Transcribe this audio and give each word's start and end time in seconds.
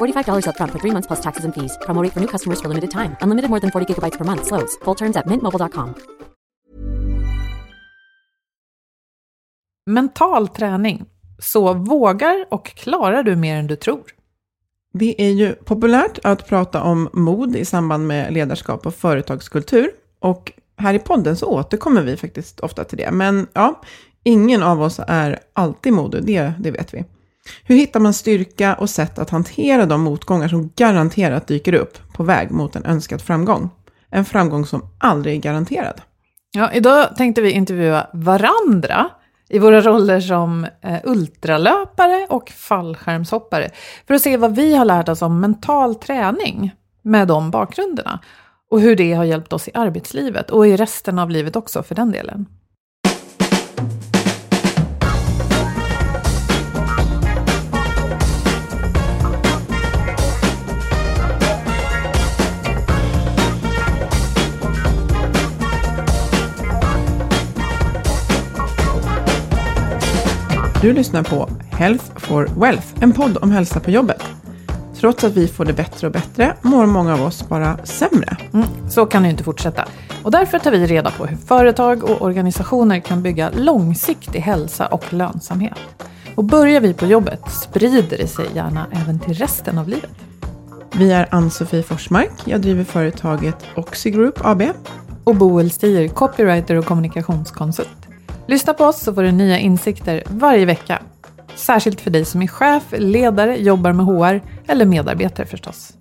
$45 0.00 0.46
upfront 0.46 0.72
for 0.72 0.78
three 0.80 0.92
months 0.92 1.06
plus 1.06 1.20
taxes 1.20 1.44
and 1.44 1.54
fees. 1.54 1.78
Promo 1.86 2.02
rate 2.02 2.12
for 2.12 2.20
new 2.20 2.28
customers 2.28 2.60
for 2.60 2.68
limited 2.68 2.90
time. 2.90 3.16
Unlimited 3.22 3.50
more 3.50 3.60
than 3.60 3.70
40 3.70 3.86
gigabytes 3.86 4.18
per 4.18 4.24
month. 4.24 4.46
Slows. 4.46 4.76
Full 4.84 4.96
terms 4.96 5.16
at 5.16 5.26
mintmobile.com. 5.26 5.94
Mental 9.86 10.48
träning. 10.48 11.04
Så 11.38 11.74
vågar 11.74 12.46
och 12.50 12.66
klarar 12.66 13.22
du 13.22 13.36
mer 13.36 13.56
än 13.56 13.66
du 13.66 13.76
tror. 13.76 14.02
Det 14.92 15.22
är 15.22 15.30
ju 15.30 15.52
populärt 15.52 16.18
att 16.24 16.48
prata 16.48 16.82
om 16.82 17.08
mod 17.12 17.56
i 17.56 17.64
samband 17.64 18.06
med 18.06 18.32
ledarskap 18.32 18.86
och 18.86 18.94
företagskultur. 18.94 19.90
Och 20.20 20.52
här 20.76 20.94
i 20.94 20.98
podden 20.98 21.36
så 21.36 21.46
återkommer 21.46 22.02
vi 22.02 22.16
faktiskt 22.16 22.60
ofta 22.60 22.84
till 22.84 22.98
det. 22.98 23.10
Men 23.10 23.46
ja, 23.52 23.80
ingen 24.22 24.62
av 24.62 24.82
oss 24.82 25.00
är 25.06 25.38
alltid 25.52 25.92
modig, 25.92 26.24
det, 26.24 26.52
det 26.58 26.70
vet 26.70 26.94
vi. 26.94 27.04
Hur 27.64 27.76
hittar 27.76 28.00
man 28.00 28.14
styrka 28.14 28.74
och 28.74 28.90
sätt 28.90 29.18
att 29.18 29.30
hantera 29.30 29.86
de 29.86 30.00
motgångar 30.00 30.48
som 30.48 30.72
garanterat 30.76 31.46
dyker 31.46 31.74
upp 31.74 31.98
på 32.12 32.22
väg 32.22 32.50
mot 32.50 32.76
en 32.76 32.84
önskad 32.84 33.22
framgång? 33.22 33.70
En 34.10 34.24
framgång 34.24 34.66
som 34.66 34.82
aldrig 34.98 35.36
är 35.36 35.40
garanterad. 35.40 36.00
Ja, 36.52 36.72
idag 36.72 37.16
tänkte 37.16 37.40
vi 37.40 37.50
intervjua 37.50 38.06
varandra 38.12 39.10
i 39.48 39.58
våra 39.58 39.80
roller 39.80 40.20
som 40.20 40.66
eh, 40.80 40.98
ultralöpare 41.04 42.26
och 42.28 42.50
fallskärmshoppare 42.50 43.70
för 44.06 44.14
att 44.14 44.22
se 44.22 44.36
vad 44.36 44.56
vi 44.56 44.76
har 44.76 44.84
lärt 44.84 45.08
oss 45.08 45.22
om 45.22 45.40
mental 45.40 45.94
träning 45.94 46.74
med 47.02 47.28
de 47.28 47.50
bakgrunderna 47.50 48.20
och 48.70 48.80
hur 48.80 48.96
det 48.96 49.12
har 49.12 49.24
hjälpt 49.24 49.52
oss 49.52 49.68
i 49.68 49.70
arbetslivet 49.74 50.50
och 50.50 50.66
i 50.66 50.76
resten 50.76 51.18
av 51.18 51.30
livet 51.30 51.56
också 51.56 51.82
för 51.82 51.94
den 51.94 52.12
delen. 52.12 52.46
Du 70.80 70.92
lyssnar 70.92 71.22
på 71.22 71.48
Health 71.70 72.04
for 72.16 72.48
Wealth, 72.60 72.86
en 73.00 73.12
podd 73.12 73.36
om 73.42 73.50
hälsa 73.50 73.80
på 73.80 73.90
jobbet. 73.90 74.22
Trots 74.94 75.24
att 75.24 75.36
vi 75.36 75.48
får 75.48 75.64
det 75.64 75.72
bättre 75.72 76.06
och 76.06 76.12
bättre 76.12 76.54
mår 76.62 76.86
många 76.86 77.14
av 77.14 77.22
oss 77.22 77.48
bara 77.48 77.78
sämre. 77.84 78.36
Mm, 78.52 78.66
så 78.90 79.06
kan 79.06 79.22
det 79.22 79.26
ju 79.26 79.30
inte 79.30 79.44
fortsätta. 79.44 79.84
Och 80.22 80.30
därför 80.30 80.58
tar 80.58 80.70
vi 80.70 80.86
reda 80.86 81.10
på 81.10 81.26
hur 81.26 81.36
företag 81.36 82.04
och 82.04 82.22
organisationer 82.22 83.00
kan 83.00 83.22
bygga 83.22 83.50
långsiktig 83.50 84.40
hälsa 84.40 84.86
och 84.86 85.12
lönsamhet. 85.12 85.78
Och 86.34 86.44
börjar 86.44 86.80
vi 86.80 86.94
på 86.94 87.06
jobbet 87.06 87.40
sprider 87.50 88.18
det 88.18 88.26
sig 88.26 88.46
gärna 88.54 88.86
även 88.92 89.18
till 89.18 89.34
resten 89.34 89.78
av 89.78 89.88
livet. 89.88 90.16
Vi 90.92 91.12
är 91.12 91.28
Ann-Sofie 91.30 91.82
Forsmark. 91.82 92.32
Jag 92.44 92.60
driver 92.60 92.84
företaget 92.84 93.56
Oxy 93.76 94.10
Group 94.10 94.44
AB. 94.44 94.62
Och 95.24 95.36
Boel 95.36 95.70
Stier, 95.70 96.08
copywriter 96.08 96.76
och 96.76 96.84
kommunikationskonsult. 96.84 98.09
Lyssna 98.50 98.74
på 98.74 98.84
oss 98.84 99.00
så 99.00 99.14
får 99.14 99.22
du 99.22 99.32
nya 99.32 99.58
insikter 99.58 100.22
varje 100.26 100.64
vecka. 100.64 101.02
Särskilt 101.54 102.00
för 102.00 102.10
dig 102.10 102.24
som 102.24 102.42
är 102.42 102.46
chef, 102.46 102.82
ledare, 102.92 103.56
jobbar 103.56 103.92
med 103.92 104.06
HR 104.06 104.40
eller 104.66 104.84
medarbetare 104.84 105.46
förstås. 105.46 105.92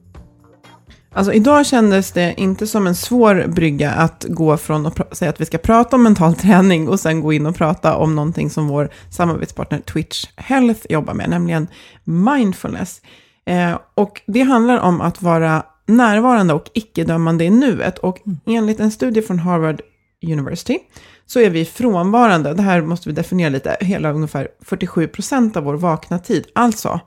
Alltså 1.13 1.33
idag 1.33 1.65
kändes 1.65 2.11
det 2.11 2.33
inte 2.37 2.67
som 2.67 2.87
en 2.87 2.95
svår 2.95 3.47
brygga 3.47 3.91
att 3.91 4.25
gå 4.29 4.57
från 4.57 4.85
att 4.85 5.17
säga 5.17 5.29
att 5.29 5.41
vi 5.41 5.45
ska 5.45 5.57
prata 5.57 5.95
om 5.95 6.03
mental 6.03 6.35
träning 6.35 6.89
och 6.89 6.99
sen 6.99 7.21
gå 7.21 7.33
in 7.33 7.45
och 7.45 7.55
prata 7.55 7.97
om 7.97 8.15
någonting 8.15 8.49
som 8.49 8.67
vår 8.67 8.89
samarbetspartner 9.09 9.79
Twitch 9.79 10.25
Health 10.35 10.85
jobbar 10.89 11.13
med, 11.13 11.29
nämligen 11.29 11.67
mindfulness. 12.03 13.01
Eh, 13.45 13.77
och 13.95 14.21
det 14.25 14.41
handlar 14.41 14.77
om 14.77 15.01
att 15.01 15.21
vara 15.21 15.63
närvarande 15.85 16.53
och 16.53 16.69
icke-dömande 16.73 17.43
i 17.43 17.49
nuet. 17.49 17.97
Och 17.97 18.17
enligt 18.45 18.79
en 18.79 18.91
studie 18.91 19.21
från 19.21 19.39
Harvard 19.39 19.81
University 20.23 20.79
så 21.29 21.39
är 21.39 21.49
vi 21.49 21.65
frånvarande, 21.65 22.53
det 22.53 22.61
här 22.61 22.81
måste 22.81 23.09
vi 23.09 23.15
definiera 23.15 23.49
lite, 23.49 23.77
hela 23.81 24.11
ungefär 24.11 24.47
47% 24.65 25.57
av 25.57 25.63
vår 25.63 25.75
vakna 25.75 26.19
tid. 26.19 26.47
Alltså, 26.55 26.99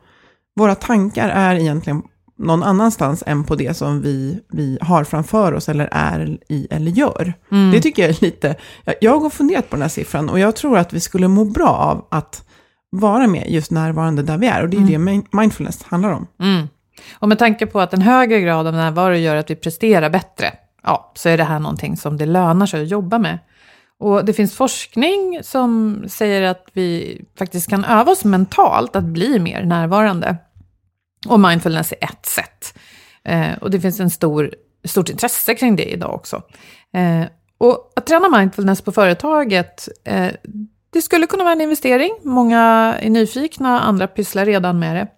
våra 0.56 0.74
tankar 0.74 1.28
är 1.28 1.54
egentligen 1.56 2.02
någon 2.38 2.62
annanstans 2.62 3.22
än 3.26 3.44
på 3.44 3.54
det 3.54 3.74
som 3.76 4.02
vi, 4.02 4.40
vi 4.52 4.78
har 4.80 5.04
framför 5.04 5.52
oss 5.54 5.68
eller 5.68 5.88
är 5.92 6.38
i 6.48 6.68
eller 6.70 6.90
gör. 6.90 7.34
Det 7.72 7.80
tycker 7.80 8.02
jag 8.02 8.10
är 8.10 8.22
lite, 8.24 8.54
jag- 9.00 9.18
har 9.20 9.30
funderat 9.30 9.70
på 9.70 9.76
den 9.76 9.82
här 9.82 9.88
siffran 9.88 10.28
och 10.28 10.38
jag 10.38 10.56
tror 10.56 10.78
att 10.78 10.92
vi 10.92 11.00
skulle 11.00 11.28
må 11.28 11.44
bra 11.44 11.68
av 11.68 12.06
att 12.10 12.44
vara 12.90 13.26
med 13.26 13.50
just 13.50 13.70
närvarande 13.70 14.22
där 14.22 14.38
vi 14.38 14.46
är. 14.46 14.62
Och 14.62 14.68
det 14.68 14.76
är 14.76 14.80
det 14.86 14.98
min- 14.98 15.26
mindfulness 15.32 15.82
handlar 15.82 16.10
om. 16.12 16.26
Mm. 16.40 16.68
Och 17.18 17.28
med 17.28 17.38
tanke 17.38 17.66
på 17.66 17.80
att 17.80 17.94
en 17.94 18.02
högre 18.02 18.40
grad 18.40 18.66
av 18.66 18.72
närvaro 18.74 19.14
gör 19.14 19.36
att 19.36 19.50
vi 19.50 19.56
presterar 19.56 20.10
bättre, 20.10 20.46
ja, 20.82 21.12
så 21.14 21.28
är 21.28 21.36
det 21.38 21.44
här 21.44 21.58
någonting 21.58 21.96
som 21.96 22.16
det 22.16 22.26
lönar 22.26 22.66
sig 22.66 22.82
att 22.82 22.88
jobba 22.90 23.18
med. 23.18 23.38
Och 24.02 24.24
det 24.24 24.32
finns 24.32 24.54
forskning 24.54 25.38
som 25.42 26.02
säger 26.08 26.42
att 26.42 26.66
vi 26.72 27.20
faktiskt 27.38 27.70
kan 27.70 27.84
öva 27.84 28.12
oss 28.12 28.24
mentalt 28.24 28.96
att 28.96 29.04
bli 29.04 29.38
mer 29.38 29.62
närvarande. 29.64 30.36
Och 31.28 31.40
mindfulness 31.40 31.92
är 31.92 32.04
ett 32.04 32.26
sätt. 32.26 32.78
Eh, 33.24 33.58
och 33.60 33.70
det 33.70 33.80
finns 33.80 34.00
en 34.00 34.10
stor, 34.10 34.54
stort 34.84 35.08
intresse 35.08 35.54
kring 35.54 35.76
det 35.76 35.92
idag 35.92 36.14
också. 36.14 36.42
Eh, 36.94 37.26
och 37.58 37.92
att 37.96 38.06
träna 38.06 38.38
mindfulness 38.38 38.82
på 38.82 38.92
företaget, 38.92 39.88
eh, 40.04 40.28
det 40.92 41.02
skulle 41.02 41.26
kunna 41.26 41.44
vara 41.44 41.52
en 41.52 41.60
investering. 41.60 42.12
Många 42.22 42.94
är 43.00 43.10
nyfikna, 43.10 43.80
andra 43.80 44.06
pysslar 44.06 44.46
redan 44.46 44.78
med 44.78 44.96
det. 44.96 45.08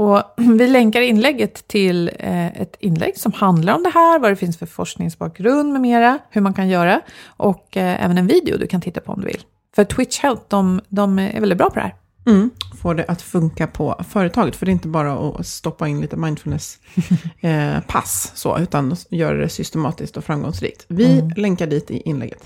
Och 0.00 0.22
vi 0.36 0.66
länkar 0.66 1.00
inlägget 1.00 1.68
till 1.68 2.10
eh, 2.18 2.46
ett 2.46 2.76
inlägg 2.80 3.18
som 3.18 3.32
handlar 3.32 3.74
om 3.74 3.82
det 3.82 3.90
här, 3.94 4.18
vad 4.18 4.32
det 4.32 4.36
finns 4.36 4.58
för 4.58 4.66
forskningsbakgrund 4.66 5.72
med 5.72 5.80
mera, 5.80 6.18
hur 6.30 6.40
man 6.40 6.54
kan 6.54 6.68
göra 6.68 7.00
och 7.26 7.76
eh, 7.76 8.04
även 8.04 8.18
en 8.18 8.26
video 8.26 8.58
du 8.58 8.66
kan 8.66 8.80
titta 8.80 9.00
på 9.00 9.12
om 9.12 9.20
du 9.20 9.26
vill. 9.26 9.40
För 9.74 9.84
Twitch 9.84 10.20
Health, 10.20 10.42
de, 10.48 10.80
de 10.88 11.18
är 11.18 11.40
väldigt 11.40 11.58
bra 11.58 11.70
på 11.70 11.74
det 11.74 11.80
här. 11.80 11.94
Mm. 12.26 12.50
Få 12.82 12.94
det 12.94 13.04
att 13.08 13.22
funka 13.22 13.66
på 13.66 14.04
företaget. 14.08 14.56
För 14.56 14.66
det 14.66 14.70
är 14.70 14.72
inte 14.72 14.88
bara 14.88 15.12
att 15.12 15.46
stoppa 15.46 15.88
in 15.88 16.00
lite 16.00 16.16
mindfulness-pass, 16.16 18.32
så, 18.38 18.58
utan 18.58 18.96
göra 19.10 19.36
det 19.36 19.48
systematiskt 19.48 20.16
och 20.16 20.24
framgångsrikt. 20.24 20.84
Vi 20.88 21.32
länkar 21.36 21.66
dit 21.66 21.90
i 21.90 22.00
inlägget. 22.00 22.42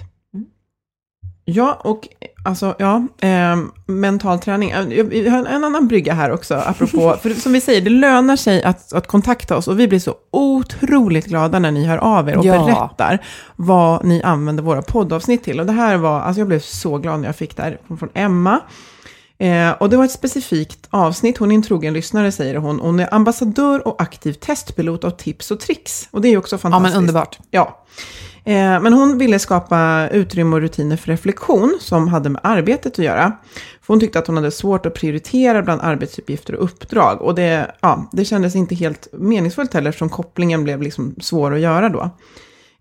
Ja, 1.44 1.80
och 1.84 2.08
alltså, 2.44 2.74
ja, 2.78 3.06
eh, 3.20 3.56
mental 3.86 4.38
träning. 4.38 4.70
Eh, 4.70 4.84
Vi 4.84 5.28
har 5.28 5.38
en 5.46 5.64
annan 5.64 5.88
brygga 5.88 6.14
här 6.14 6.30
också, 6.30 6.54
apropå, 6.54 7.16
för 7.22 7.30
som 7.30 7.52
vi 7.52 7.60
säger, 7.60 7.80
det 7.80 7.90
lönar 7.90 8.36
sig 8.36 8.62
att, 8.62 8.92
att 8.92 9.06
kontakta 9.06 9.56
oss 9.56 9.68
och 9.68 9.80
vi 9.80 9.88
blir 9.88 9.98
så 9.98 10.14
otroligt 10.30 11.26
glada 11.26 11.58
när 11.58 11.70
ni 11.70 11.84
hör 11.86 11.98
av 11.98 12.28
er 12.28 12.36
och 12.38 12.44
Ja. 12.46 12.64
berättar 12.66 13.18
vad 13.56 14.04
ni 14.04 14.22
använder 14.22 14.62
våra 14.62 14.82
poddavsnitt 14.82 15.44
till. 15.44 15.60
Och 15.60 15.66
det 15.66 15.72
här 15.72 15.96
var, 15.96 16.20
alltså 16.20 16.40
jag 16.40 16.48
blev 16.48 16.60
så 16.60 16.98
glad 16.98 17.20
när 17.20 17.28
jag 17.28 17.36
fick 17.36 17.56
det 17.56 17.62
här 17.62 17.78
från, 17.98 18.08
Emma. 18.14 18.60
Eh, 19.38 19.70
och 19.70 19.90
det 19.90 19.96
var 19.96 20.04
ett 20.04 20.10
specifikt 20.10 20.86
avsnitt, 20.90 21.38
hon 21.38 21.50
är 21.50 21.54
en 21.54 21.62
trogen 21.62 21.92
lyssnare 21.94 22.32
säger 22.32 22.54
hon. 22.56 22.80
Hon 22.80 23.00
är 23.00 23.14
ambassadör 23.14 23.88
och 23.88 24.02
aktiv 24.02 24.32
testpilot 24.32 25.04
av 25.04 25.10
tips 25.10 25.50
och 25.50 25.60
tricks. 25.60 26.08
Och 26.10 26.20
det 26.20 26.28
är 26.28 26.30
ju 26.30 26.38
också 26.38 26.54
Ja, 26.54 26.58
fantastiskt. 26.58 26.94
men 26.94 26.98
underbart. 27.02 27.38
Ja. 27.50 27.84
Eh, 28.46 28.80
men 28.80 28.92
hon 28.92 29.18
ville 29.18 29.38
skapa 29.38 30.08
utrymme 30.12 30.56
och 30.56 30.62
rutiner 30.62 30.96
för 30.96 31.06
reflektion 31.08 31.78
som 31.80 32.08
hade 32.08 32.28
med 32.28 32.40
arbetet 32.44 32.92
att 32.92 33.04
göra. 33.04 33.32
För 33.82 33.92
hon 33.92 34.00
tyckte 34.00 34.18
att 34.18 34.26
hon 34.26 34.36
hade 34.36 34.50
svårt 34.50 34.86
att 34.86 34.94
prioritera 34.94 35.62
bland 35.62 35.80
arbetsuppgifter 35.80 36.54
och 36.54 36.64
uppdrag. 36.64 37.22
Och 37.22 37.34
det, 37.34 37.74
ja, 37.80 38.08
det 38.12 38.24
kändes 38.24 38.56
inte 38.56 38.74
helt 38.74 39.08
meningsfullt 39.12 39.74
heller 39.74 39.88
eftersom 39.88 40.08
kopplingen 40.08 40.64
blev 40.64 40.82
liksom 40.82 41.14
svår 41.20 41.54
att 41.54 41.60
göra 41.60 41.88
då. 41.88 42.10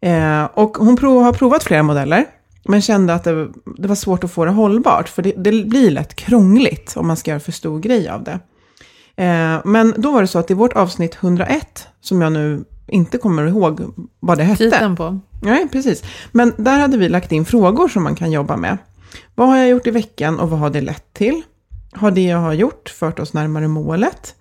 Eh, 0.01 0.43
och 0.53 0.77
hon 0.77 0.97
prov, 0.97 1.23
har 1.23 1.33
provat 1.33 1.63
flera 1.63 1.83
modeller. 1.83 2.25
Men 2.65 2.81
kände 2.81 3.13
att 3.13 3.23
det, 3.23 3.47
det 3.77 3.87
var 3.87 3.95
svårt 3.95 4.23
att 4.23 4.31
få 4.31 4.45
det 4.45 4.51
hållbart. 4.51 5.09
För 5.09 5.21
det, 5.21 5.33
det 5.37 5.65
blir 5.65 5.91
lätt 5.91 6.15
krångligt 6.15 6.97
om 6.97 7.07
man 7.07 7.17
ska 7.17 7.31
göra 7.31 7.39
för 7.39 7.51
stor 7.51 7.79
grej 7.79 8.09
av 8.09 8.23
det. 8.23 8.39
Eh, 9.23 9.61
men 9.65 9.93
då 9.97 10.11
var 10.11 10.21
det 10.21 10.27
så 10.27 10.39
att 10.39 10.51
i 10.51 10.53
vårt 10.53 10.73
avsnitt 10.73 11.15
101, 11.21 11.87
som 12.01 12.21
jag 12.21 12.31
nu 12.31 12.63
inte 12.87 13.17
kommer 13.17 13.47
ihåg 13.47 13.81
vad 14.19 14.37
det 14.37 14.43
hette. 14.43 14.63
Titeln 14.63 14.95
på. 14.95 15.19
Nej, 15.41 15.67
precis. 15.71 16.03
Men 16.31 16.53
där 16.57 16.79
hade 16.79 16.97
vi 16.97 17.09
lagt 17.09 17.31
in 17.31 17.45
frågor 17.45 17.87
som 17.87 18.03
man 18.03 18.15
kan 18.15 18.31
jobba 18.31 18.57
med. 18.57 18.77
Vad 19.35 19.47
har 19.47 19.57
jag 19.57 19.69
gjort 19.69 19.87
i 19.87 19.91
veckan 19.91 20.39
och 20.39 20.49
vad 20.49 20.59
har 20.59 20.69
det 20.69 20.81
lett 20.81 21.13
till? 21.13 21.41
Har 21.93 22.11
det 22.11 22.21
jag 22.21 22.37
har 22.37 22.53
gjort 22.53 22.89
fört 22.89 23.19
oss 23.19 23.33
närmare 23.33 23.67
målet? 23.67 24.35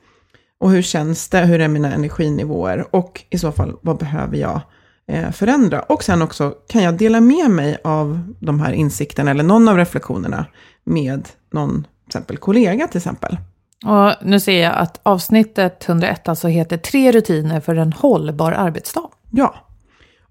Och 0.60 0.70
hur 0.70 0.82
känns 0.82 1.28
det? 1.28 1.38
Hur 1.38 1.60
är 1.60 1.68
mina 1.68 1.92
energinivåer? 1.92 2.86
Och 2.90 3.24
i 3.30 3.38
så 3.38 3.52
fall, 3.52 3.76
vad 3.80 3.98
behöver 3.98 4.36
jag 4.36 4.60
eh, 5.06 5.30
förändra? 5.30 5.80
Och 5.80 6.04
sen 6.04 6.22
också, 6.22 6.54
kan 6.68 6.82
jag 6.82 6.94
dela 6.94 7.20
med 7.20 7.50
mig 7.50 7.78
av 7.84 8.34
de 8.40 8.60
här 8.60 8.72
insikterna 8.72 9.30
eller 9.30 9.44
någon 9.44 9.68
av 9.68 9.76
reflektionerna 9.76 10.46
med 10.84 11.28
någon, 11.52 11.82
till 11.82 12.06
exempel 12.06 12.36
kollega 12.36 12.88
till 12.88 12.98
exempel? 12.98 13.36
Och 13.84 14.14
nu 14.22 14.40
ser 14.40 14.62
jag 14.62 14.74
att 14.74 15.00
avsnittet 15.02 15.88
101 15.88 16.28
alltså 16.28 16.48
heter 16.48 16.76
Tre 16.76 17.12
rutiner 17.12 17.60
för 17.60 17.76
en 17.76 17.92
hållbar 17.92 18.52
arbetsdag. 18.52 19.08
Ja. 19.30 19.54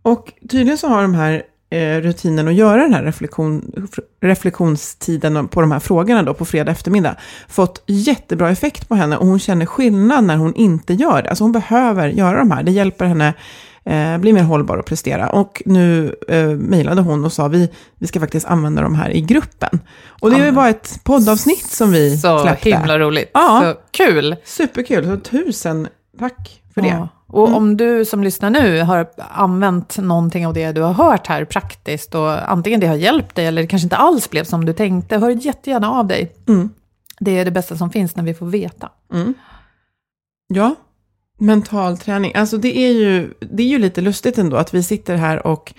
Och 0.01 0.33
tydligen 0.49 0.77
så 0.77 0.87
har 0.87 1.01
de 1.01 1.15
här 1.15 1.43
eh, 1.69 2.01
rutinen 2.01 2.47
att 2.47 2.53
göra 2.53 2.81
den 2.81 2.93
här 2.93 3.03
reflektion, 3.03 3.87
reflektionstiden 4.21 5.47
på 5.47 5.61
de 5.61 5.71
här 5.71 5.79
frågorna 5.79 6.23
då 6.23 6.33
på 6.33 6.45
fredag 6.45 6.71
eftermiddag 6.71 7.15
fått 7.47 7.83
jättebra 7.87 8.49
effekt 8.49 8.89
på 8.89 8.95
henne 8.95 9.17
och 9.17 9.27
hon 9.27 9.39
känner 9.39 9.65
skillnad 9.65 10.23
när 10.23 10.37
hon 10.37 10.55
inte 10.55 10.93
gör 10.93 11.21
det. 11.21 11.29
Alltså 11.29 11.43
hon 11.43 11.51
behöver 11.51 12.07
göra 12.07 12.37
de 12.37 12.51
här, 12.51 12.63
det 12.63 12.71
hjälper 12.71 13.05
henne 13.05 13.33
eh, 13.85 14.17
bli 14.17 14.33
mer 14.33 14.43
hållbar 14.43 14.77
och 14.77 14.85
prestera. 14.85 15.29
Och 15.29 15.61
nu 15.65 16.15
eh, 16.27 16.47
mejlade 16.47 17.01
hon 17.01 17.25
och 17.25 17.33
sa 17.33 17.47
vi, 17.47 17.69
vi 17.99 18.07
ska 18.07 18.19
faktiskt 18.19 18.45
använda 18.47 18.81
de 18.81 18.95
här 18.95 19.09
i 19.09 19.21
gruppen. 19.21 19.79
Och 20.21 20.29
det 20.31 20.35
är 20.35 20.45
ju 20.45 20.51
bara 20.51 20.69
ett 20.69 20.99
poddavsnitt 21.03 21.65
som 21.71 21.91
vi 21.91 22.17
Så 22.17 22.39
släppte. 22.39 22.69
himla 22.69 22.99
roligt. 22.99 23.31
Ja. 23.33 23.61
Så 23.63 23.81
kul. 23.91 24.35
Superkul, 24.43 25.05
så 25.05 25.17
tusen 25.17 25.87
tack 26.19 26.61
för 26.73 26.81
det. 26.81 26.87
Ja. 26.87 27.07
Och 27.27 27.55
om 27.55 27.77
du 27.77 28.05
som 28.05 28.23
lyssnar 28.23 28.49
nu 28.49 28.81
har 28.81 29.07
använt 29.29 29.97
någonting 29.97 30.47
av 30.47 30.53
det 30.53 30.71
du 30.71 30.81
har 30.81 30.93
hört 30.93 31.27
här 31.27 31.45
praktiskt 31.45 32.15
och 32.15 32.51
antingen 32.51 32.79
det 32.79 32.87
har 32.87 32.95
hjälpt 32.95 33.35
dig 33.35 33.45
eller 33.45 33.61
det 33.61 33.67
kanske 33.67 33.85
inte 33.85 33.95
alls 33.97 34.29
blev 34.29 34.43
som 34.43 34.65
du 34.65 34.73
tänkte, 34.73 35.17
hör 35.17 35.29
jättegärna 35.29 35.91
av 35.91 36.07
dig. 36.07 36.35
Mm. 36.47 36.69
Det 37.19 37.39
är 37.39 37.45
det 37.45 37.51
bästa 37.51 37.77
som 37.77 37.89
finns 37.89 38.15
när 38.15 38.23
vi 38.23 38.33
får 38.33 38.45
veta. 38.45 38.89
Ja, 40.47 40.75
mental 41.41 41.97
träning. 41.97 42.31
Alltså 42.35 42.57
det 42.57 42.77
är 42.77 42.91
ju, 42.91 43.33
det 43.39 43.63
är 43.63 43.67
ju 43.67 43.77
lite 43.79 44.01
lustigt 44.01 44.37
ändå 44.37 44.57
att 44.57 44.73
vi 44.73 44.83
sitter 44.83 45.15
här 45.15 45.47
och 45.47 45.73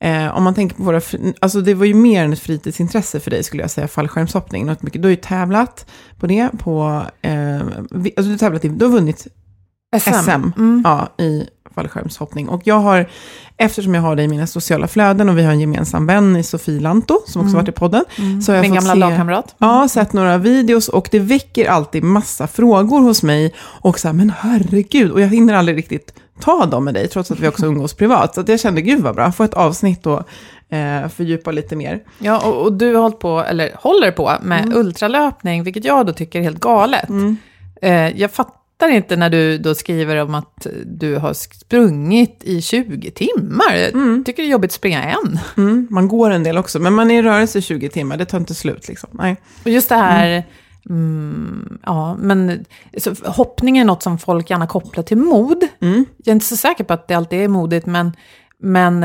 eh, 0.00 0.36
om 0.36 0.42
man 0.42 0.54
tänker 0.54 0.76
på 0.76 0.82
våra, 0.82 1.00
alltså 1.40 1.60
det 1.60 1.74
var 1.74 1.86
ju 1.86 1.94
mer 1.94 2.24
än 2.24 2.32
ett 2.32 2.38
fritidsintresse 2.38 3.20
för 3.20 3.30
dig 3.30 3.42
skulle 3.42 3.62
jag 3.62 3.70
säga, 3.70 3.88
fallskärmshoppning. 3.88 4.66
Något 4.66 4.82
mycket. 4.82 5.02
Du 5.02 5.06
har 5.08 5.10
ju 5.10 5.16
tävlat 5.16 5.86
på 6.18 6.26
det, 6.26 6.48
på, 6.58 7.02
eh, 7.22 7.60
alltså 8.16 8.22
du 8.32 8.38
tävlat 8.38 8.64
i, 8.64 8.68
du 8.68 8.84
har 8.84 8.92
vunnit 8.92 9.26
SM, 10.00 10.52
Mm. 10.56 10.82
ja, 10.84 11.08
i 11.24 11.46
fallskärmshoppning. 11.72 12.48
Och 12.48 12.60
jag 12.64 12.78
har, 12.78 13.08
eftersom 13.56 13.94
jag 13.94 14.02
har 14.02 14.16
dig 14.16 14.24
i 14.24 14.28
mina 14.28 14.46
sociala 14.46 14.88
flöden 14.88 15.28
och 15.28 15.38
vi 15.38 15.42
har 15.42 15.52
en 15.52 15.60
gemensam 15.60 16.06
vän 16.06 16.36
i 16.36 16.42
Sofie 16.42 16.80
Lanto, 16.80 17.18
som 17.26 17.42
också 17.42 17.56
varit 17.56 17.68
i 17.68 17.72
podden, 17.72 18.04
så 18.44 18.52
har 18.52 18.56
jag 18.56 18.62
Min 18.62 18.74
gamla 18.74 18.92
se, 18.92 18.98
lagkamrat. 18.98 19.54
Ja, 19.58 19.88
sett 19.88 20.12
några 20.12 20.38
videos 20.38 20.88
och 20.88 21.08
det 21.10 21.18
väcker 21.18 21.68
alltid 21.70 22.02
massa 22.02 22.46
frågor 22.46 23.00
hos 23.00 23.22
mig. 23.22 23.54
Och 23.58 23.98
så 23.98 24.08
här, 24.08 24.12
men 24.12 24.32
herregud, 24.38 25.10
och 25.10 25.20
jag 25.20 25.28
hinner 25.28 25.54
aldrig 25.54 25.78
riktigt 25.78 26.14
ta 26.40 26.66
dem 26.66 26.84
med 26.84 26.94
dig, 26.94 27.08
trots 27.08 27.30
att 27.30 27.40
vi 27.40 27.48
också 27.48 27.66
umgås 27.66 27.94
privat. 27.94 28.34
Så 28.34 28.40
att 28.40 28.48
jag 28.48 28.60
kände, 28.60 28.80
gud 28.82 29.00
vad 29.02 29.14
bra, 29.14 29.32
få 29.32 29.44
ett 29.44 29.54
avsnitt 29.54 30.06
och 30.06 30.22
eh, 30.76 31.08
fördjupa 31.08 31.50
lite 31.50 31.76
mer. 31.76 32.00
Ja, 32.18 32.40
och, 32.48 32.62
och 32.62 32.72
du 32.72 32.94
har 32.94 33.02
hållit 33.02 33.18
på, 33.18 33.40
eller 33.40 33.70
håller 33.78 34.10
på 34.10 34.32
med 34.42 34.64
Mm. 34.64 34.78
ultralöpning, 34.78 35.62
vilket 35.64 35.84
jag 35.84 36.06
då 36.06 36.12
tycker 36.12 36.38
är 36.38 36.42
helt 36.42 36.60
galet. 36.60 37.08
Eh, 37.82 38.20
jag 38.20 38.30
fattar 38.30 38.54
inte 38.88 39.16
när 39.16 39.30
du 39.30 39.58
då 39.58 39.74
skriver 39.74 40.16
om 40.16 40.34
att 40.34 40.66
du 40.86 41.16
har 41.16 41.32
sprungit 41.32 42.44
i 42.44 42.62
20 42.62 43.10
timmar. 43.10 43.74
Jag 43.74 44.26
tycker 44.26 44.42
det 44.42 44.48
är 44.48 44.50
jobbigt 44.52 44.70
att 44.70 44.74
springa 44.74 45.02
en. 45.02 45.38
Mm, 45.56 45.86
man 45.90 46.08
går 46.08 46.30
en 46.30 46.42
del 46.42 46.58
också, 46.58 46.78
men 46.78 46.92
man 46.92 47.10
är 47.10 47.18
i 47.18 47.22
rörelse 47.22 47.58
i 47.58 47.62
20 47.62 47.88
timmar, 47.88 48.16
det 48.16 48.24
tar 48.24 48.38
inte 48.38 48.54
slut 48.54 48.88
liksom. 48.88 49.10
Nej. 49.12 49.36
Och 49.64 49.70
just 49.70 49.88
det 49.88 49.94
här, 49.94 50.44
mm, 50.90 51.78
ja, 51.86 52.16
men 52.18 52.64
så, 52.96 53.14
hoppning 53.24 53.78
är 53.78 53.84
något 53.84 54.02
som 54.02 54.18
folk 54.18 54.50
gärna 54.50 54.66
kopplar 54.66 55.02
till 55.02 55.16
mod. 55.16 55.68
Mm. 55.80 56.04
Jag 56.16 56.28
är 56.28 56.32
inte 56.32 56.46
så 56.46 56.56
säker 56.56 56.84
på 56.84 56.92
att 56.92 57.08
det 57.08 57.14
alltid 57.14 57.40
är 57.40 57.48
modigt, 57.48 57.86
men, 57.86 58.12
men 58.58 59.00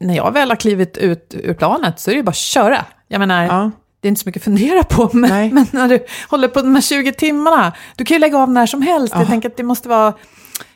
när 0.00 0.16
jag 0.16 0.32
väl 0.32 0.48
har 0.48 0.56
klivit 0.56 0.98
ut 0.98 1.34
ur 1.42 1.54
planet 1.54 2.00
så 2.00 2.10
är 2.10 2.12
det 2.12 2.16
ju 2.16 2.22
bara 2.22 2.30
att 2.30 2.36
köra. 2.36 2.84
Jag 3.08 3.18
menar, 3.18 3.44
Ja. 3.44 3.70
Det 4.02 4.08
är 4.08 4.08
inte 4.08 4.20
så 4.20 4.28
mycket 4.28 4.40
att 4.40 4.44
fundera 4.44 4.82
på, 4.82 5.10
men, 5.12 5.30
Nej. 5.30 5.50
men 5.52 5.66
när 5.70 5.88
du 5.88 6.04
håller 6.28 6.48
på 6.48 6.62
de 6.62 6.74
här 6.74 6.82
20 6.82 7.12
timmarna, 7.12 7.72
du 7.96 8.04
kan 8.04 8.14
ju 8.14 8.18
lägga 8.18 8.38
av 8.38 8.50
när 8.50 8.66
som 8.66 8.82
helst. 8.82 9.14
Ja. 9.14 9.20
Jag 9.20 9.28
tänker 9.28 9.48
att 9.48 9.56
det 9.56 9.62
måste 9.62 9.88
vara 9.88 10.14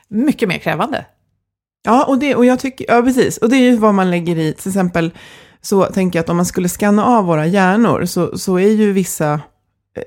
mycket 0.09 0.49
mer 0.49 0.59
krävande. 0.59 1.05
Ja, 1.85 2.05
och, 2.05 2.19
det, 2.19 2.35
och 2.35 2.45
jag 2.45 2.59
tycker, 2.59 2.87
ja 2.89 3.03
precis. 3.03 3.39
Och 3.39 3.49
det 3.49 3.57
är 3.57 3.61
ju 3.61 3.77
vad 3.77 3.95
man 3.95 4.11
lägger 4.11 4.39
i, 4.39 4.53
till 4.53 4.69
exempel 4.69 5.11
så 5.63 5.85
tänker 5.85 6.19
jag 6.19 6.25
att 6.25 6.29
om 6.29 6.37
man 6.37 6.47
skulle 6.47 6.69
scanna 6.69 7.05
av 7.05 7.25
våra 7.25 7.47
hjärnor 7.47 8.05
så, 8.05 8.39
så 8.39 8.59
är 8.59 8.71
ju 8.71 8.93
vissa, 8.93 9.33
eh, 9.33 9.39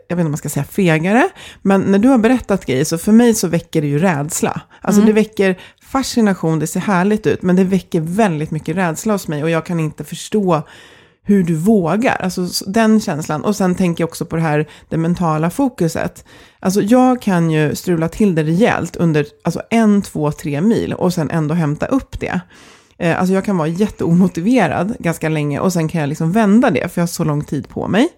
jag 0.07 0.15
vet 0.15 0.19
inte 0.19 0.25
om 0.25 0.31
man 0.31 0.37
ska 0.37 0.49
säga 0.49 0.63
fegare, 0.63 1.29
men 1.61 1.81
när 1.81 1.99
du 1.99 2.07
har 2.07 2.17
berättat 2.17 2.65
grejer 2.65 2.83
så 2.83 2.97
för 2.97 3.11
mig 3.11 3.33
så 3.33 3.47
väcker 3.47 3.81
det 3.81 3.87
ju 3.87 3.99
rädsla. 3.99 4.61
Alltså 4.81 5.01
det 5.01 5.13
väcker 5.13 5.59
fascination, 5.81 6.59
det 6.59 6.67
ser 6.67 6.79
härligt 6.79 7.27
ut, 7.27 7.41
men 7.41 7.55
det 7.55 7.63
väcker 7.63 8.01
väldigt 8.01 8.51
mycket 8.51 8.75
rädsla 8.75 9.13
hos 9.13 9.27
mig 9.27 9.43
och 9.43 9.49
jag 9.49 9.65
kan 9.65 9.79
inte 9.79 10.03
förstå 10.03 10.63
hur 11.23 11.43
du 11.43 11.55
vågar, 11.55 12.15
alltså 12.15 12.47
den 12.67 12.99
känslan. 12.99 13.43
Och 13.43 13.55
sen 13.55 13.75
tänker 13.75 14.01
jag 14.01 14.09
också 14.09 14.25
på 14.25 14.35
det 14.35 14.41
här, 14.41 14.67
det 14.89 14.97
mentala 14.97 15.49
fokuset. 15.49 16.25
Alltså 16.59 16.81
jag 16.81 17.21
kan 17.21 17.51
ju 17.51 17.75
strula 17.75 18.09
till 18.09 18.35
det 18.35 18.43
rejält 18.43 18.95
under 18.95 19.25
alltså 19.43 19.61
en, 19.69 20.01
två, 20.01 20.31
tre 20.31 20.61
mil 20.61 20.93
och 20.93 21.13
sen 21.13 21.29
ändå 21.29 21.55
hämta 21.55 21.85
upp 21.85 22.19
det. 22.19 22.41
Eh, 22.97 23.19
alltså 23.19 23.33
jag 23.33 23.45
kan 23.45 23.57
vara 23.57 23.67
jätteomotiverad 23.67 24.95
ganska 24.99 25.29
länge 25.29 25.59
och 25.59 25.73
sen 25.73 25.87
kan 25.87 26.01
jag 26.01 26.07
liksom 26.07 26.31
vända 26.31 26.69
det, 26.69 26.91
för 26.91 27.01
jag 27.01 27.03
har 27.03 27.07
så 27.07 27.23
lång 27.23 27.43
tid 27.43 27.69
på 27.69 27.87
mig. 27.87 28.09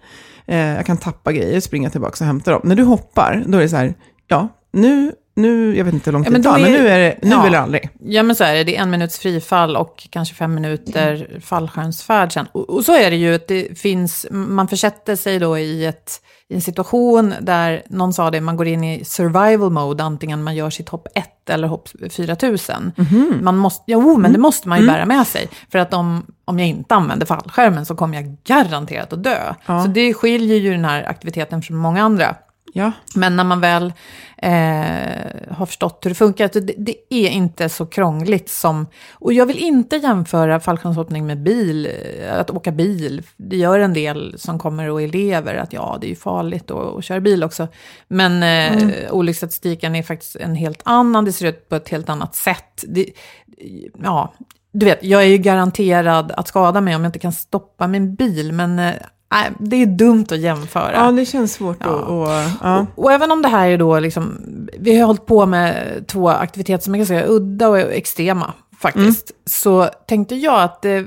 Eh, 0.46 0.56
jag 0.56 0.86
kan 0.86 0.96
tappa 0.96 1.32
grejer, 1.32 1.60
springa 1.60 1.90
tillbaka 1.90 2.24
och 2.24 2.26
hämta 2.26 2.50
dem. 2.50 2.60
När 2.64 2.76
du 2.76 2.82
hoppar, 2.82 3.44
då 3.46 3.58
är 3.58 3.62
det 3.62 3.68
så 3.68 3.76
här, 3.76 3.94
ja, 4.26 4.48
nu, 4.72 5.12
nu 5.34 5.76
jag 5.76 5.84
vet 5.84 5.94
inte 5.94 6.10
hur 6.10 6.12
lång 6.12 6.22
Ja, 6.22 6.24
tid 6.24 6.32
men 6.32 6.42
det 6.42 6.48
tar, 6.48 6.58
men 6.58 6.72
nu 6.72 6.88
är 6.88 6.98
det 6.98 7.18
nu 7.22 7.30
ja. 7.30 7.46
eller 7.46 7.58
aldrig. 7.58 7.90
Ja, 8.00 8.22
men 8.22 8.36
så 8.36 8.44
är 8.44 8.54
det. 8.54 8.64
Det 8.64 8.76
är 8.76 8.82
en 8.82 8.90
minuts 8.90 9.18
frifall 9.18 9.76
och 9.76 10.08
kanske 10.10 10.34
fem 10.34 10.54
minuter 10.54 11.40
fallskärmsfärd 11.44 12.32
sen. 12.32 12.46
Och, 12.52 12.70
och 12.70 12.84
så 12.84 12.96
är 12.96 13.10
det 13.10 13.16
ju 13.16 13.34
att 13.34 13.48
det 13.48 13.78
finns, 13.78 14.26
man 14.30 14.68
försätter 14.68 15.16
sig 15.16 15.38
då 15.38 15.58
i, 15.58 15.86
ett, 15.86 16.22
i 16.48 16.54
en 16.54 16.60
situation 16.60 17.34
där, 17.40 17.82
någon 17.86 18.12
sa 18.12 18.30
det, 18.30 18.40
man 18.40 18.56
går 18.56 18.66
in 18.66 18.84
i 18.84 19.04
survival 19.04 19.70
mode, 19.70 20.04
antingen 20.04 20.42
man 20.42 20.54
gör 20.54 20.70
sitt 20.70 20.88
hopp 20.88 21.08
1 21.14 21.50
eller 21.50 21.68
hopp 21.68 21.88
4000. 22.10 22.92
Man 23.42 23.56
måste, 23.56 23.84
jo, 23.86 24.16
men 24.18 24.32
det 24.32 24.38
måste 24.38 24.68
man 24.68 24.80
ju 24.80 24.86
bära 24.86 25.06
med 25.06 25.26
sig. 25.26 25.48
För 25.72 25.78
att 25.78 25.94
om, 25.94 26.26
om 26.44 26.58
jag 26.58 26.68
inte 26.68 26.94
använder 26.94 27.26
fallskärmen 27.26 27.86
så 27.86 27.94
kommer 27.94 28.22
jag 28.22 28.36
garanterat 28.44 29.12
att 29.12 29.24
dö. 29.24 29.54
Ja. 29.66 29.82
Så 29.82 29.88
det 29.88 30.14
skiljer 30.14 30.56
ju 30.56 30.70
den 30.72 30.84
här 30.84 31.08
aktiviteten 31.08 31.62
från 31.62 31.76
många 31.76 32.02
andra. 32.02 32.36
Ja, 32.74 32.92
Men 33.14 33.36
när 33.36 33.44
man 33.44 33.60
väl 33.60 33.92
eh, 34.36 35.50
har 35.50 35.66
förstått 35.66 36.00
hur 36.04 36.10
det 36.10 36.14
funkar, 36.14 36.44
att 36.44 36.52
det, 36.52 36.60
det 36.60 36.94
är 37.08 37.28
inte 37.28 37.68
så 37.68 37.86
krångligt 37.86 38.48
som... 38.48 38.86
Och 39.12 39.32
jag 39.32 39.46
vill 39.46 39.58
inte 39.58 39.96
jämföra 39.96 40.60
fallskärmshoppning 40.60 41.26
med 41.26 41.42
bil, 41.42 41.86
eh, 41.86 42.40
att 42.40 42.50
åka 42.50 42.72
bil. 42.72 43.22
Det 43.36 43.56
gör 43.56 43.78
en 43.78 43.92
del 43.92 44.34
som 44.38 44.58
kommer 44.58 44.90
och 44.90 45.02
elever, 45.02 45.54
att 45.54 45.72
ja, 45.72 45.98
det 46.00 46.06
är 46.06 46.08
ju 46.08 46.16
farligt 46.16 46.70
att, 46.70 46.96
att 46.96 47.04
köra 47.04 47.20
bil 47.20 47.44
också. 47.44 47.68
Men 48.08 48.42
eh, 48.42 49.12
olycksstatistiken 49.12 49.94
är 49.94 50.02
faktiskt 50.02 50.36
en 50.36 50.54
helt 50.54 50.82
annan, 50.84 51.24
det 51.24 51.32
ser 51.32 51.46
ut 51.46 51.68
på 51.68 51.76
ett 51.76 51.88
helt 51.88 52.08
annat 52.08 52.34
sätt. 52.34 52.84
Det, 52.88 53.06
ja, 54.02 54.32
du 54.72 54.86
vet, 54.86 55.04
jag 55.04 55.22
är 55.22 55.26
ju 55.26 55.38
garanterad 55.38 56.32
att 56.32 56.48
skada 56.48 56.80
mig 56.80 56.96
om 56.96 57.02
jag 57.02 57.08
inte 57.08 57.18
kan 57.18 57.32
stoppa 57.32 57.86
min 57.86 58.14
bil, 58.14 58.52
men 58.52 58.78
eh, 58.78 58.92
nej, 59.32 59.50
det 59.58 59.76
är 59.76 59.86
dumt 59.86 60.26
att 60.30 60.38
jämföra. 60.40 60.92
Ja, 60.94 61.12
det 61.12 61.26
känns 61.26 61.52
svårt 61.52 61.76
Ja. 61.80 61.86
att... 61.98 62.08
Och, 62.08 62.50
ja. 62.68 62.86
Och 62.94 63.12
även 63.12 63.30
om 63.30 63.42
det 63.42 63.48
här 63.48 63.68
är 63.68 63.78
då 63.78 64.00
liksom, 64.00 64.38
vi 64.78 64.98
har 64.98 65.06
hållit 65.06 65.26
på 65.26 65.46
med 65.46 66.04
två 66.08 66.28
aktiviteter 66.28 66.84
som 66.84 66.94
är 66.94 66.98
ganska 66.98 67.26
udda 67.26 67.68
och 67.68 67.78
extrema 67.78 68.52
faktiskt, 68.80 69.30
så 69.46 69.84
tänkte 70.08 70.34
jag 70.34 70.62
att 70.62 70.84
eh, 70.84 71.00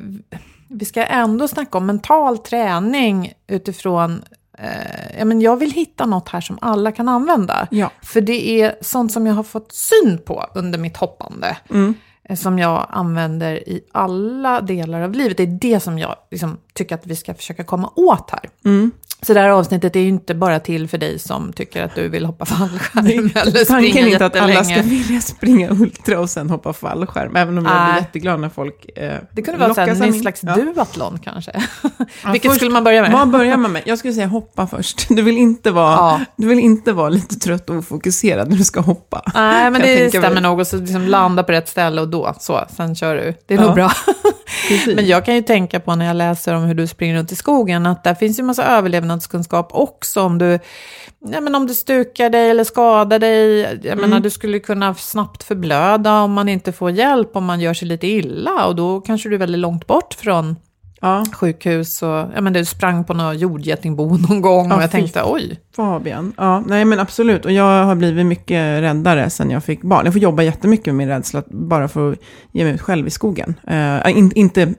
vi 0.70 0.86
ska 0.86 1.04
ändå 1.06 1.48
snacka 1.48 1.78
om 1.78 1.86
mental 1.86 2.38
träning 2.38 3.34
utifrån, 3.48 4.24
eh, 4.58 5.18
ja 5.20 5.26
men 5.26 5.42
jag 5.42 5.58
vill 5.58 5.72
hitta 5.72 6.06
något 6.06 6.30
här 6.30 6.42
som 6.42 6.58
alla 6.62 6.92
kan 6.92 7.10
använda. 7.10 7.68
Ja. 7.72 7.92
För 8.04 8.22
det 8.22 8.62
är 8.62 8.76
sånt 8.82 9.12
som 9.12 9.28
jag 9.28 9.34
har 9.34 9.44
fått 9.44 9.72
syn 9.74 10.20
på 10.26 10.46
under 10.56 10.80
mitt 10.80 10.98
hoppande. 10.98 11.58
eh, 11.70 11.92
Eh, 12.30 12.36
som 12.36 12.60
jag 12.60 12.88
använder 12.90 13.70
i 13.70 13.82
alla 13.92 14.62
delar 14.62 15.02
av 15.02 15.12
livet. 15.12 15.38
Det 15.38 15.44
är 15.44 15.48
det 15.48 15.80
som 15.80 16.00
jag 16.00 16.16
liksom, 16.32 16.58
tycker 16.74 16.96
att 16.96 17.08
vi 17.08 17.16
ska 17.16 17.34
försöka 17.34 17.64
komma 17.64 17.92
åt 17.96 18.30
här. 18.32 18.50
Mm. 18.66 18.92
Så 19.22 19.34
det 19.34 19.40
här 19.40 19.50
avsnittet 19.50 19.96
är 19.96 20.00
ju 20.00 20.08
inte 20.08 20.36
bara 20.36 20.60
till 20.60 20.88
för 20.88 20.98
dig 20.98 21.20
som 21.20 21.54
tycker 21.54 21.84
att 21.84 21.96
du 21.96 22.10
vill 22.10 22.26
hoppa 22.26 22.46
fallskärm 22.46 23.06
eller 23.36 23.66
Tanken 23.66 24.06
är 24.08 24.12
inte 24.12 24.26
att 24.26 24.36
alla 24.36 24.64
ska 24.64 24.82
vilja 24.82 25.22
springa 25.22 25.70
ultra 25.72 26.20
och 26.20 26.30
sen 26.30 26.50
hoppa 26.50 26.74
fallskärm, 26.74 27.36
även 27.36 27.58
om 27.58 27.66
jag 27.66 27.74
blir 27.74 27.84
Nej. 27.94 28.02
jätteglad 28.02 28.40
när 28.40 28.50
folk 28.50 28.98
eh, 28.98 29.14
Det 29.32 29.42
kunde 29.42 29.60
vara 29.60 29.72
av 29.72 29.90
en 29.90 30.14
slags 30.14 30.44
Ja. 30.44 30.56
duathlon 30.56 31.20
kanske. 31.24 31.52
Ja, 31.54 32.00
Vilket 32.32 32.52
först- 32.52 32.56
skulle 32.60 32.72
man 32.72 32.84
börja 32.84 33.02
med? 33.02 33.12
Vad 33.12 33.30
börjar 33.30 33.58
man 33.58 33.72
med? 33.72 33.82
Jag 33.86 33.98
skulle 34.00 34.14
säga 34.14 34.28
hoppa 34.28 34.68
först. 34.68 35.08
Du 35.10 35.22
vill 35.22 35.38
inte 35.38 35.72
vara, 35.72 35.92
Ja. 35.96 36.20
du 36.38 36.48
vill 36.48 36.60
inte 36.60 36.92
vara 36.94 37.10
lite 37.10 37.36
trött 37.36 37.70
och 37.70 37.76
ofokuserad 37.76 38.50
när 38.50 38.58
du 38.58 38.64
ska 38.64 38.80
hoppa. 38.80 39.22
Nej, 39.36 39.72
men 39.72 39.82
det 39.82 39.88
mig. 39.88 40.10
stämmer 40.10 40.42
nog. 40.42 40.60
Och 40.60 40.68
så 40.68 40.78
liksom 40.78 41.02
landa 41.08 41.44
på 41.44 41.52
rätt 41.52 41.70
ställe 41.70 42.02
och 42.02 42.08
då, 42.10 42.34
så, 42.40 42.66
sen 42.76 42.96
kör 42.96 43.16
du. 43.16 43.34
Det 43.48 43.54
är 43.54 43.58
Ja. 43.58 43.66
nog 43.66 43.76
bra. 43.76 43.92
Men 44.96 45.06
jag 45.08 45.26
kan 45.26 45.36
ju 45.36 45.42
tänka 45.42 45.80
på 45.80 45.96
när 45.96 46.06
jag 46.06 46.16
läser 46.16 46.54
om 46.56 46.64
hur 46.64 46.74
du 46.76 46.88
springer 46.88 47.16
runt 47.18 47.32
i 47.32 47.36
skogen, 47.36 47.86
att 47.86 48.04
där 48.04 48.16
finns 48.16 48.40
ju 48.40 48.44
massa 48.44 48.64
överlevnadskunskap 49.06 49.70
också 49.74 50.22
om 50.22 50.38
du, 50.38 50.60
ja, 51.32 51.42
men 51.42 51.56
om 51.56 51.68
du 51.68 51.74
stukar 51.74 52.30
dig 52.30 52.50
eller 52.50 52.64
skadar 52.64 53.20
dig. 53.20 53.60
Jag 53.60 53.86
Mm. 53.86 54.00
menar, 54.02 54.20
du 54.20 54.30
skulle 54.30 54.60
kunna 54.60 54.96
snabbt 54.96 55.44
förblöda 55.44 56.22
om 56.22 56.32
man 56.34 56.50
inte 56.50 56.72
får 56.72 56.92
hjälp, 56.92 57.36
om 57.36 57.46
man 57.46 57.60
gör 57.60 57.74
sig 57.74 57.88
lite 57.88 58.08
illa. 58.08 58.66
Och 58.68 58.76
då 58.76 59.02
kanske 59.02 59.30
du 59.30 59.36
är 59.36 59.40
väldigt 59.40 59.60
långt 59.62 59.88
bort 59.88 60.14
från 60.14 60.56
Ja, 61.02 61.26
sjukhus. 61.34 62.02
Och, 62.02 62.10
ja, 62.36 62.42
men 62.42 62.54
du 62.54 62.66
sprang 62.66 63.04
på 63.04 63.14
något 63.14 63.40
jordgetingbo 63.40 64.18
någon 64.30 64.42
gång 64.42 64.70
Ja, 64.70 64.76
och 64.76 64.84
jag 64.84 64.92
fy 64.92 64.98
tänkte, 64.98 65.22
oj. 65.26 65.60
Fabian. 65.76 66.34
Ja, 66.38 66.60
nej 66.60 66.86
men 66.86 67.00
absolut. 67.00 67.46
Och 67.46 67.52
jag 67.52 67.86
har 67.86 67.96
blivit 67.96 68.26
mycket 68.26 68.82
räddare 68.82 69.30
sen 69.30 69.52
jag 69.52 69.64
fick 69.64 69.82
barn. 69.82 70.02
Jag 70.06 70.14
får 70.14 70.22
jobba 70.22 70.44
jättemycket 70.44 70.86
med 70.86 70.96
min 70.96 71.08
rädsla, 71.08 71.44
bara 71.48 71.88
för 71.88 72.12
att 72.12 72.18
ge 72.52 72.64
mig 72.64 72.74
ut 72.74 72.82
själv 72.82 73.08
i 73.08 73.10
skogen. 73.10 73.56
Eh, 73.68 74.18
in, 74.18 74.32
inte 74.36 74.74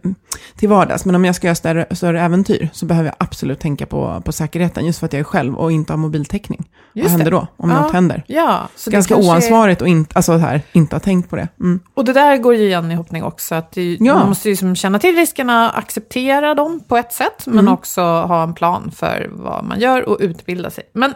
till 0.57 0.69
vardags, 0.69 1.05
men 1.05 1.15
om 1.15 1.25
jag 1.25 1.35
ska 1.35 1.47
göra 1.47 1.55
större, 1.55 1.87
större 1.97 2.21
äventyr 2.21 2.69
så 2.73 2.87
behöver 2.87 3.09
jag 3.09 3.17
absolut 3.19 3.61
tänka 3.61 3.87
på, 3.87 4.23
på 4.25 4.33
säkerheten, 4.33 4.87
just 4.87 4.99
för 4.99 5.07
att 5.07 5.12
jag 5.12 5.21
är 5.21 5.25
själv 5.25 5.55
och 5.57 5.73
inte 5.73 5.93
har 5.93 5.99
mobiltäckning. 5.99 6.69
Vad 6.95 7.03
Just 7.03 7.11
händer 7.11 7.25
det. 7.31 7.37
då, 7.37 7.47
om 7.57 7.71
Ja. 7.71 7.81
något 7.83 7.93
händer? 7.93 8.25
Ja, 8.26 8.69
så 8.76 8.91
Ganska 8.91 9.15
kanske 9.15 9.29
är- 9.29 9.33
oansvarigt 9.35 9.83
och 9.83 9.88
inte, 9.88 10.17
alltså 10.17 10.37
här, 10.37 10.61
inte 10.73 10.97
ha 10.97 11.00
tänkt 11.00 11.31
på 11.31 11.37
det. 11.37 11.49
Mm. 11.61 11.81
Och 11.95 12.05
det 12.05 12.12
där 12.12 12.37
går 12.37 12.55
ju 12.55 12.65
igen 12.67 12.91
i 12.93 12.95
hoppning 12.95 13.25
också. 13.25 13.55
Att 13.55 13.73
det, 13.73 13.97
Ja. 14.00 14.15
Man 14.19 14.29
måste 14.29 14.49
ju 14.49 14.53
liksom 14.53 14.76
känna 14.76 14.99
till 14.99 15.15
riskerna, 15.17 15.71
acceptera 15.71 16.55
dem 16.55 16.81
på 16.88 16.97
ett 16.97 17.12
sätt, 17.12 17.43
men 17.47 17.59
Mm. 17.59 17.73
också 17.73 18.00
ha 18.03 18.43
en 18.43 18.55
plan 18.55 18.91
för 18.97 19.29
vad 19.33 19.65
man 19.65 19.81
gör 19.81 20.09
och 20.09 20.17
utbilda 20.21 20.71
sig. 20.71 20.85
Men 20.93 21.14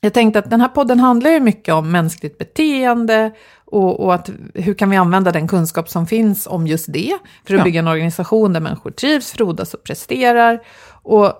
jag 0.00 0.12
tänkte 0.12 0.38
att 0.38 0.50
den 0.50 0.60
här 0.60 0.68
podden 0.68 1.00
handlar 1.00 1.30
ju 1.30 1.40
mycket 1.40 1.74
om 1.74 1.90
mänskligt 1.90 2.38
beteende 2.38 3.32
och, 3.64 4.00
och 4.00 4.14
att 4.14 4.30
hur 4.54 4.74
kan 4.74 4.90
vi 4.90 4.96
använda 4.96 5.32
den 5.32 5.48
kunskap 5.48 5.88
som 5.88 6.06
finns 6.06 6.46
om 6.46 6.66
just 6.66 6.92
det 6.92 7.18
för 7.46 7.54
att 7.54 7.58
Ja. 7.58 7.64
bygga 7.64 7.80
en 7.80 7.88
organisation 7.88 8.52
där 8.52 8.60
människor 8.60 8.90
trivs, 8.90 9.32
frodas 9.32 9.74
och 9.74 9.82
presterar. 9.84 10.60
Och 11.02 11.26
eh, 11.26 11.32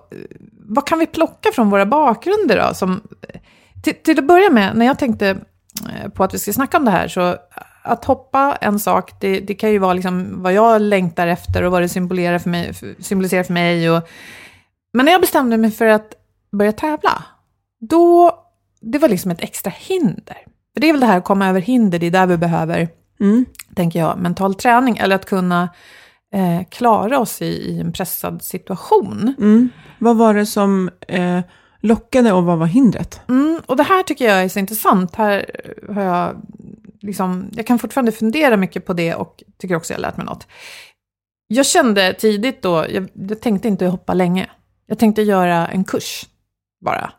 vad 0.67 0.87
kan 0.87 0.99
vi 0.99 1.05
plocka 1.07 1.49
från 1.53 1.69
våra 1.69 1.85
bakgrunder 1.85 2.67
då? 2.67 2.73
Som, 2.73 3.01
till, 3.83 3.93
till 4.03 4.19
att 4.19 4.27
börja 4.27 4.49
med, 4.49 4.75
när 4.75 4.85
jag 4.85 4.99
tänkte 4.99 5.29
eh, 5.29 6.09
på 6.09 6.23
att 6.23 6.33
vi 6.33 6.39
ska 6.39 6.53
snacka 6.53 6.77
om 6.77 6.85
det 6.85 6.91
här, 6.91 7.07
så 7.07 7.35
att 7.83 8.05
hoppa 8.05 8.57
en 8.61 8.79
sak, 8.79 9.11
det, 9.19 9.39
det 9.39 9.53
kan 9.53 9.71
ju 9.71 9.77
vara 9.77 9.93
liksom 9.93 10.43
vad 10.43 10.53
jag 10.53 10.81
längtar 10.81 11.27
efter 11.27 11.63
och 11.63 11.71
vad 11.71 11.81
det 11.81 11.89
symboliserar 11.89 12.39
för 12.39 12.49
mig. 12.49 12.73
Symboliserar 12.99 13.43
för 13.43 13.53
mig 13.53 13.91
och, 13.91 14.07
men 14.93 15.05
när 15.05 15.11
jag 15.11 15.21
bestämde 15.21 15.57
mig 15.57 15.71
för 15.71 15.85
att 15.85 16.13
börja 16.51 16.71
tävla, 16.71 17.23
då, 17.89 18.39
det 18.81 18.97
var 18.97 19.09
liksom 19.09 19.31
ett 19.31 19.41
extra 19.43 19.71
hinder. 19.75 20.37
För 20.73 20.81
det 20.81 20.89
är 20.89 20.93
väl 20.93 20.99
det 21.01 21.07
här 21.07 21.17
att 21.17 21.23
komma 21.23 21.47
över 21.49 21.61
hinder, 21.61 21.99
det 21.99 22.05
är 22.07 22.11
där 22.11 22.25
vi 22.27 22.37
behöver, 22.37 22.89
Mm. 23.19 23.45
tänker 23.75 23.99
jag, 23.99 24.17
mental 24.17 24.55
träning, 24.55 24.97
eller 24.97 25.15
att 25.15 25.25
kunna 25.25 25.69
eh, 26.33 26.61
klara 26.69 27.19
oss 27.19 27.41
i, 27.41 27.45
i 27.45 27.79
en 27.79 27.93
pressad 27.93 28.41
situation. 28.41 29.35
Mm. 29.37 29.69
Vad 29.99 30.17
var 30.17 30.33
det 30.33 30.45
som 30.45 30.89
eh, 31.07 31.39
lockade 31.81 32.31
och 32.31 32.43
vad 32.43 32.57
var 32.57 32.65
hindret? 32.65 33.21
Mm, 33.29 33.61
och 33.65 33.77
det 33.77 33.83
här 33.83 34.03
tycker 34.03 34.25
jag 34.25 34.43
är 34.43 34.49
så 34.49 34.59
intressant. 34.59 35.15
Här 35.15 35.45
har 35.89 36.01
jag, 36.01 36.41
liksom, 37.01 37.49
jag 37.51 37.67
kan 37.67 37.79
fortfarande 37.79 38.11
fundera 38.11 38.57
mycket 38.57 38.85
på 38.85 38.93
det 38.93 39.15
och 39.15 39.43
tycker 39.57 39.75
också 39.75 39.93
jag 39.93 39.97
har 39.97 40.01
lärt 40.01 40.17
mig 40.17 40.25
något. 40.25 40.47
Jag 41.47 41.65
kände 41.65 42.13
tidigt 42.13 42.61
då, 42.61 42.85
jag, 42.89 43.09
jag 43.13 43.41
tänkte 43.41 43.67
inte 43.67 43.85
hoppa 43.85 44.13
länge. 44.13 44.49
Jag 44.85 44.99
tänkte 44.99 45.21
göra 45.21 45.67
en 45.67 45.83
kurs 45.83 46.25
bara. 46.85 47.11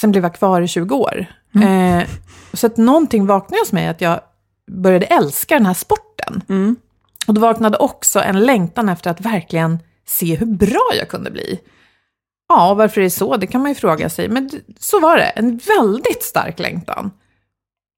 Sen 0.00 0.10
blev 0.10 0.24
jag 0.24 0.34
kvar 0.34 0.60
i 0.60 0.68
20 0.68 0.96
år. 0.96 1.26
Eh, 1.54 2.08
så 2.52 2.66
att 2.66 2.76
någonting 2.76 3.26
vaknade 3.26 3.60
hos 3.60 3.72
mig, 3.72 3.88
att 3.88 4.00
jag 4.00 4.20
började 4.70 5.06
älska 5.06 5.54
den 5.54 5.66
här 5.66 5.74
sporten. 5.74 6.42
Mm. 6.48 6.76
Och 7.26 7.34
då 7.34 7.40
vaknade 7.40 7.78
också 7.78 8.20
en 8.20 8.40
längtan 8.46 8.88
efter 8.88 9.10
att 9.10 9.20
verkligen 9.20 9.78
se 10.06 10.34
hur 10.34 10.46
bra 10.46 10.90
jag 10.98 11.08
kunde 11.08 11.30
bli. 11.30 11.60
Ja, 12.48 12.74
varför 12.74 13.00
är 13.00 13.04
det 13.04 13.10
så? 13.10 13.36
Det 13.36 13.46
kan 13.46 13.60
man 13.60 13.70
ju 13.70 13.74
fråga 13.74 14.10
sig. 14.10 14.28
Men 14.28 14.50
så 14.80 15.00
var 15.00 15.16
det, 15.16 15.24
en 15.24 15.60
väldigt 15.78 16.22
stark 16.22 16.58
längtan. 16.58 17.10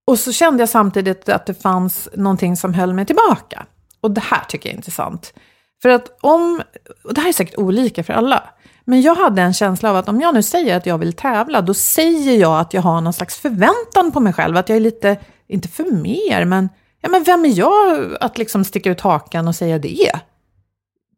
Och 0.07 0.19
så 0.19 0.33
kände 0.33 0.63
jag 0.63 0.69
samtidigt 0.69 1.29
att 1.29 1.47
det 1.47 1.55
fanns 1.55 2.09
någonting 2.15 2.57
som 2.57 2.75
höll 2.75 2.95
mig 2.95 3.07
tillbaka. 3.07 3.67
Och 4.01 4.11
det 4.11 4.21
här 4.21 4.45
tycker 4.49 4.69
jag 4.69 4.73
är 4.73 4.77
intressant. 4.77 5.35
För 5.83 5.89
att 5.89 6.19
om, 6.21 6.63
och 7.05 7.15
det 7.15 7.21
här 7.21 7.29
är 7.29 7.33
säkert 7.33 7.59
olika 7.59 8.05
för 8.05 8.13
alla, 8.13 8.51
men 8.91 9.03
jag 9.03 9.15
hade 9.15 9.43
en 9.43 9.55
känsla 9.55 9.91
av 9.91 9.97
att 9.97 10.09
om 10.09 10.21
jag 10.21 10.35
nu 10.35 10.43
säger 10.43 10.77
att 10.77 10.87
jag 10.87 10.99
vill 10.99 11.13
tävla, 11.13 11.61
då 11.61 11.75
säger 11.75 12.37
jag 12.37 12.61
att 12.61 12.75
jag 12.75 12.83
har 12.83 13.01
någon 13.01 13.13
slags 13.13 13.37
förväntan 13.37 14.13
på 14.13 14.21
mig 14.21 14.33
själv, 14.33 14.57
att 14.57 14.69
jag 14.69 14.77
är 14.77 14.81
lite, 14.81 15.17
inte 15.49 15.69
för 15.69 15.85
mer, 15.85 16.45
men, 16.45 16.69
ja, 17.01 17.09
men 17.09 17.25
vem 17.25 17.45
är 17.45 17.59
jag 17.59 18.09
att 18.21 18.39
liksom 18.39 18.65
sticka 18.65 18.91
ut 18.91 19.01
hakan 19.01 19.49
och 19.49 19.55
säga 19.55 19.79
det? 19.79 20.11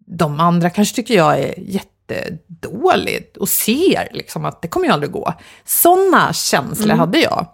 De 0.07 0.41
andra 0.41 0.71
kanske 0.71 0.95
tycker 0.95 1.15
jag 1.15 1.39
är 1.39 1.55
jättedålig 1.59 3.35
och 3.41 3.49
ser 3.49 4.09
liksom 4.13 4.45
att 4.45 4.63
det 4.63 4.69
kommer 4.69 4.87
ju 4.87 4.93
aldrig 4.93 5.13
gå. 5.13 5.35
Sådana 5.65 6.33
känslor 6.33 6.95
hade 6.95 7.19
jag. 7.19 7.47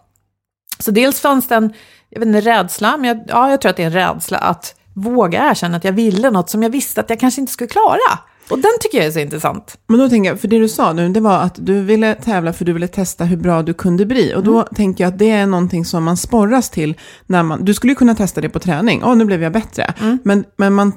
Så 0.79 0.91
dels 0.91 1.21
fanns 1.21 1.49
det 1.49 1.55
en, 1.55 1.73
jag 2.09 2.21
vet 2.21 2.27
inte, 2.27 2.41
rädsla, 2.41 2.97
men 2.97 3.09
jag, 3.09 3.25
ja, 3.29 3.51
jag 3.51 3.61
tror 3.61 3.71
att 3.71 3.77
det 3.77 3.83
är 3.83 3.87
en 3.87 3.93
rädsla 3.93 4.39
att 4.39 4.75
våga 4.95 5.51
erkänna 5.51 5.77
att 5.77 5.85
jag 5.85 5.93
ville 5.93 6.31
något 6.31 6.51
som 6.51 6.63
jag 6.63 6.71
visste 6.71 7.01
att 7.01 7.11
jag 7.11 7.21
kanske 7.21 7.41
inte 7.41 7.53
skulle 7.53 7.69
klara. 7.69 8.19
Och 8.51 8.59
den 8.59 8.71
tycker 8.81 8.99
jag 8.99 9.07
är 9.07 9.11
så 9.11 9.19
intressant. 9.19 9.79
Men 9.87 9.99
då 9.99 10.09
tänker 10.09 10.31
jag, 10.31 10.41
för 10.41 10.49
det 10.49 10.59
du 10.59 10.69
sa 10.69 10.93
nu, 10.93 11.09
det 11.09 11.21
var 11.21 11.39
att 11.39 11.55
du 11.59 11.81
ville 11.81 12.15
tävla 12.15 12.53
för 12.53 12.65
du 12.65 12.73
ville 12.73 12.89
testa 12.89 13.25
hur 13.25 13.37
bra 13.37 13.63
du 13.63 13.75
kunde 13.75 14.07
bli. 14.07 14.35
Och 14.37 14.45
då 14.45 14.63
tänker 14.63 15.05
jag 15.05 15.09
att 15.13 15.19
det 15.19 15.31
är 15.31 15.47
någonting 15.47 15.85
som 15.85 16.05
man 16.05 16.17
sporras 16.17 16.71
till 16.71 16.95
när 17.27 17.43
man, 17.43 17.65
du 17.65 17.75
skulle 17.75 17.91
ju 17.91 17.95
kunna 17.97 18.15
testa 18.15 18.41
det 18.41 18.49
på 18.49 18.59
träning, 18.59 19.03
åh 19.05 19.17
nu 19.17 19.25
blev 19.25 19.43
jag 19.43 19.53
bättre. 19.53 19.95
Men, 20.23 20.45
men 20.57 20.75
man, 20.75 20.93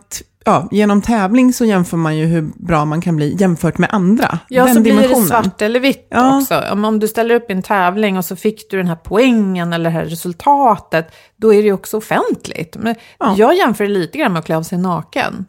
ja, 0.45 0.67
genom 0.71 1.01
tävling 1.01 1.53
så 1.53 1.65
jämför 1.65 1.97
man 1.97 2.17
ju 2.17 2.25
hur 2.25 2.41
bra 2.55 2.85
man 2.85 3.01
kan 3.01 3.15
bli 3.15 3.35
jämfört 3.39 3.77
med 3.77 3.89
andra. 3.93 4.39
Ja, 4.49 4.65
Den 4.65 4.75
så 4.75 4.81
blir 4.81 4.93
det 4.93 4.99
dimensionen. 5.01 5.27
svart 5.27 5.61
eller 5.61 5.79
vitt 5.79 6.07
Ja. 6.09 6.37
också. 6.41 6.61
Om, 6.71 6.85
om 6.85 6.99
du 6.99 7.07
ställer 7.07 7.35
upp 7.35 7.49
i 7.49 7.53
en 7.53 7.61
tävling 7.61 8.17
och 8.17 8.25
så 8.25 8.35
fick 8.35 8.71
du 8.71 8.77
den 8.77 8.87
här 8.87 8.95
poängen 9.03 9.73
eller 9.73 9.83
det 9.89 9.89
här 9.93 10.05
resultatet, 10.05 11.11
då 11.37 11.53
är 11.53 11.57
det 11.57 11.63
ju 11.67 11.73
också 11.73 11.97
offentligt. 11.97 12.75
Men 12.79 12.95
Ja. 13.19 13.25
Mm. 13.25 13.37
Jag 13.37 13.57
jämför 13.57 13.83
det 13.83 13.89
lite 13.89 14.17
grann 14.17 14.33
med 14.33 14.39
att 14.39 14.45
klä 14.45 14.57
av 14.57 14.63
sig 14.63 14.77
naken. 14.77 15.45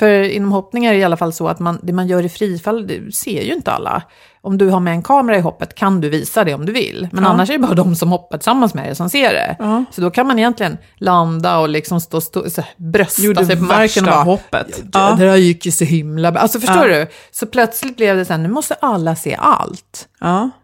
För 0.00 0.22
inom 0.22 0.52
hoppning 0.52 0.84
är 0.84 0.92
det 0.92 0.98
i 0.98 1.04
alla 1.04 1.16
fall 1.16 1.32
så 1.32 1.48
att 1.48 1.58
man, 1.58 1.78
det 1.82 1.92
man 1.92 2.06
gör 2.08 2.24
i 2.24 2.28
frifall, 2.28 2.86
det 2.86 3.14
ser 3.14 3.42
ju 3.42 3.52
inte 3.52 3.72
alla. 3.72 4.02
Om 4.42 4.58
du 4.58 4.68
har 4.68 4.80
med 4.80 4.92
en 4.92 5.02
kamera 5.02 5.36
i 5.36 5.40
hoppet 5.40 5.74
kan 5.74 6.00
du 6.00 6.08
visa 6.08 6.44
det 6.44 6.54
om 6.54 6.66
du 6.66 6.72
vill. 6.72 7.08
Men 7.12 7.24
Ja. 7.24 7.30
annars 7.30 7.48
är 7.50 7.52
det 7.52 7.58
bara 7.58 7.74
de 7.74 7.96
som 7.96 8.08
hoppar 8.10 8.38
tillsammans 8.38 8.74
med 8.74 8.84
dig 8.84 8.94
som 8.94 9.10
ser 9.10 9.32
det. 9.32 9.56
Ja. 9.58 9.84
Så 9.90 10.00
då 10.00 10.10
kan 10.10 10.26
man 10.26 10.38
egentligen 10.38 10.78
landa 10.96 11.58
och 11.58 11.68
liksom 11.68 12.00
stå, 12.00 12.20
stå, 12.20 12.50
så 12.50 12.60
här, 12.60 12.70
brösta 12.76 13.22
Gjorde 13.22 13.46
sig 13.46 13.56
på 13.56 13.62
marken 13.62 14.04
och 14.04 14.10
bara, 14.10 14.22
hoppet. 14.22 14.82
Ja. 14.92 15.14
Det 15.18 15.24
där 15.26 15.36
gick 15.36 15.66
ju 15.66 15.72
så 15.72 15.84
himla 15.84 16.32
bra. 16.32 16.40
Alltså 16.42 16.60
förstår 16.60 16.88
Ja. 16.88 16.98
du? 16.98 17.06
Så 17.30 17.46
plötsligt 17.46 17.96
blev 17.96 18.16
det 18.16 18.24
så 18.24 18.32
här, 18.32 18.40
nu 18.40 18.48
måste 18.48 18.74
alla 18.74 19.16
se 19.16 19.36
allt. 19.40 20.08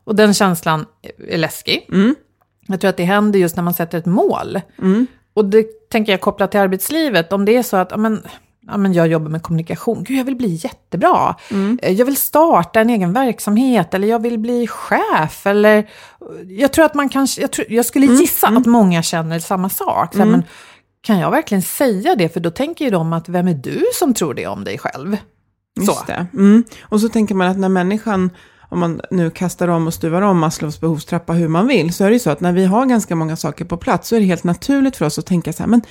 Och 0.05 0.15
den 0.17 0.35
känslan 0.35 0.87
är 1.29 1.39
läskig. 1.39 1.87
Mm. 1.93 2.15
Jag 2.67 2.81
tror 2.81 2.89
att 2.89 2.97
det 2.97 3.05
händer 3.05 3.39
just 3.39 3.57
när 3.57 3.63
man 3.63 3.75
sätter 3.75 3.99
ett 3.99 4.07
mål. 4.07 4.61
Och 5.35 5.45
det 5.45 5.67
tänker 5.91 6.13
jag 6.13 6.21
koppla 6.21 6.47
till 6.47 6.61
arbetslivet. 6.61 7.33
Om 7.33 7.45
det 7.45 7.57
är 7.57 7.63
så 7.63 7.77
att, 7.77 8.01
men, 8.01 8.23
ja, 8.67 8.77
men 8.77 8.93
jag 8.93 9.09
jobbar 9.09 9.29
med 9.31 9.43
kommunikation, 9.43 10.05
gud 10.05 10.19
jag 10.19 10.25
vill 10.25 10.37
bli 10.37 10.55
jättebra. 10.55 11.35
Eh, 11.83 11.93
Jag 11.93 12.07
vill 12.07 12.17
starta 12.17 12.81
en 12.81 12.91
egen 12.91 13.13
verksamhet 13.13 13.95
eller 13.95 14.09
jag 14.09 14.23
vill 14.23 14.39
bli 14.39 14.67
chef. 14.67 15.47
Eller, 15.47 15.89
jag 16.49 16.73
tror 16.73 16.85
att 16.85 16.95
man 16.95 17.09
kanske, 17.09 17.41
jag, 17.41 17.53
tror, 17.53 17.67
jag 17.71 17.87
skulle 17.87 18.07
gissa 18.07 18.47
att 18.49 18.67
många 18.67 19.03
känner 19.03 19.39
samma 19.39 19.69
sak. 19.69 20.13
Så 20.13 20.19
här, 20.19 20.27
men, 20.27 20.43
kan 21.01 21.19
jag 21.19 21.31
verkligen 21.31 21.63
säga 21.63 22.15
det? 22.15 22.29
För 22.29 22.41
då 22.41 22.51
tänker 22.51 22.85
ju 22.85 22.91
de 22.91 23.13
att 23.13 23.29
vem 23.29 23.49
är 23.49 23.55
du 23.55 23.85
som 23.95 24.15
tror 24.15 24.35
det 24.35 24.47
om 24.47 24.65
dig 24.65 24.79
själv? 24.79 25.17
Just 25.81 25.93
Så. 25.93 26.05
det. 26.07 26.27
Mm. 26.33 26.65
Och 26.83 27.01
så 27.01 27.09
tänker 27.09 27.35
man 27.35 27.49
att 27.49 27.59
när 27.59 27.69
människan, 27.69 28.31
om 28.69 28.79
man 28.81 29.01
nu 29.11 29.31
kastar 29.31 29.69
om 29.69 29.87
och 29.87 29.95
stuvar 29.95 30.23
om 30.23 30.39
Maslows 30.39 30.81
behovstrappa 30.81 31.33
hur 31.33 31.49
man 31.49 31.67
vill, 31.67 31.93
så 31.95 32.05
är 32.05 32.09
det 32.09 32.13
ju 32.15 32.19
så 32.19 32.31
att 32.31 32.41
när 32.41 32.53
vi 32.53 32.65
har 32.65 32.87
ganska 32.87 33.15
många 33.17 33.37
saker 33.37 33.65
på 33.65 33.77
plats 33.77 34.09
så 34.09 34.17
är 34.17 34.21
det 34.21 34.27
helt 34.27 34.45
naturligt 34.45 34.97
för 34.97 35.05
oss 35.05 35.19
att 35.19 35.27
tänka 35.27 35.53
så 35.53 35.63
här, 35.63 35.71
men 35.71 35.83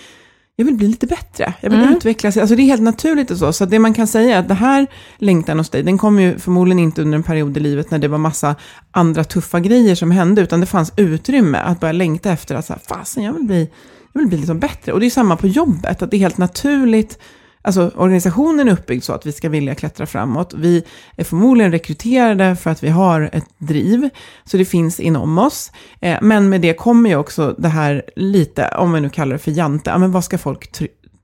jag 0.55 0.65
vill 0.65 0.75
bli 0.75 0.87
lite 0.87 1.07
bättre, 1.07 1.53
jag 1.61 1.69
vill 1.69 1.93
utvecklas. 1.95 2.37
Alltså 2.37 2.55
det 2.55 2.61
är 2.61 2.65
helt 2.65 2.81
naturligt 2.81 3.31
och 3.31 3.37
så. 3.37 3.53
Så 3.53 3.65
det 3.65 3.79
man 3.79 3.93
kan 3.93 4.07
säga 4.07 4.35
är 4.35 4.39
att 4.39 4.47
det 4.47 4.53
här 4.53 4.87
längtan 5.17 5.57
hos 5.57 5.69
dig, 5.69 5.83
den 5.83 5.97
kom 5.97 6.19
ju 6.19 6.39
förmodligen 6.39 6.79
inte 6.79 7.01
under 7.01 7.15
en 7.15 7.23
period 7.23 7.57
i 7.57 7.59
livet 7.59 7.91
när 7.91 7.99
det 7.99 8.07
var 8.07 8.17
massa 8.17 8.55
andra 8.91 9.23
tuffa 9.23 9.59
grejer 9.59 9.95
som 9.95 10.11
hände, 10.11 10.41
utan 10.41 10.59
det 10.59 10.65
fanns 10.65 10.93
utrymme 10.97 11.57
att 11.57 11.79
börja 11.79 11.91
längta 11.91 12.31
efter 12.31 12.55
att 12.55 12.65
så 12.65 12.73
här, 12.73 12.81
fasen, 12.87 13.23
jag 13.23 13.33
vill 13.33 13.43
bli, 13.43 13.69
jag 14.13 14.19
vill 14.19 14.27
bli 14.27 14.37
liksom 14.37 14.59
bättre. 14.59 14.93
Och 14.93 14.99
det 14.99 15.05
är 15.05 15.09
samma 15.09 15.37
på 15.37 15.47
jobbet, 15.47 16.01
att 16.01 16.11
det 16.11 16.17
är 16.17 16.19
helt 16.19 16.37
naturligt 16.37 17.19
Alltså 17.65 17.91
organisationen 17.95 18.67
är 18.67 18.71
uppbyggd 18.71 19.03
så 19.03 19.13
att 19.13 19.25
vi 19.25 19.31
ska 19.31 19.49
vilja 19.49 19.75
klättra 19.75 20.05
framåt. 20.05 20.53
Vi 20.53 20.83
är 21.17 21.23
förmodligen 21.23 21.71
rekryterade 21.71 22.55
för 22.55 22.69
att 22.69 22.83
vi 22.83 22.89
har 22.89 23.29
ett 23.33 23.45
driv, 23.57 24.09
så 24.43 24.57
det 24.57 24.65
finns 24.65 24.99
inom 24.99 25.37
oss. 25.37 25.71
Eh, 26.01 26.17
men 26.21 26.49
med 26.49 26.61
det 26.61 26.73
kommer 26.73 27.09
ju 27.09 27.15
också 27.15 27.55
det 27.57 27.67
här 27.67 28.03
lite, 28.15 28.67
om 28.67 28.93
vi 28.93 29.01
nu 29.01 29.09
kallar 29.09 29.33
det 29.33 29.39
för 29.39 29.51
jante, 29.51 29.89
ja, 29.89 29.97
men 29.97 30.11
vad 30.11 30.23
ska 30.23 30.37
folk 30.37 30.71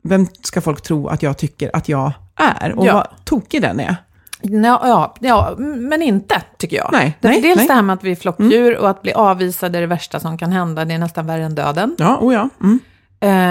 vem 0.03 0.27
ska 0.41 0.61
folk 0.61 0.81
tro 0.81 1.07
att 1.07 1.23
jag 1.23 1.37
tycker 1.37 1.75
att 1.75 1.89
jag 1.89 2.11
är? 2.35 2.73
Och 2.79 2.85
Ja. 2.85 2.93
vad 2.93 3.07
tokig 3.25 3.61
den 3.61 3.79
är. 3.79 3.95
Ja, 4.41 4.81
ja, 4.83 5.15
ja, 5.19 5.55
men 5.57 6.01
inte 6.01 6.41
tycker 6.57 6.77
jag. 6.77 6.89
Nej, 6.91 7.17
Därför 7.21 7.33
nej, 7.33 7.41
dels 7.41 7.57
nej. 7.57 7.67
det 7.67 7.73
här 7.73 7.81
med 7.81 7.93
att 7.93 8.03
vi 8.03 8.11
är 8.11 8.15
flockdjur 8.15 8.77
och 8.77 8.89
att 8.89 9.01
bli 9.01 9.13
avvisad 9.13 9.75
är 9.75 9.81
det 9.81 9.87
värsta 9.87 10.19
som 10.19 10.37
kan 10.37 10.51
hända. 10.51 10.85
Det 10.85 10.93
är 10.93 10.97
nästan 10.97 11.27
värre 11.27 11.43
än 11.45 11.55
döden. 11.55 11.95
Ja, 11.97 12.17
oh 12.21 12.33
ja. 12.33 12.49
Mm. 12.61 12.79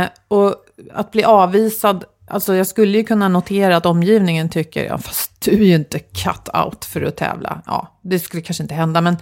Eh, 0.02 0.08
och 0.28 0.54
att 0.94 1.10
bli 1.10 1.24
avvisad, 1.24 2.04
alltså 2.30 2.54
jag 2.54 2.66
skulle 2.66 2.98
ju 2.98 3.04
kunna 3.04 3.28
notera 3.28 3.76
att 3.76 3.86
omgivningen 3.86 4.48
tycker, 4.48 4.84
ja 4.84 4.98
fast 4.98 5.44
du 5.44 5.50
är 5.50 5.64
ju 5.64 5.74
inte 5.74 5.98
cut 5.98 6.48
out 6.64 6.84
för 6.84 7.02
att 7.02 7.16
tävla. 7.16 7.62
Ja, 7.66 8.00
det 8.02 8.18
skulle 8.18 8.42
kanske 8.42 8.62
inte 8.62 8.74
hända, 8.74 9.00
men 9.00 9.16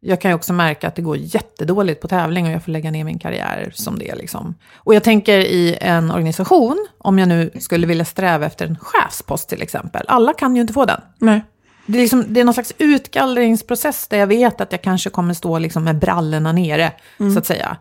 jag 0.00 0.20
kan 0.20 0.30
ju 0.30 0.34
också 0.34 0.52
märka 0.52 0.88
att 0.88 0.94
det 0.94 1.02
går 1.02 1.16
jättedåligt 1.16 2.00
på 2.00 2.08
tävling 2.08 2.46
och 2.46 2.52
jag 2.52 2.64
får 2.64 2.72
lägga 2.72 2.90
ner 2.90 3.04
min 3.04 3.18
karriär 3.18 3.72
som 3.74 3.98
det 3.98 4.14
liksom. 4.14 4.54
Och 4.74 4.94
jag 4.94 5.04
tänker 5.04 5.38
i 5.38 5.78
en 5.80 6.10
organisation, 6.10 6.86
om 6.98 7.18
jag 7.18 7.28
nu 7.28 7.50
skulle 7.60 7.86
vilja 7.86 8.04
sträva 8.04 8.46
efter 8.46 8.66
en 8.66 8.78
chefspost 8.80 9.48
till 9.48 9.62
exempel, 9.62 10.04
alla 10.08 10.32
kan 10.32 10.56
ju 10.56 10.60
inte 10.60 10.72
få 10.72 10.84
den. 10.84 11.00
Nej. 11.18 11.44
Det 11.86 11.98
är, 11.98 12.02
liksom, 12.02 12.24
det 12.28 12.40
är 12.40 12.44
någon 12.44 12.54
slags 12.54 12.74
utgallringsprocess 12.78 14.08
där 14.08 14.18
jag 14.18 14.26
vet 14.26 14.60
att 14.60 14.72
jag 14.72 14.82
kanske 14.82 15.10
kommer 15.10 15.34
stå 15.34 15.58
liksom 15.58 15.84
med 15.84 15.98
brallorna 15.98 16.52
nere, 16.52 16.92
så 17.32 17.38
att 17.38 17.46
säga. 17.46 17.76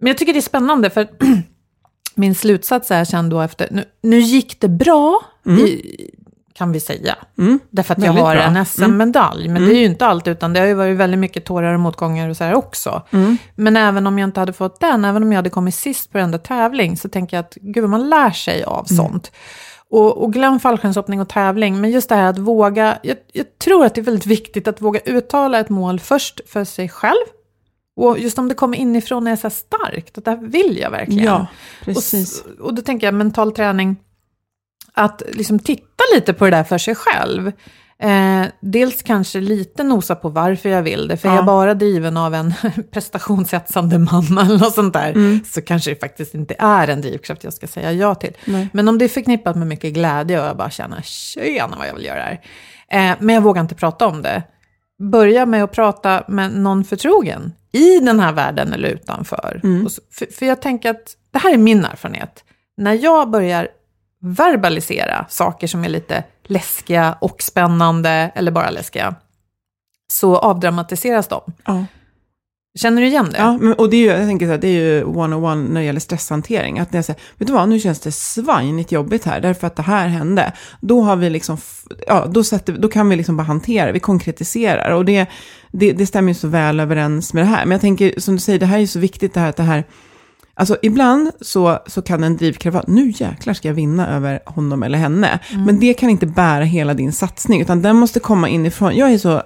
Men 0.00 0.06
jag 0.06 0.18
tycker 0.18 0.32
det 0.32 0.38
är 0.38 0.40
spännande, 0.40 0.90
för 0.90 1.08
min 2.16 2.34
slutsats 2.34 2.90
är 2.90 3.04
sen 3.04 3.28
då 3.28 3.40
efter, 3.40 3.68
nu, 3.70 3.84
nu 4.02 4.18
gick 4.18 4.60
det 4.60 4.68
bra, 4.68 5.20
i, 5.66 6.10
kan 6.52 6.72
vi 6.72 6.80
säga. 6.80 7.16
Därför 7.70 7.94
att 7.94 7.98
jag 7.98 8.06
Väldigt 8.06 8.24
har 8.24 8.34
bra. 8.34 8.42
en 8.44 8.66
SM-medalj, 8.66 9.48
men 9.48 9.62
det 9.64 9.74
är 9.74 9.78
ju 9.78 9.84
inte 9.84 10.06
allt, 10.06 10.28
utan 10.28 10.52
det 10.52 10.60
har 10.60 10.66
ju 10.66 10.74
varit 10.74 10.96
väldigt 10.96 11.20
mycket 11.20 11.44
tårar 11.44 11.74
och 11.74 11.80
motgångar 11.80 12.28
och 12.28 12.36
så 12.36 12.44
här 12.44 12.54
också. 12.54 13.02
Men 13.54 13.76
även 13.76 14.06
om 14.06 14.18
jag 14.18 14.28
inte 14.28 14.40
hade 14.40 14.52
fått 14.52 14.80
den, 14.80 15.04
även 15.04 15.22
om 15.22 15.32
jag 15.32 15.38
hade 15.38 15.50
kommit 15.50 15.74
sist 15.74 16.12
på 16.12 16.18
varenda 16.18 16.38
tävling, 16.38 16.96
så 16.96 17.08
tänker 17.08 17.36
jag 17.36 17.44
att 17.44 17.54
gud, 17.60 17.82
vad 17.82 17.90
man 17.90 18.08
lär 18.10 18.30
sig 18.30 18.64
av 18.64 18.84
sånt. 18.84 19.32
Och, 19.90 20.22
och 20.22 20.32
glöm 20.32 20.60
fallskärmshoppning 20.60 21.20
och 21.20 21.28
tävling, 21.28 21.80
men 21.80 21.90
just 21.90 22.08
det 22.08 22.14
här 22.14 22.26
att 22.30 22.38
våga, 22.38 22.98
jag, 23.02 23.16
jag 23.32 23.58
tror 23.58 23.84
att 23.86 23.94
det 23.94 24.00
är 24.00 24.02
väldigt 24.02 24.26
viktigt 24.26 24.68
att 24.68 24.80
våga 24.80 25.00
uttala 25.04 25.60
ett 25.60 25.68
mål 25.68 26.00
först 26.00 26.40
för 26.48 26.64
sig 26.64 26.88
själv. 26.88 27.26
Och 27.96 28.18
just 28.18 28.38
om 28.38 28.48
det 28.48 28.54
kommer 28.54 28.78
inifrån 28.78 29.26
är 29.26 29.36
så 29.36 29.50
starkt, 29.50 30.18
att 30.18 30.24
det 30.24 30.30
här 30.30 30.38
vill 30.38 30.78
jag 30.82 30.90
verkligen. 30.90 31.24
Ja, 31.24 31.46
Och, 31.80 31.86
precis. 31.86 32.32
s- 32.32 32.44
och 32.60 32.74
då 32.74 32.82
tänker 32.82 33.06
jag 33.06 33.14
mental 33.14 33.52
träning, 33.52 33.96
att 34.94 35.22
liksom 35.32 35.58
titta 35.58 36.04
lite 36.14 36.32
på 36.32 36.44
det 36.44 36.50
där 36.50 36.64
för 36.64 36.78
sig 36.78 36.94
själv. 36.94 37.52
Eh, 37.98 38.42
dels 38.60 39.02
kanske 39.02 39.40
lite 39.40 39.82
nosa 39.84 40.14
på 40.14 40.28
varför 40.28 40.68
jag 40.68 40.82
vill 40.82 41.08
det, 41.08 41.16
för 41.16 41.28
är 41.28 41.32
Ja. 41.32 41.36
jag 41.36 41.46
bara 41.46 41.74
driven 41.74 42.16
av 42.16 42.34
en 42.34 42.54
prestationshetsande 42.92 43.98
mamma 43.98 44.40
eller 44.42 44.58
något 44.58 44.74
sånt 44.74 44.94
där, 44.94 45.10
Mm. 45.10 45.40
så 45.44 45.62
kanske 45.62 45.90
det 45.90 46.00
faktiskt 46.00 46.34
inte 46.34 46.54
är 46.58 46.88
en 46.88 47.00
drivkraft 47.00 47.44
jag 47.44 47.52
ska 47.52 47.66
säga 47.66 47.92
ja 47.92 48.14
till. 48.14 48.32
Nej. 48.44 48.68
Men 48.72 48.88
om 48.88 48.98
det 48.98 49.04
är 49.04 49.08
förknippat 49.08 49.56
med 49.56 49.66
mycket 49.66 49.92
glädje 49.94 50.40
och 50.40 50.46
jag 50.46 50.56
bara 50.56 50.70
känner, 50.70 51.02
tjena 51.02 51.76
vad 51.78 51.88
jag 51.88 51.94
vill 51.94 52.04
göra 52.04 52.22
här. 52.22 52.40
Eh, 52.88 53.16
men 53.20 53.34
jag 53.34 53.42
vågar 53.42 53.62
inte 53.62 53.74
prata 53.74 54.06
om 54.06 54.22
det. 54.22 54.42
Börja 54.98 55.46
med 55.46 55.64
att 55.64 55.72
prata 55.72 56.24
med 56.28 56.52
någon 56.52 56.84
förtrogen 56.84 57.52
i 57.72 58.00
den 58.00 58.20
här 58.20 58.32
världen 58.32 58.72
eller 58.72 58.88
utanför. 58.88 59.60
Och 59.84 59.92
så, 59.92 60.02
för, 60.12 60.26
för 60.26 60.46
jag 60.46 60.62
tänker 60.62 60.90
att 60.90 61.16
det 61.30 61.38
här 61.38 61.52
är 61.52 61.58
min 61.58 61.84
erfarenhet. 61.84 62.44
När 62.76 62.92
jag 62.92 63.30
börjar 63.30 63.68
verbalisera 64.20 65.26
saker 65.28 65.66
som 65.66 65.84
är 65.84 65.88
lite 65.88 66.24
läskiga 66.44 67.16
och 67.20 67.42
spännande, 67.42 68.32
eller 68.34 68.52
bara 68.52 68.70
läskiga, 68.70 69.14
så 70.12 70.36
avdramatiseras 70.36 71.28
de. 71.28 71.40
Ja. 71.64 71.84
Känner 72.76 73.02
du 73.02 73.08
igen 73.08 73.28
det? 73.32 73.38
Ja, 73.38 73.58
men, 73.60 73.72
och 73.72 73.90
det 73.90 73.96
är 73.96 74.00
ju, 74.00 74.06
jag 74.06 74.28
tänker 74.28 74.46
så 74.46 74.50
här, 74.50 74.58
det 74.58 74.68
är 74.68 74.72
ju 74.72 75.04
one-on-one 75.04 75.68
när 75.68 75.80
det 75.80 75.86
gäller 75.86 76.00
stresshantering. 76.00 76.78
Att 76.78 76.92
när 76.92 76.98
jag 76.98 77.04
säger, 77.04 77.20
vet 77.38 77.48
du 77.48 77.54
vad, 77.54 77.68
nu 77.68 77.80
känns 77.80 78.00
det 78.00 78.12
svinigt 78.12 78.92
jobbigt 78.92 79.24
här, 79.24 79.40
därför 79.40 79.66
att 79.66 79.76
det 79.76 79.82
här 79.82 80.08
hände. 80.08 80.52
Då 80.80 81.00
har 81.00 81.16
vi 81.16 81.30
liksom, 81.30 81.58
ja, 82.06 82.26
då, 82.30 82.44
sätter, 82.44 82.72
då 82.72 82.88
kan 82.88 83.08
vi 83.08 83.16
liksom 83.16 83.36
bara 83.36 83.42
hantera, 83.42 83.92
vi 83.92 84.00
konkretiserar. 84.00 84.90
Och 84.90 85.04
det, 85.04 85.26
det, 85.72 85.92
det 85.92 86.06
stämmer 86.06 86.28
ju 86.28 86.34
så 86.34 86.48
väl 86.48 86.80
överens 86.80 87.32
med 87.32 87.42
det 87.42 87.48
här. 87.48 87.64
Men 87.64 87.72
jag 87.72 87.80
tänker, 87.80 88.20
som 88.20 88.34
du 88.34 88.40
säger, 88.40 88.58
det 88.58 88.66
här 88.66 88.76
är 88.76 88.80
ju 88.80 88.86
så 88.86 88.98
viktigt 88.98 89.34
det 89.34 89.40
här 89.40 89.48
att 89.48 89.56
det 89.56 89.62
här, 89.62 89.84
Alltså 90.58 90.76
ibland 90.82 91.30
så, 91.40 91.78
så 91.86 92.02
kan 92.02 92.24
en 92.24 92.36
drivkraft 92.36 92.74
vara, 92.74 92.84
nu 92.88 93.12
jäklar 93.16 93.54
ska 93.54 93.68
jag 93.68 93.74
vinna 93.74 94.08
över 94.08 94.40
honom 94.46 94.82
eller 94.82 94.98
henne. 94.98 95.38
Men 95.66 95.80
det 95.80 95.94
kan 95.94 96.10
inte 96.10 96.26
bära 96.26 96.64
hela 96.64 96.94
din 96.94 97.12
satsning, 97.12 97.60
utan 97.62 97.82
den 97.82 97.96
måste 97.96 98.20
komma 98.20 98.48
inifrån. 98.48 98.96
Jag 98.96 99.12
är 99.12 99.18
så, 99.18 99.42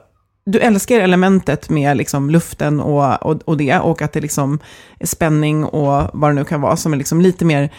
du 0.50 0.58
älskar 0.58 1.00
elementet 1.00 1.70
med 1.70 1.96
liksom 1.96 2.30
luften 2.30 2.80
och, 2.80 3.26
och, 3.26 3.42
och 3.44 3.56
det, 3.56 3.78
och 3.78 4.02
att 4.02 4.12
det 4.12 4.20
liksom 4.20 4.58
är 4.98 5.06
spänning 5.06 5.64
och 5.64 6.10
vad 6.12 6.30
det 6.30 6.34
nu 6.34 6.44
kan 6.44 6.60
vara, 6.60 6.76
som 6.76 6.92
är 6.92 6.96
liksom 6.96 7.20
lite 7.20 7.44
mer 7.44 7.70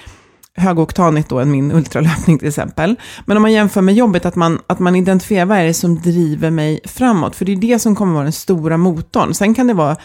högoktanigt 0.56 1.30
då 1.30 1.40
än 1.40 1.52
min 1.52 1.72
ultralöpning 1.72 2.40
till 2.40 2.48
exempel. 2.48 2.96
Men 3.26 3.38
om 3.38 3.42
man 3.42 3.52
jämför 3.52 3.82
med 3.82 3.96
jobbet, 3.96 4.26
att 4.26 4.36
man, 4.36 4.60
att 4.68 4.80
man 4.80 4.96
identifierar 4.96 5.46
vad 5.46 5.58
är 5.58 5.66
det 5.66 5.74
som 5.74 6.00
driver 6.02 6.50
mig 6.50 6.80
framåt, 6.86 7.36
för 7.36 7.46
det 7.46 7.52
är 7.52 7.56
det 7.56 7.80
som 7.80 7.96
kommer 7.96 8.14
vara 8.14 8.24
den 8.24 8.32
stora 8.32 8.78
motorn. 8.78 9.34
Sen 9.34 9.54
kan 9.54 9.68
det 9.68 9.74
vara 9.74 9.98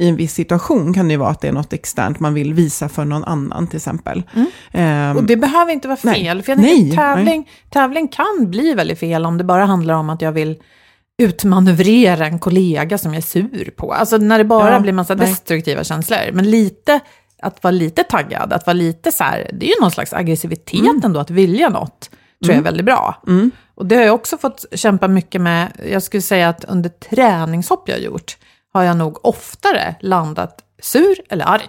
i 0.00 0.08
en 0.08 0.16
viss 0.16 0.34
situation 0.34 0.94
kan 0.94 1.08
det 1.08 1.12
ju 1.12 1.18
vara 1.18 1.30
att 1.30 1.40
det 1.40 1.48
är 1.48 1.52
något 1.52 1.72
externt 1.72 2.20
man 2.20 2.34
vill 2.34 2.54
visa 2.54 2.88
för 2.88 3.04
någon 3.04 3.24
annan 3.24 3.66
till 3.66 3.76
exempel. 3.76 4.22
Ehm, 4.72 5.16
Och 5.16 5.24
det 5.24 5.36
behöver 5.36 5.72
inte 5.72 5.88
vara 5.88 5.98
Nej. 6.02 6.14
fel. 6.24 6.42
För 6.42 6.52
jag 6.52 6.60
Nej, 6.60 6.90
tävling, 6.96 7.48
tävling 7.70 8.08
kan 8.08 8.50
bli 8.50 8.74
väldigt 8.74 8.98
fel 8.98 9.26
om 9.26 9.38
det 9.38 9.44
bara 9.44 9.64
handlar 9.64 9.94
om 9.94 10.10
att 10.10 10.22
jag 10.22 10.32
vill 10.32 10.56
utmanövrera 11.18 12.26
en 12.26 12.38
kollega 12.38 12.98
som 12.98 13.14
jag 13.14 13.18
är 13.18 13.26
sur 13.26 13.70
på. 13.76 13.92
Alltså 13.92 14.16
när 14.16 14.38
det 14.38 14.44
bara 14.44 14.72
Ja, 14.72 14.80
blir 14.80 14.92
massa 14.92 15.14
nej. 15.14 15.26
destruktiva 15.30 15.84
känslor. 15.84 16.18
Men 16.32 16.50
lite, 16.50 17.00
att 17.42 17.62
vara 17.62 17.70
lite 17.70 18.02
taggad, 18.02 18.52
att 18.52 18.66
vara 18.66 18.74
lite 18.74 19.12
så 19.12 19.24
här, 19.24 19.50
det 19.52 19.66
är 19.66 19.68
ju 19.68 19.80
någon 19.80 19.90
slags 19.90 20.12
aggressivitet 20.12 20.80
Mm. 20.80 21.00
ändå, 21.04 21.20
att 21.20 21.30
vilja 21.30 21.68
något, 21.68 22.10
tror 22.44 22.54
jag 22.54 22.58
är 22.58 22.64
väldigt 22.64 22.86
bra. 22.86 23.22
Och 23.74 23.86
det 23.86 23.96
har 23.96 24.02
jag 24.02 24.14
också 24.14 24.38
fått 24.38 24.64
kämpa 24.72 25.08
mycket 25.08 25.40
med. 25.40 25.72
Jag 25.90 26.02
skulle 26.02 26.22
säga 26.22 26.48
att 26.48 26.64
under 26.64 26.88
träningshopp 26.88 27.88
jag 27.88 28.00
gjort, 28.00 28.36
har 28.72 28.82
jag 28.82 28.96
nog 28.96 29.26
oftare 29.26 29.94
landat 30.00 30.64
sur 30.82 31.16
eller 31.30 31.44
arg. 31.44 31.68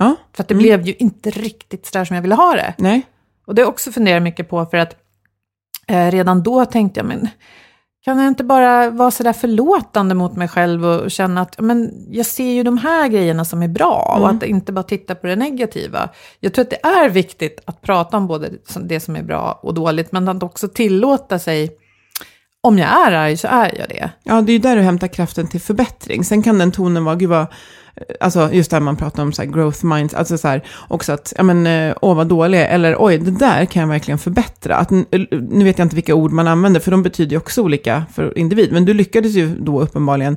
ja, 0.00 0.16
För 0.32 0.42
att 0.42 0.48
det 0.48 0.54
blev 0.54 0.86
ju 0.86 0.94
inte 0.98 1.30
riktigt 1.30 1.86
sådär 1.86 2.04
som 2.04 2.14
jag 2.16 2.22
ville 2.22 2.34
ha 2.34 2.54
det. 2.54 2.74
nej. 2.78 3.02
Och 3.46 3.54
det 3.54 3.62
har 3.62 3.66
jag 3.66 3.72
också 3.72 3.92
funderat 3.92 4.22
mycket 4.22 4.48
på 4.50 4.66
för 4.66 4.76
att 4.76 4.96
eh, 5.86 6.10
redan 6.10 6.42
då 6.42 6.64
tänkte 6.64 7.00
jag, 7.00 7.06
men 7.06 7.28
kan 8.04 8.18
jag 8.18 8.28
inte 8.28 8.44
bara 8.44 8.90
vara 8.90 9.10
sådär 9.10 9.32
förlåtande 9.32 10.14
mot 10.14 10.36
mig 10.36 10.48
själv 10.48 10.86
och 10.86 11.10
känna 11.10 11.40
att 11.40 11.60
men, 11.60 12.06
jag 12.10 12.26
ser 12.26 12.50
ju 12.50 12.62
de 12.62 12.78
här 12.78 13.08
grejerna 13.08 13.44
som 13.44 13.62
är 13.62 13.68
bra 13.68 14.18
och 14.20 14.30
att 14.30 14.42
inte 14.42 14.72
bara 14.72 14.82
titta 14.82 15.14
på 15.14 15.26
det 15.26 15.36
negativa. 15.36 16.08
Jag 16.40 16.54
tror 16.54 16.62
att 16.62 16.70
det 16.70 16.86
är 16.86 17.08
viktigt 17.08 17.60
att 17.64 17.82
prata 17.82 18.16
om 18.16 18.26
både 18.26 18.50
det 18.80 19.00
som 19.00 19.16
är 19.16 19.22
bra 19.22 19.60
och 19.62 19.74
dåligt, 19.74 20.12
men 20.12 20.28
att 20.28 20.42
också 20.42 20.68
tillåta 20.68 21.38
sig, 21.38 21.70
om 22.64 22.78
jag 22.78 22.88
är 22.88 23.12
arg 23.12 23.36
så 23.36 23.48
är 23.48 23.78
jag 23.78 23.88
det. 23.88 24.10
Ja, 24.22 24.42
det 24.42 24.52
är 24.52 24.54
ju 24.54 24.58
där 24.58 24.76
du 24.76 24.82
hämtar 24.82 25.08
kraften 25.08 25.46
till 25.46 25.60
förbättring. 25.60 26.24
Sen 26.24 26.42
kan 26.42 26.58
den 26.58 26.72
tonen 26.72 27.04
vara, 27.04 27.14
gud 27.14 27.28
vad, 27.28 27.46
alltså 28.20 28.52
just 28.52 28.70
där 28.70 28.80
man 28.80 28.96
pratar 28.96 29.22
om 29.22 29.32
så 29.32 29.42
growth 29.42 29.84
minds, 29.84 30.14
alltså 30.14 30.38
så 30.38 30.48
här 30.48 30.62
också 30.88 31.12
att, 31.12 31.32
ja 31.36 31.42
men, 31.42 31.66
eh, 31.66 31.96
åh 32.00 32.16
vad 32.16 32.26
dålig 32.26 32.62
eller 32.62 32.96
oj, 32.98 33.18
det 33.18 33.30
där 33.30 33.64
kan 33.64 33.80
jag 33.80 33.88
verkligen 33.88 34.18
förbättra. 34.18 34.76
Att, 34.76 34.90
nu 35.30 35.64
vet 35.64 35.78
jag 35.78 35.86
inte 35.86 35.96
vilka 35.96 36.14
ord 36.14 36.32
man 36.32 36.48
använder, 36.48 36.80
för 36.80 36.90
de 36.90 37.02
betyder 37.02 37.30
ju 37.30 37.36
också 37.36 37.62
olika 37.62 38.02
för 38.14 38.38
individ, 38.38 38.72
men 38.72 38.84
du 38.84 38.94
lyckades 38.94 39.32
ju 39.32 39.56
då 39.58 39.80
uppenbarligen 39.80 40.36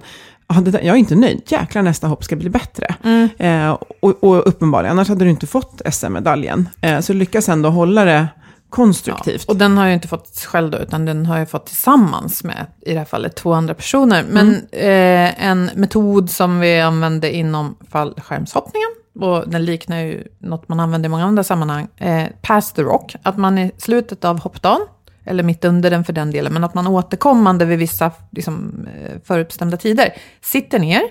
där, 0.62 0.82
jag 0.82 0.96
är 0.96 1.00
inte 1.00 1.16
nöjd. 1.16 1.42
Jäklar, 1.46 1.82
nästa 1.82 2.08
hopp 2.08 2.24
ska 2.24 2.36
bli 2.36 2.50
bättre. 2.50 2.96
Eh, 3.38 3.78
och, 4.00 4.24
och 4.24 4.48
uppenbarligen, 4.48 4.92
annars 4.92 5.10
hade 5.10 5.26
du 5.26 5.30
inte 5.30 5.48
fått 5.48 5.82
SM-medaljen. 5.92 6.70
Eh, 6.82 7.00
så 7.00 7.14
lyckas 7.14 7.50
ändå 7.50 7.70
hålla 7.70 8.06
det 8.06 8.28
konstruktivt. 8.70 9.46
Och 9.50 9.56
den 9.56 9.78
har 9.78 9.86
jag 9.86 9.94
inte 9.94 10.08
fått 10.08 10.40
själv 10.48 10.72
då, 10.72 10.78
utan 10.78 11.06
den 11.06 11.26
har 11.26 11.38
jag 11.38 11.50
fått 11.50 11.66
tillsammans 11.66 12.44
med, 12.44 12.66
i 12.82 12.94
det 12.94 13.00
här 13.00 13.06
fallet, 13.06 13.36
två 13.36 13.54
andra 13.54 13.74
personer. 13.74 14.26
Men 14.30 14.56
eh, 14.72 15.48
en 15.48 15.70
metod 15.76 16.30
som 16.30 16.60
vi 16.60 16.80
använde 16.80 17.36
inom 17.36 17.78
fallskärmshoppningen 17.90 18.90
och 19.20 19.50
den 19.50 19.66
liknar 19.66 19.98
ju 19.98 20.24
något 20.40 20.70
man 20.70 20.80
använder 20.80 21.10
i 21.10 21.10
många 21.10 21.26
andra 21.26 21.44
sammanhang, 21.44 21.88
eh, 21.98 22.28
pass 22.42 22.74
the 22.74 22.82
rock, 22.82 23.16
att 23.24 23.38
man 23.38 23.58
i 23.58 23.72
slutet 23.78 24.26
av 24.26 24.40
hoppdagen, 24.40 24.82
eller 25.26 25.44
mitt 25.44 25.66
under 25.66 25.90
den 25.90 26.04
för 26.04 26.14
den 26.14 26.32
delen, 26.32 26.54
men 26.54 26.64
att 26.64 26.74
man 26.74 26.88
återkommande 26.88 27.66
vid 27.66 27.80
vissa 27.80 28.12
liksom, 28.32 28.88
eh, 29.04 29.18
förutbestämda 29.24 29.78
tider 29.78 30.14
sitter 30.42 30.80
ner 30.80 31.02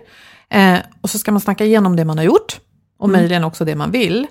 eh, 0.49 0.79
och 1.01 1.11
så 1.11 1.19
ska 1.19 1.33
man 1.33 1.41
snacka 1.41 1.65
igenom 1.65 1.97
det 1.97 2.05
man 2.05 2.19
har 2.19 2.25
gjort 2.25 2.61
och 2.99 3.09
möjligen 3.09 3.45
också 3.45 3.65
det 3.65 3.75
man 3.75 3.91
vill. 3.91 4.27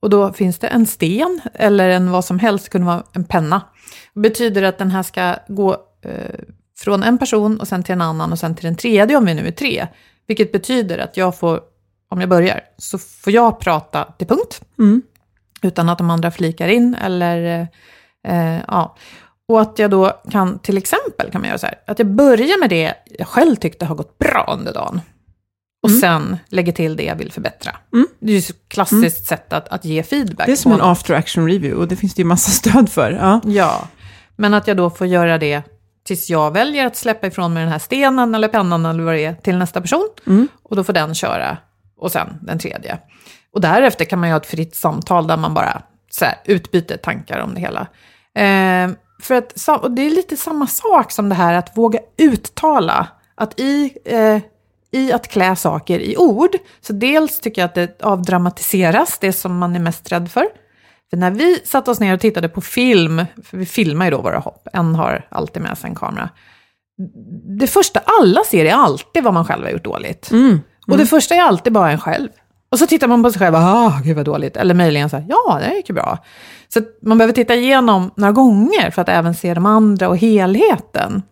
Och 0.00 0.10
då 0.10 0.32
finns 0.32 0.58
det 0.58 0.66
en 0.66 0.86
sten 0.86 1.40
eller 1.54 1.88
en 1.88 2.10
vad 2.10 2.24
som 2.24 2.38
helst, 2.38 2.64
det 2.64 2.70
kunde 2.70 2.86
vara 2.86 3.02
en 3.12 3.24
penna. 3.24 3.62
Det 4.14 4.20
betyder 4.20 4.62
att 4.62 4.78
den 4.78 4.90
här 4.90 5.02
ska 5.02 5.36
gå 5.48 5.76
eh, 6.02 6.40
från 6.78 7.02
en 7.02 7.18
person 7.18 7.60
och 7.60 7.68
sen 7.68 7.82
till 7.82 7.92
en 7.92 8.00
annan 8.00 8.32
och 8.32 8.38
sen 8.38 8.54
till 8.54 8.64
den 8.64 8.76
tredje 8.76 9.16
om 9.16 9.24
vi 9.24 9.34
nu 9.34 9.46
är 9.46 9.52
tre. 9.52 9.86
Vilket 10.26 10.52
betyder 10.52 10.98
att 10.98 11.16
jag 11.16 11.38
får, 11.38 11.60
om 12.08 12.20
jag 12.20 12.28
börjar, 12.28 12.60
så 12.78 12.98
får 12.98 13.32
jag 13.32 13.60
prata 13.60 14.04
till 14.04 14.26
punkt. 14.26 14.60
Utan 15.62 15.88
att 15.88 15.98
de 15.98 16.10
andra 16.10 16.30
flikar 16.30 16.68
in 16.68 16.94
eller, 16.94 17.68
eh, 18.28 18.58
ja. 18.68 18.96
Och 19.48 19.60
att 19.60 19.78
jag 19.78 19.90
då 19.90 20.20
kan, 20.30 20.58
till 20.58 20.76
exempel 20.78 21.30
kan 21.30 21.40
man 21.40 21.48
göra 21.48 21.58
så 21.58 21.66
här, 21.66 21.80
att 21.86 21.98
jag 21.98 22.08
börjar 22.08 22.60
med 22.60 22.70
det 22.70 22.94
jag 23.18 23.28
själv 23.28 23.56
tyckte 23.56 23.84
har 23.84 23.94
gått 23.94 24.18
bra 24.18 24.54
under 24.58 24.72
dagen. 24.72 25.00
Och 25.82 25.90
sen 25.90 26.36
lägger 26.48 26.72
till 26.72 26.96
det 26.96 27.04
jag 27.04 27.16
vill 27.16 27.32
förbättra. 27.32 27.76
Det 28.20 28.32
är 28.32 28.34
ju 28.34 28.38
ett 28.38 28.68
klassiskt 28.68 29.26
sätt 29.26 29.52
att, 29.52 29.68
att 29.68 29.84
ge 29.84 30.02
feedback. 30.02 30.46
Det 30.46 30.52
är 30.52 30.56
som 30.56 30.72
en 30.72 30.80
after 30.80 31.14
action 31.14 31.46
review 31.46 31.80
och 31.80 31.88
det 31.88 31.96
finns 31.96 32.14
det 32.14 32.22
ju 32.22 32.26
massa 32.26 32.50
stöd 32.70 32.88
för. 32.88 33.12
Ja. 33.12 33.40
Ja, 33.44 33.88
men 34.36 34.54
att 34.54 34.66
jag 34.66 34.76
då 34.76 34.90
får 34.90 35.06
göra 35.06 35.38
det 35.38 35.62
tills 36.06 36.30
jag 36.30 36.50
väljer 36.50 36.86
att 36.86 36.96
släppa 36.96 37.26
ifrån 37.26 37.52
mig 37.52 37.62
den 37.62 37.72
här 37.72 37.78
stenen 37.78 38.34
eller 38.34 38.48
pennan 38.48 38.86
eller 38.86 39.02
vad 39.02 39.14
det 39.14 39.24
är 39.24 39.34
till 39.34 39.58
nästa 39.58 39.80
person. 39.80 40.08
Och 40.62 40.76
då 40.76 40.84
får 40.84 40.92
den 40.92 41.14
köra 41.14 41.58
och 41.96 42.12
sen 42.12 42.28
den 42.42 42.58
tredje. 42.58 42.98
Och 43.52 43.60
därefter 43.60 44.04
kan 44.04 44.18
man 44.18 44.28
ju 44.28 44.32
ha 44.32 44.40
ett 44.40 44.46
fritt 44.46 44.74
samtal 44.76 45.26
där 45.26 45.36
man 45.36 45.54
bara 45.54 45.82
så 46.10 46.24
här, 46.24 46.34
utbyter 46.44 46.96
tankar 46.96 47.40
om 47.40 47.54
det 47.54 47.60
hela. 47.60 47.80
Eh, 48.34 48.90
för 49.22 49.34
att, 49.34 49.68
och 49.82 49.90
det 49.90 50.02
är 50.02 50.10
lite 50.10 50.36
samma 50.36 50.66
sak 50.66 51.12
som 51.12 51.28
det 51.28 51.34
här 51.34 51.54
att 51.54 51.76
våga 51.76 51.98
uttala. 52.18 53.08
Att 53.34 53.60
i, 53.60 53.98
eh, 54.04 54.38
i 54.92 55.12
att 55.12 55.28
klä 55.28 55.56
saker 55.56 56.00
i 56.00 56.16
ord, 56.16 56.50
så 56.80 56.92
dels 56.92 57.40
tycker 57.40 57.62
jag 57.62 57.66
att 57.68 57.74
det 57.74 58.02
avdramatiseras, 58.02 59.18
det 59.18 59.32
som 59.32 59.58
man 59.58 59.76
är 59.76 59.80
mest 59.80 60.12
rädd 60.12 60.30
för. 60.30 60.46
För 61.10 61.16
när 61.16 61.30
vi 61.30 61.60
satte 61.64 61.90
oss 61.90 62.00
ner 62.00 62.14
och 62.14 62.20
tittade 62.20 62.48
på 62.48 62.60
film, 62.60 63.24
för 63.44 63.56
vi 63.58 63.66
filmar 63.66 64.04
ju 64.04 64.10
då 64.10 64.20
våra 64.22 64.38
hopp, 64.38 64.68
en 64.72 64.94
har 64.94 65.26
alltid 65.28 65.62
med 65.62 65.78
sig 65.78 65.90
en 65.90 65.96
kamera. 65.96 66.28
Det 67.58 67.66
första 67.66 68.00
alla 68.20 68.44
ser 68.44 68.64
är 68.64 68.72
alltid 68.72 69.24
vad 69.24 69.34
man 69.34 69.44
själv 69.44 69.64
har 69.64 69.70
gjort 69.70 69.84
dåligt. 69.84 70.28
Och 70.86 70.98
det 70.98 71.06
första 71.06 71.34
är 71.34 71.42
alltid 71.42 71.72
bara 71.72 71.90
en 71.90 72.00
själv. 72.00 72.28
Och 72.70 72.78
så 72.78 72.86
tittar 72.86 73.08
man 73.08 73.22
på 73.22 73.30
sig 73.32 73.38
själv, 73.38 73.54
ah, 73.56 74.00
gud 74.04 74.16
vad 74.16 74.24
dåligt. 74.24 74.56
Eller 74.56 74.74
möjligen 74.74 75.10
så 75.10 75.16
här, 75.16 75.26
ja, 75.28 75.60
det 75.60 75.74
gick 75.76 75.88
ju 75.88 75.94
bra. 75.94 76.18
Så 76.68 76.80
man 77.02 77.18
behöver 77.18 77.34
titta 77.34 77.54
igenom 77.54 78.10
några 78.16 78.32
gånger 78.32 78.90
för 78.90 79.02
att 79.02 79.08
även 79.08 79.34
se 79.34 79.54
de 79.54 79.66
andra 79.66 80.08
och 80.08 80.16
helheten. 80.16 81.22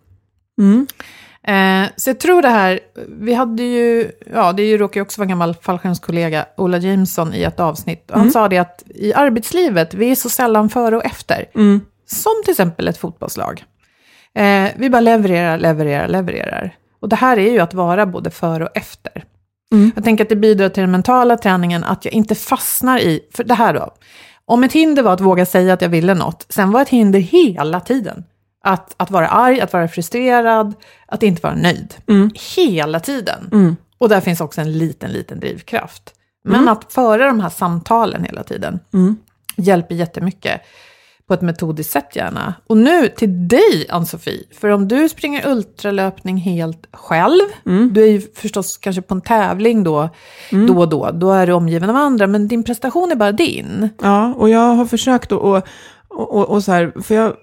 Eh, 1.47 1.89
så 1.97 2.11
jag 2.11 2.21
tror 2.21 2.43
det 2.43 2.49
här, 2.49 2.81
vi 3.21 3.35
hade 3.35 3.63
ju, 3.63 4.11
ja 4.35 4.53
det 4.53 4.63
är 4.63 4.67
ju- 4.67 4.79
råkar 4.79 5.01
ju 5.01 5.03
också 5.03 5.21
vara 5.21 5.25
en 5.25 5.29
gammal 5.29 5.55
fallskärmskollega, 5.63 6.47
Ola 6.57 6.79
Jameson, 6.79 7.35
i 7.35 7.43
ett 7.43 7.61
avsnitt. 7.61 8.11
Och 8.11 8.19
han 8.19 8.27
sa 8.33 8.49
det 8.49 8.59
att 8.59 8.83
i 8.95 9.15
arbetslivet, 9.15 9.95
vi 9.95 10.11
är 10.11 10.15
så 10.15 10.29
sällan 10.31 10.69
före 10.69 10.97
och 10.97 11.05
efter. 11.05 11.45
Som 12.07 12.33
till 12.45 12.51
exempel 12.51 12.89
ett 12.89 12.99
fotbollslag. 12.99 13.65
Eh, 14.35 14.69
vi 14.77 14.91
bara 14.91 15.01
levererar, 15.01 15.59
levererar, 15.59 16.09
levererar. 16.09 16.75
Och 17.01 17.09
det 17.09 17.17
här 17.17 17.37
är 17.39 17.51
ju 17.53 17.59
att 17.61 17.75
vara 17.75 18.07
både 18.07 18.31
före 18.31 18.65
och 18.65 18.77
efter. 18.77 19.25
Jag 19.95 20.05
tänker 20.05 20.25
att 20.25 20.29
det 20.29 20.37
bidrar 20.37 20.69
till 20.69 20.81
den 20.81 20.91
mentala 20.91 21.37
träningen 21.37 21.85
att 21.85 22.05
jag 22.05 22.15
inte 22.15 22.35
fastnar 22.35 22.99
i, 22.99 23.21
för 23.35 23.45
det 23.45 23.55
här 23.55 23.75
då. 23.75 23.95
Om 24.45 24.65
ett 24.65 24.73
hinder 24.73 25.03
var 25.03 25.13
att 25.13 25.21
våga 25.21 25.47
säga 25.47 25.75
att 25.75 25.83
jag 25.83 25.89
ville 25.89 26.15
något, 26.15 26.47
sen 26.49 26.71
var 26.73 26.83
ett 26.83 26.89
hinder 26.89 27.19
hela 27.19 27.81
tiden. 27.81 28.25
Att, 28.67 28.95
att 28.97 29.11
vara 29.11 29.29
arg, 29.29 29.61
att 29.61 29.73
vara 29.73 29.89
frustrerad, 29.89 30.75
att 31.07 31.23
inte 31.23 31.43
vara 31.43 31.55
nöjd. 31.55 31.95
Hela 32.57 33.01
tiden. 33.01 33.49
Och 33.99 34.09
där 34.09 34.21
finns 34.21 34.41
också 34.41 34.61
en 34.61 34.79
liten, 34.79 35.11
liten 35.13 35.41
drivkraft. 35.41 36.03
Men 36.45 36.69
att 36.69 36.93
föra 36.93 37.27
de 37.27 37.41
här 37.41 37.49
samtalen 37.49 38.25
hela 38.25 38.43
tiden 38.43 38.79
hjälper 39.57 39.95
jättemycket. 39.95 40.61
På 41.29 41.35
ett 41.35 41.43
metodiskt 41.43 41.93
sätt 41.93 42.17
gärna. 42.17 42.55
Och 42.67 42.77
nu 42.77 43.09
till 43.09 43.49
dig, 43.49 43.87
Ann-Sofie. 43.91 44.45
För 44.61 44.69
om 44.69 44.89
du 44.89 45.09
springer 45.09 45.49
ultralöpning 45.49 46.37
helt 46.37 46.87
själv, 46.93 47.43
du 47.91 48.03
är 48.03 48.09
ju 48.09 48.21
förstås 48.35 48.77
kanske 48.77 49.03
på 49.03 49.15
en 49.15 49.21
tävling 49.21 49.85
då, 49.85 50.09
då 50.69 50.79
och 50.79 50.89
då, 50.89 51.11
då 51.11 51.33
är 51.33 51.47
du 51.47 51.53
omgiven 51.53 51.91
av 51.91 51.97
andra, 51.97 52.27
men 52.27 52.49
din 52.49 52.63
prestation 52.63 53.11
är 53.13 53.17
bara 53.17 53.33
din. 53.33 53.89
Ja, 54.03 54.35
och 54.35 54.49
jag 54.51 54.75
har 54.75 54.87
försökt 54.87 55.33
att, 55.33 55.39
och, 55.39 55.63
och, 56.09 56.49
och 56.49 56.65
så 56.65 56.73
här, 56.73 57.03
för 57.03 57.15
jag, 57.15 57.35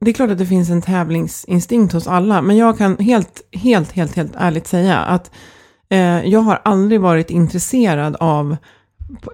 det 0.00 0.10
är 0.10 0.14
klart 0.14 0.30
att 0.30 0.38
det 0.38 0.46
finns 0.46 0.70
en 0.70 0.82
tävlingsinstinkt 0.82 1.92
hos 1.92 2.06
alla, 2.06 2.42
men 2.42 2.56
jag 2.56 2.78
kan 2.78 2.98
helt, 2.98 3.42
helt, 3.52 3.92
helt, 3.92 4.16
helt 4.16 4.32
ärligt 4.36 4.66
säga 4.66 4.98
att 4.98 5.30
eh, 5.88 6.28
jag 6.28 6.40
har 6.40 6.60
aldrig 6.64 7.00
varit 7.00 7.30
intresserad 7.30 8.16
av 8.20 8.56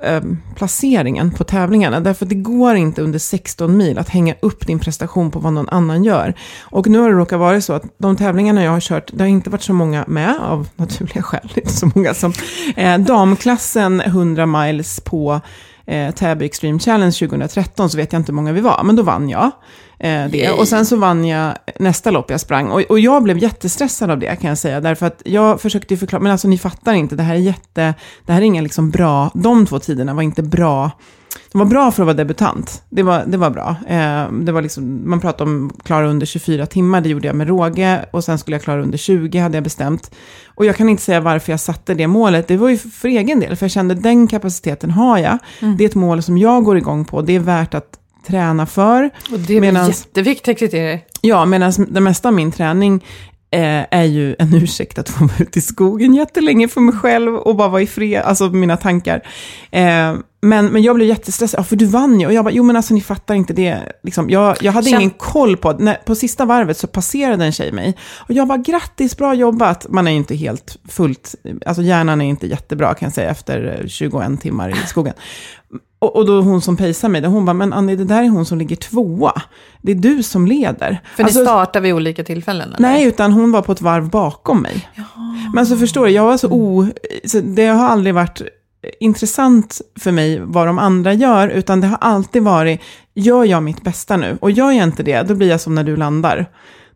eh, 0.03 0.22
placeringen 0.57 1.31
på 1.31 1.44
tävlingarna. 1.44 2.01
Därför 2.01 2.25
att 2.25 2.29
det 2.29 2.35
går 2.35 2.75
inte 2.75 3.03
under 3.03 3.18
16 3.18 3.77
mil 3.77 3.98
att 3.98 4.09
hänga 4.09 4.35
upp 4.40 4.66
din 4.66 4.79
prestation 4.79 5.31
på 5.31 5.38
vad 5.38 5.53
någon 5.53 5.68
annan 5.68 6.05
gör. 6.05 6.35
Och 6.61 6.87
nu 6.87 6.98
har 6.98 7.09
det 7.09 7.16
råkat 7.16 7.38
vara 7.38 7.61
så 7.61 7.72
att 7.72 7.85
de 7.98 8.16
tävlingarna 8.16 8.64
jag 8.64 8.70
har 8.70 8.81
kört, 8.81 9.11
det 9.12 9.22
har 9.22 9.29
inte 9.29 9.51
varit 9.51 9.62
så 9.62 9.72
många 9.72 10.05
med 10.09 10.37
av 10.40 10.68
naturliga 10.77 11.22
skäl. 11.22 11.51
Det 11.55 11.61
är 11.61 11.62
Inte 11.62 11.72
så 11.72 11.90
många 11.94 12.14
som 12.14 12.33
eh, 12.77 12.98
damklassen 12.98 14.01
100 14.01 14.46
miles 14.46 15.01
på 15.01 15.40
eh, 15.87 16.14
Täby 16.14 16.44
Extreme 16.44 16.79
Challenge 16.79 17.12
2013 17.12 17.90
så 17.90 17.96
vet 17.96 18.12
jag 18.12 18.20
inte 18.20 18.33
hur 18.33 18.37
många 18.37 18.53
vi 18.53 18.61
var, 18.61 18.83
men 18.85 18.96
då 18.96 19.03
vann 19.03 19.29
jag. 19.29 19.51
Eh, 20.03 20.31
det. 20.31 20.51
Och 20.51 20.69
sen 20.69 20.87
så 20.87 20.97
vann 20.97 21.25
jag 21.25 21.55
nästa 21.79 22.11
lopp 22.11 22.31
jag 22.31 22.41
sprang. 22.41 22.71
Och, 22.71 22.81
och 22.81 23.01
jag 23.01 23.23
blev 23.23 23.38
jättestressad 23.38 24.11
av 24.11 24.19
det 24.19 24.37
kan 24.37 24.49
jag 24.49 24.59
säga. 24.59 24.81
Därför 24.81 25.07
att 25.07 25.23
jag 25.25 25.61
försökte 25.61 25.97
förklara, 25.97 26.23
men 26.23 26.33
alltså 26.33 26.49
ni 26.49 26.59
fattar 26.59 26.95
inte, 26.95 27.17
det 27.17 27.23
här 27.23 27.35
är 27.35 27.38
jätte, 27.38 27.95
det 28.27 28.33
här 28.33 28.41
är 28.41 28.45
inga 28.45 28.62
liksom 28.62 28.91
bra, 28.91 29.31
de 29.35 29.67
två 29.67 29.79
tiderna 29.79 30.15
var 30.15 30.23
inte 30.23 30.43
bra. 30.43 30.91
De 31.53 31.59
var 31.59 31.67
bra 31.67 31.91
för 31.91 32.03
att 32.03 32.07
vara 32.07 32.17
debutant. 32.17 32.83
Det 32.88 33.03
var, 33.03 33.25
det 33.27 33.37
var 33.37 33.51
bra. 33.51 33.77
Eh, 33.88 34.33
det 34.33 34.53
var 34.53 34.62
liksom, 34.62 35.11
man 35.11 35.21
pratade 35.21 35.51
om 35.51 35.73
klara 35.85 36.09
under 36.09 36.27
24 36.27 36.67
timmar, 36.67 37.01
det 37.01 37.09
gjorde 37.09 37.27
jag 37.27 37.37
med 37.37 37.49
råge. 37.49 38.05
Och 38.11 38.25
sen 38.25 38.38
skulle 38.38 38.55
jag 38.55 38.62
klara 38.62 38.83
under 38.83 38.99
20, 38.99 39.38
hade 39.38 39.57
jag 39.57 39.65
bestämt. 39.65 40.15
Och 40.47 40.67
jag 40.67 40.77
kan 40.77 40.88
inte 40.88 41.03
säga 41.03 41.21
varför 41.21 41.53
jag 41.53 41.61
satte 41.61 41.95
det 41.95 42.07
målet. 42.07 42.49
Det 42.49 42.57
var 42.57 42.69
ju 42.69 42.79
för 42.79 43.09
egen 43.09 43.41
del, 43.41 43.57
för 43.57 43.65
jag 43.65 43.71
kände 43.71 43.95
den 43.95 44.27
kapaciteten 44.27 44.91
har 44.91 45.19
jag. 45.19 45.38
Det 45.79 45.85
är 45.85 45.88
ett 45.88 45.95
mål 45.95 46.23
som 46.23 46.38
jag 46.38 46.65
går 46.65 46.77
igång 46.77 47.05
på. 47.05 47.23
Det 47.23 47.37
är 47.37 47.41
värt 47.41 47.75
att 47.75 47.99
träna 48.27 48.67
för. 48.67 49.11
Och 49.33 49.39
det 49.39 49.57
är 49.57 49.61
Medans- 49.61 49.89
jätteviktiga 49.89 50.55
kriterier. 50.55 51.01
Ja, 51.21 51.45
medan 51.45 51.73
det 51.91 52.01
mesta 52.01 52.29
av 52.29 52.35
min 52.35 52.53
träning 52.53 53.05
eh, 53.51 53.85
är 53.91 54.05
ju 54.05 54.37
en 54.39 54.55
ursäkt 54.55 54.99
att 54.99 55.09
få 55.09 55.25
vara 55.25 55.37
ute 55.39 55.59
i 55.59 55.63
skogen 55.63 56.15
jättelänge 56.15 56.69
för 56.69 56.81
mig 56.81 56.95
själv 56.95 57.35
och 57.35 57.57
bara 57.57 57.69
vara 57.69 57.83
i 57.83 57.87
fred, 57.87 58.23
alltså 58.23 58.49
mina 58.49 58.77
tankar. 58.77 59.23
Eh, 59.71 60.15
men, 60.45 60.67
men 60.67 60.83
jag 60.83 60.97
blev 60.97 61.09
jättestressad, 61.09 61.61
ja, 61.61 61.65
för 61.65 61.77
du 61.77 61.85
vann 61.87 62.21
ju. 62.21 62.27
Och 62.27 62.33
jag 62.33 62.45
bara, 62.45 62.51
jo 62.55 62.63
men 62.63 62.77
alltså 62.77 62.95
ni 62.95 63.01
fattar 63.01 63.35
inte 63.35 63.53
det. 63.53 63.79
Liksom, 64.03 64.31
jag, 64.31 64.57
jag 64.61 64.73
hade 64.73 64.91
Känn- 64.91 65.01
ingen 65.01 65.11
koll 65.11 65.57
på, 65.57 65.73
när, 65.73 65.95
på 65.95 66.15
sista 66.15 66.45
varvet 66.45 66.77
så 66.79 66.87
passerade 66.87 67.45
en 67.45 67.53
tjej 67.53 67.73
mig. 67.73 67.97
Och 68.19 68.31
jag 68.35 68.49
bara, 68.49 68.59
grattis, 68.59 69.17
bra 69.17 69.35
jobbat. 69.35 69.87
Man 69.89 70.07
är 70.07 70.11
ju 70.11 70.17
inte 70.17 70.35
helt 70.35 70.77
fullt, 70.89 71.35
alltså 71.67 71.83
hjärnan 71.83 72.21
är 72.21 72.25
inte 72.25 72.47
jättebra 72.47 72.95
kan 72.95 73.07
jag 73.07 73.13
säga 73.15 73.31
efter 73.31 73.79
eh, 73.83 73.87
21 73.89 74.41
timmar 74.41 74.71
i 74.71 74.87
skogen. 74.87 75.15
Och, 76.03 76.17
och 76.17 76.27
då 76.27 76.41
hon 76.41 76.61
som 76.62 76.77
pejsar 76.77 77.09
mig, 77.09 77.25
hon 77.25 77.45
bara, 77.45 77.53
men 77.53 77.73
Annie, 77.73 77.97
det 77.97 78.05
där 78.05 78.23
är 78.23 78.29
hon 78.29 78.45
som 78.47 78.59
ligger 78.59 78.77
tvåa. 78.77 79.43
Det 79.83 79.93
är 79.93 79.97
du 79.97 80.23
som 80.23 80.47
leder. 80.47 81.01
För 81.17 81.23
Alltså- 81.25 81.38
ni 81.38 81.45
startar 81.45 81.81
vid 81.81 81.95
olika 81.95 82.25
tillfällen? 82.25 82.69
Eller? 82.69 82.81
Nej, 82.81 83.05
utan 83.05 83.33
hon 83.33 83.53
var 83.53 83.62
på 83.62 83.73
ett 83.73 83.81
varv 83.81 84.11
bakom 84.11 84.62
mig. 84.62 84.88
Men 85.55 85.67
så 85.67 85.77
förstår 85.77 86.05
du, 86.05 86.11
jag 86.11 86.25
var 86.25 86.37
så 86.37 86.49
o... 86.51 86.87
Så 87.25 87.41
det 87.41 87.67
har 87.67 87.88
aldrig 87.88 88.15
varit 88.15 88.43
intressant 89.01 89.81
för 90.01 90.12
mig 90.12 90.41
vad 90.45 90.67
de 90.67 90.79
andra 90.79 91.12
gör, 91.12 91.49
utan 91.49 91.81
det 91.81 91.87
har 91.87 91.99
alltid 92.01 92.43
varit, 92.43 92.81
gör 93.15 93.45
jag 93.45 93.62
mitt 93.62 93.83
bästa 93.83 94.17
nu? 94.17 94.38
Och 94.41 94.51
gör 94.51 94.71
jag 94.73 94.85
inte 94.85 95.03
det, 95.03 95.23
då 95.23 95.35
blir 95.35 95.49
jag 95.49 95.61
som 95.61 95.75
när 95.75 95.85
du 95.85 95.97
landar. 95.97 96.47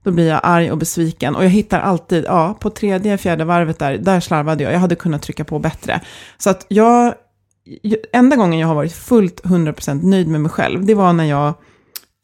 Då 0.03 0.11
blir 0.11 0.29
jag 0.29 0.41
arg 0.43 0.71
och 0.71 0.79
besviken. 0.79 1.37
Och 1.37 1.45
jag 1.45 1.51
hittar 1.51 1.81
alltid, 1.81 2.25
ja, 2.25 2.57
på 2.61 2.71
tredje, 2.71 3.19
fjärde 3.19 3.45
varvet 3.45 3.79
där, 3.79 3.99
där 3.99 4.21
slarvade 4.21 4.65
jag. 4.65 4.73
Jag 4.73 4.79
hade 4.79 4.95
kunnat 4.95 5.23
trycka 5.23 5.45
på 5.45 5.59
bättre. 5.59 6.01
Så 6.39 6.51
att 6.51 6.67
jag, 6.69 7.15
enda 8.13 8.37
gången 8.37 8.59
jag 8.59 8.69
har 8.69 8.75
varit 8.75 8.93
fullt 8.93 9.43
100% 9.45 10.03
nöjd 10.03 10.29
med 10.29 10.41
mig 10.41 10.51
själv, 10.51 10.87
det 10.87 10.95
var 10.95 11.13
när 11.13 11.25
jag 11.25 11.55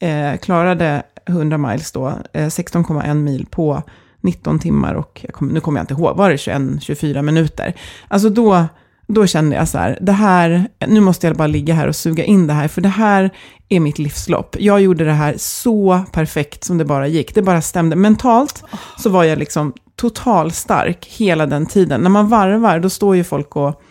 eh, 0.01 0.37
klarade 0.37 1.03
100 1.25 1.57
miles 1.57 1.91
då, 1.91 2.07
eh, 2.33 2.47
16,1 2.47 3.13
mil 3.13 3.45
på 3.51 3.83
19 4.21 4.59
timmar 4.59 4.93
och, 4.93 5.19
jag 5.23 5.33
kom, 5.33 5.47
nu 5.47 5.59
kommer 5.59 5.79
jag 5.79 5.83
inte 5.83 5.93
ihåg, 5.93 6.17
var 6.17 6.29
det 6.29 6.35
21-24 6.35 7.21
minuter? 7.21 7.73
Alltså 8.07 8.29
då, 8.29 8.65
då 9.07 9.27
kände 9.27 9.55
jag 9.55 9.67
så 9.67 9.77
här, 9.77 9.97
det 10.01 10.11
här, 10.11 10.67
nu 10.87 10.99
måste 10.99 11.27
jag 11.27 11.35
bara 11.35 11.47
ligga 11.47 11.73
här 11.73 11.87
och 11.87 11.95
suga 11.95 12.23
in 12.23 12.47
det 12.47 12.53
här, 12.53 12.67
för 12.67 12.81
det 12.81 12.89
här 12.89 13.29
är 13.69 13.79
mitt 13.79 13.99
livslopp. 13.99 14.55
Jag 14.59 14.81
gjorde 14.81 15.05
det 15.05 15.11
här 15.11 15.35
så 15.37 16.03
perfekt 16.11 16.63
som 16.63 16.77
det 16.77 16.85
bara 16.85 17.07
gick, 17.07 17.35
det 17.35 17.41
bara 17.41 17.61
stämde. 17.61 17.95
Mentalt 17.95 18.63
så 18.97 19.09
var 19.09 19.23
jag 19.23 19.39
liksom 19.39 19.73
totalstark 19.95 21.05
hela 21.05 21.45
den 21.45 21.65
tiden. 21.65 22.01
När 22.01 22.09
man 22.09 22.29
varvar, 22.29 22.79
då 22.79 22.89
står 22.89 23.15
ju 23.15 23.23
folk 23.23 23.55
och 23.55 23.81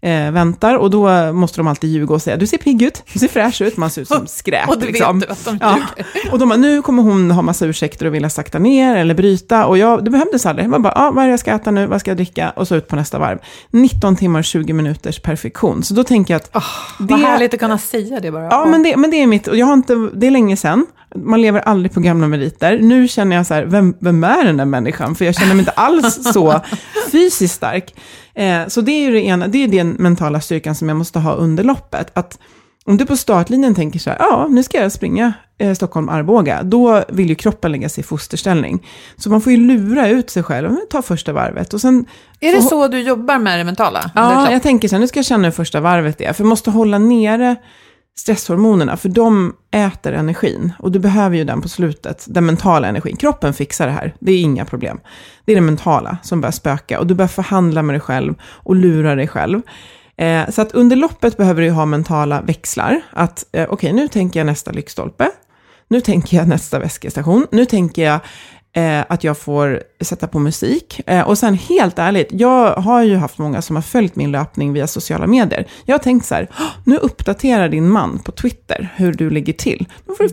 eh, 0.00 0.30
väntar. 0.30 0.74
Och 0.74 0.90
då 0.90 1.32
måste 1.32 1.58
de 1.58 1.66
alltid 1.68 1.90
ljuga 1.90 2.14
och 2.14 2.22
säga, 2.22 2.36
du 2.36 2.46
ser 2.46 2.58
pigg 2.58 2.82
ut, 2.82 3.02
du 3.12 3.18
ser 3.18 3.28
fräsch 3.28 3.62
ut, 3.62 3.76
man 3.76 3.90
ser 3.90 4.02
ut 4.02 4.08
som 4.08 4.26
skräp. 4.26 4.68
Och 4.68 4.78
det 4.78 4.86
liksom. 4.86 5.18
vet 5.18 5.28
du 5.28 5.32
att 5.32 5.44
de 5.44 5.58
Ja. 5.60 5.78
Och 6.32 6.38
de 6.38 6.48
bara, 6.48 6.58
nu 6.58 6.82
kommer 6.82 7.02
hon 7.02 7.30
ha 7.30 7.42
massa 7.42 7.66
ursäkter 7.66 8.06
och 8.06 8.14
vilja 8.14 8.30
sakta 8.30 8.58
ner 8.58 8.96
eller 8.96 9.14
bryta. 9.14 9.66
Och 9.66 9.78
jag, 9.78 10.04
det 10.04 10.10
behövdes 10.10 10.46
aldrig. 10.46 10.68
Man 10.68 10.82
bara, 10.82 10.92
ah, 10.96 11.10
vad 11.10 11.24
är 11.24 11.28
det 11.28 11.32
jag 11.32 11.40
ska 11.40 11.52
äta 11.52 11.70
nu, 11.70 11.86
vad 11.86 12.00
ska 12.00 12.10
jag 12.10 12.18
dricka? 12.18 12.50
Och 12.50 12.68
så 12.68 12.76
ut 12.76 12.88
på 12.88 12.96
nästa 12.96 13.18
varv. 13.18 13.38
19 13.70 14.16
timmar, 14.16 14.42
20 14.42 14.72
minuters 14.72 15.20
perfektion. 15.20 15.82
Så 15.82 15.94
då 15.94 16.04
tänker 16.04 16.34
jag 16.34 16.40
att... 16.40 16.64
Vad 16.98 17.20
härligt 17.20 17.54
att 17.54 17.60
kunna 17.60 17.78
säga 17.78 18.20
det 18.20 18.30
bara. 18.30 18.44
Ja, 18.44 18.64
men 18.64 18.82
det, 18.82 18.96
men 18.96 19.10
det 19.10 19.22
är 19.22 19.26
mitt, 19.26 19.46
och 19.46 19.56
jag 19.56 19.66
har 19.66 19.74
inte, 19.74 19.94
det 20.14 20.26
är 20.26 20.30
länge 20.30 20.56
sedan. 20.56 20.86
Man 21.14 21.42
lever 21.42 21.60
aldrig 21.60 21.92
på 21.92 22.00
gamla 22.00 22.28
meriter. 22.28 22.78
Nu 22.78 23.08
känner 23.08 23.36
jag 23.36 23.46
så 23.46 23.54
här, 23.54 23.64
vem, 23.64 23.94
vem 24.00 24.24
är 24.24 24.44
den 24.44 24.56
där 24.56 24.64
människan? 24.64 25.14
För 25.14 25.24
jag 25.24 25.34
känner 25.34 25.54
mig 25.54 25.58
inte 25.58 25.70
alls 25.70 26.32
så 26.32 26.60
fysiskt 27.12 27.54
stark. 27.54 27.94
Eh, 28.38 28.68
så 28.68 28.80
det 28.80 28.92
är 28.92 29.00
ju 29.00 29.10
det 29.12 29.20
ena, 29.20 29.48
det 29.48 29.64
är 29.64 29.68
den 29.68 29.96
mentala 29.98 30.40
styrkan 30.40 30.74
som 30.74 30.88
jag 30.88 30.96
måste 30.98 31.18
ha 31.18 31.34
under 31.34 31.64
loppet. 31.64 32.10
Att 32.14 32.38
om 32.84 32.96
du 32.96 33.06
på 33.06 33.16
startlinjen 33.16 33.74
tänker 33.74 33.98
så 33.98 34.10
här, 34.10 34.16
ja, 34.20 34.46
nu 34.50 34.62
ska 34.62 34.78
jag 34.78 34.92
springa 34.92 35.32
eh, 35.58 35.74
Stockholm-Arboga, 35.74 36.62
då 36.62 37.04
vill 37.08 37.28
ju 37.28 37.34
kroppen 37.34 37.72
lägga 37.72 37.88
sig 37.88 38.00
i 38.00 38.04
fosterställning. 38.04 38.86
Så 39.16 39.30
man 39.30 39.40
får 39.40 39.52
ju 39.52 39.58
lura 39.58 40.08
ut 40.08 40.30
sig 40.30 40.42
själv, 40.42 40.76
ta 40.90 41.02
första 41.02 41.32
varvet 41.32 41.74
och 41.74 41.80
sen 41.80 42.04
Är 42.40 42.52
det 42.52 42.62
så 42.62 42.88
du 42.88 43.00
jobbar 43.00 43.38
med 43.38 43.58
det 43.58 43.64
mentala? 43.64 44.00
Det 44.00 44.10
Ja, 44.14 44.30
klart. 44.30 44.52
jag 44.52 44.62
tänker 44.62 44.88
så 44.88 44.94
här, 44.94 45.00
nu 45.00 45.08
ska 45.08 45.18
jag 45.18 45.26
känna 45.26 45.44
hur 45.44 45.52
första 45.52 45.80
varvet 45.80 46.20
är. 46.20 46.32
För 46.32 46.44
jag 46.44 46.48
måste 46.48 46.70
hålla 46.70 46.98
nere 46.98 47.56
stresshormonerna, 48.18 48.96
för 48.96 49.08
de 49.08 49.54
äter 49.70 50.12
energin. 50.12 50.72
Och 50.78 50.92
du 50.92 50.98
behöver 50.98 51.36
ju 51.36 51.44
den 51.44 51.62
på 51.62 51.68
slutet, 51.68 52.26
den 52.28 52.46
mentala 52.46 52.88
energin. 52.88 53.16
Kroppen 53.16 53.54
fixar 53.54 53.86
det 53.86 53.92
här, 53.92 54.14
det 54.18 54.32
är 54.32 54.40
inga 54.40 54.64
problem. 54.64 55.00
Det 55.44 55.52
är 55.52 55.56
det 55.56 55.62
mentala 55.62 56.18
som 56.22 56.40
börjar 56.40 56.52
spöka. 56.52 56.98
Och 56.98 57.06
du 57.06 57.14
börjar 57.14 57.28
förhandla 57.28 57.82
med 57.82 57.94
dig 57.94 58.00
själv 58.00 58.34
och 58.42 58.76
lura 58.76 59.14
dig 59.14 59.28
själv. 59.28 59.62
Eh, 60.16 60.50
så 60.50 60.62
att 60.62 60.72
under 60.72 60.96
loppet 60.96 61.36
behöver 61.36 61.62
du 61.62 61.70
ha 61.70 61.86
mentala 61.86 62.40
växlar. 62.40 63.00
Att 63.10 63.44
eh, 63.52 63.66
okej, 63.70 63.92
nu 63.92 64.08
tänker 64.08 64.40
jag 64.40 64.46
nästa 64.46 64.70
lyktstolpe. 64.70 65.30
Nu 65.88 66.00
tänker 66.00 66.36
jag 66.36 66.48
nästa 66.48 66.78
väskestation. 66.78 67.46
Nu 67.50 67.64
tänker 67.64 68.04
jag 68.04 68.20
eh, 68.78 69.04
att 69.08 69.24
jag 69.24 69.38
får 69.38 69.82
sätta 70.00 70.26
på 70.26 70.38
musik. 70.38 71.00
Eh, 71.06 71.28
och 71.28 71.38
sen 71.38 71.54
helt 71.54 71.98
ärligt, 71.98 72.28
jag 72.30 72.74
har 72.74 73.02
ju 73.02 73.16
haft 73.16 73.38
många 73.38 73.62
som 73.62 73.76
har 73.76 73.82
följt 73.82 74.16
min 74.16 74.30
löpning 74.30 74.72
via 74.72 74.86
sociala 74.86 75.26
medier. 75.26 75.66
Jag 75.84 75.94
har 75.94 75.98
tänkt 76.02 76.26
så 76.26 76.34
här, 76.34 76.48
"Åh, 76.60 76.66
nu 76.84 76.96
uppdaterar 76.96 77.68
din 77.68 77.88
man 77.90 78.18
på 78.18 78.32
Twitter 78.32 78.88
hur 78.96 79.12
du 79.12 79.30
ligger 79.30 79.52
till. 79.52 79.86
Då 80.06 80.14
får 80.14 80.26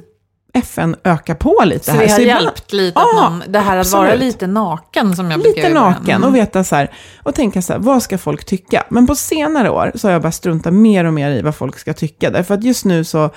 FN 0.53 0.95
öka 1.03 1.35
på 1.35 1.61
lite 1.65 1.85
Så 1.85 1.91
här. 1.91 1.99
det 2.05 2.11
har 2.11 2.19
ibland- 2.19 2.43
hjälpt 2.43 2.73
lite 2.73 2.99
att 2.99 3.05
Ja, 3.15 3.29
någon, 3.29 3.43
det 3.47 3.59
här 3.59 3.77
att 3.77 3.91
vara 3.91 4.03
absolut. 4.07 4.19
lite 4.25 4.47
naken 4.47 5.15
som 5.15 5.31
jag 5.31 5.39
brukar 5.41 5.61
Lite 5.61 5.73
naken 5.73 6.15
Mm. 6.15 6.29
och 6.29 6.35
veta 6.35 6.63
så 6.63 6.75
här, 6.75 6.91
och 7.23 7.35
tänka 7.35 7.61
så 7.61 7.73
här, 7.73 7.79
vad 7.79 8.03
ska 8.03 8.17
folk 8.17 8.45
tycka? 8.45 8.83
Men 8.89 9.07
på 9.07 9.15
senare 9.15 9.69
år 9.69 9.91
så 9.95 10.07
har 10.07 10.13
jag 10.13 10.21
bara 10.21 10.31
struntat 10.31 10.73
mer 10.73 11.05
och 11.05 11.13
mer 11.13 11.31
i 11.31 11.41
vad 11.41 11.55
folk 11.55 11.79
ska 11.79 11.93
tycka. 11.93 12.29
Därför 12.29 12.53
att 12.53 12.63
just 12.63 12.85
nu 12.85 13.03
så 13.03 13.29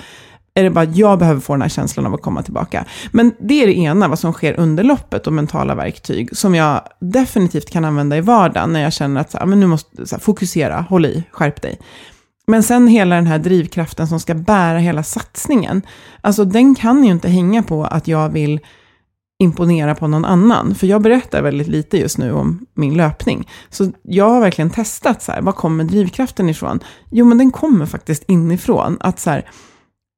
är 0.59 0.65
det 0.65 0.71
bara 0.71 0.85
att 0.85 0.97
jag 0.97 1.19
behöver 1.19 1.41
få 1.41 1.53
den 1.53 1.63
här 1.63 1.69
känslan 1.69 2.07
av 2.07 2.15
att 2.15 2.23
komma 2.23 2.43
tillbaka. 2.43 2.85
Men 3.13 3.33
det 3.41 3.63
är 3.63 3.67
det 3.67 3.79
ena, 3.79 4.09
vad 4.09 4.19
som 4.19 4.33
sker 4.33 4.61
under 4.61 4.85
loppet 4.85 5.27
och 5.27 5.33
mentala 5.33 5.75
verktyg, 5.75 6.37
som 6.37 6.55
jag 6.55 6.83
definitivt 7.01 7.71
kan 7.71 7.85
använda 7.85 8.17
i 8.17 8.21
vardagen 8.21 8.73
när 8.73 8.81
jag 8.81 8.93
känner 8.93 9.21
att 9.21 9.31
så 9.31 9.39
här, 9.39 9.45
ah, 9.45 9.47
men 9.47 9.61
nu 9.61 9.67
måste 9.67 10.07
så 10.07 10.17
här, 10.17 10.21
fokusera, 10.21 10.81
håll 10.89 11.07
i, 11.07 11.23
skärp 11.31 11.63
dig. 11.63 11.79
Men 12.47 12.63
sen 12.63 12.89
hela 12.89 13.15
den 13.15 13.27
här 13.27 13.39
drivkraften 13.39 14.09
som 14.09 14.21
ska 14.21 14.35
bära 14.35 14.79
hela 14.79 15.03
satsningen, 15.03 15.83
alltså 16.21 16.45
den 16.45 16.75
kan 16.75 17.05
ju 17.05 17.11
inte 17.11 17.29
hänga 17.29 17.63
på 17.63 17.85
att 17.85 18.09
jag 18.09 18.29
vill 18.29 18.61
imponera 19.39 19.95
på 19.95 20.09
någon 20.09 20.25
annan. 20.25 20.75
För 20.75 20.87
jag 20.87 21.03
berättar 21.03 21.43
väldigt 21.43 21.69
lite 21.69 21.99
just 21.99 22.19
nu 22.19 22.33
om 22.33 22.67
min 22.75 22.95
löpning. 22.97 23.49
Så 23.71 23.93
jag 24.03 24.31
har 24.31 24.41
verkligen 24.41 24.71
testat 24.71 25.23
så 25.23 25.33
här, 25.33 25.43
var 25.43 25.53
kommer 25.53 25.85
drivkraften 25.85 26.49
ifrån? 26.49 26.81
Jo, 27.11 27.27
men 27.27 27.39
den 27.39 27.51
kommer 27.51 27.87
faktiskt 27.87 28.25
inifrån. 28.29 28.97
Att 29.01 29.21
så 29.21 29.31
här, 29.31 29.51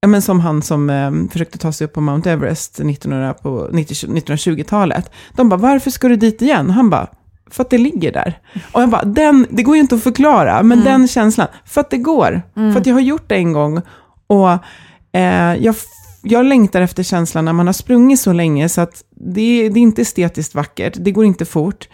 ja, 0.00 0.08
men 0.08 0.22
som 0.22 0.40
han 0.40 0.62
som 0.62 0.90
eh, 0.90 1.10
försökte 1.32 1.58
ta 1.58 1.72
sig 1.72 1.84
upp 1.84 1.92
på 1.92 2.00
Mount 2.00 2.30
Everest 2.30 2.80
1900 2.80 3.34
på 3.34 3.68
90 3.72 3.94
1920-talet. 3.94 5.10
De 5.36 5.48
bara, 5.48 5.56
varför 5.56 5.90
ska 5.90 6.08
du 6.08 6.16
dit 6.16 6.42
igen? 6.42 6.70
Han 6.70 6.90
bara, 6.90 7.06
för 7.50 7.62
att 7.62 7.70
det 7.70 7.78
ligger 7.78 8.12
där. 8.12 8.38
Och 8.72 8.82
jag 8.82 8.88
bara, 8.88 9.04
den, 9.04 9.46
det 9.50 9.62
går 9.62 9.76
ju 9.76 9.80
inte 9.80 9.94
att 9.94 10.02
förklara, 10.02 10.62
men 10.62 10.84
den 10.84 11.08
känslan, 11.08 11.46
för 11.64 11.80
att 11.80 11.90
det 11.90 11.98
går. 11.98 12.42
För 12.54 12.80
att 12.80 12.86
jag 12.86 12.94
har 12.94 13.00
gjort 13.00 13.28
det 13.28 13.34
en 13.34 13.52
gång. 13.52 13.80
Och 14.26 14.50
eh, 15.12 15.54
jag, 15.54 15.74
jag 16.22 16.46
längtar 16.46 16.80
efter 16.80 17.02
känslan 17.02 17.44
när 17.44 17.52
man 17.52 17.66
har 17.66 17.72
sprungit 17.72 18.20
så 18.20 18.32
länge 18.32 18.68
så 18.68 18.80
att 18.80 19.04
det, 19.10 19.68
det 19.68 19.80
är 19.80 19.82
inte 19.82 20.02
estetiskt 20.02 20.54
vackert, 20.54 20.94
det 20.96 21.12
går 21.12 21.24
inte 21.24 21.44
fort. 21.44 21.88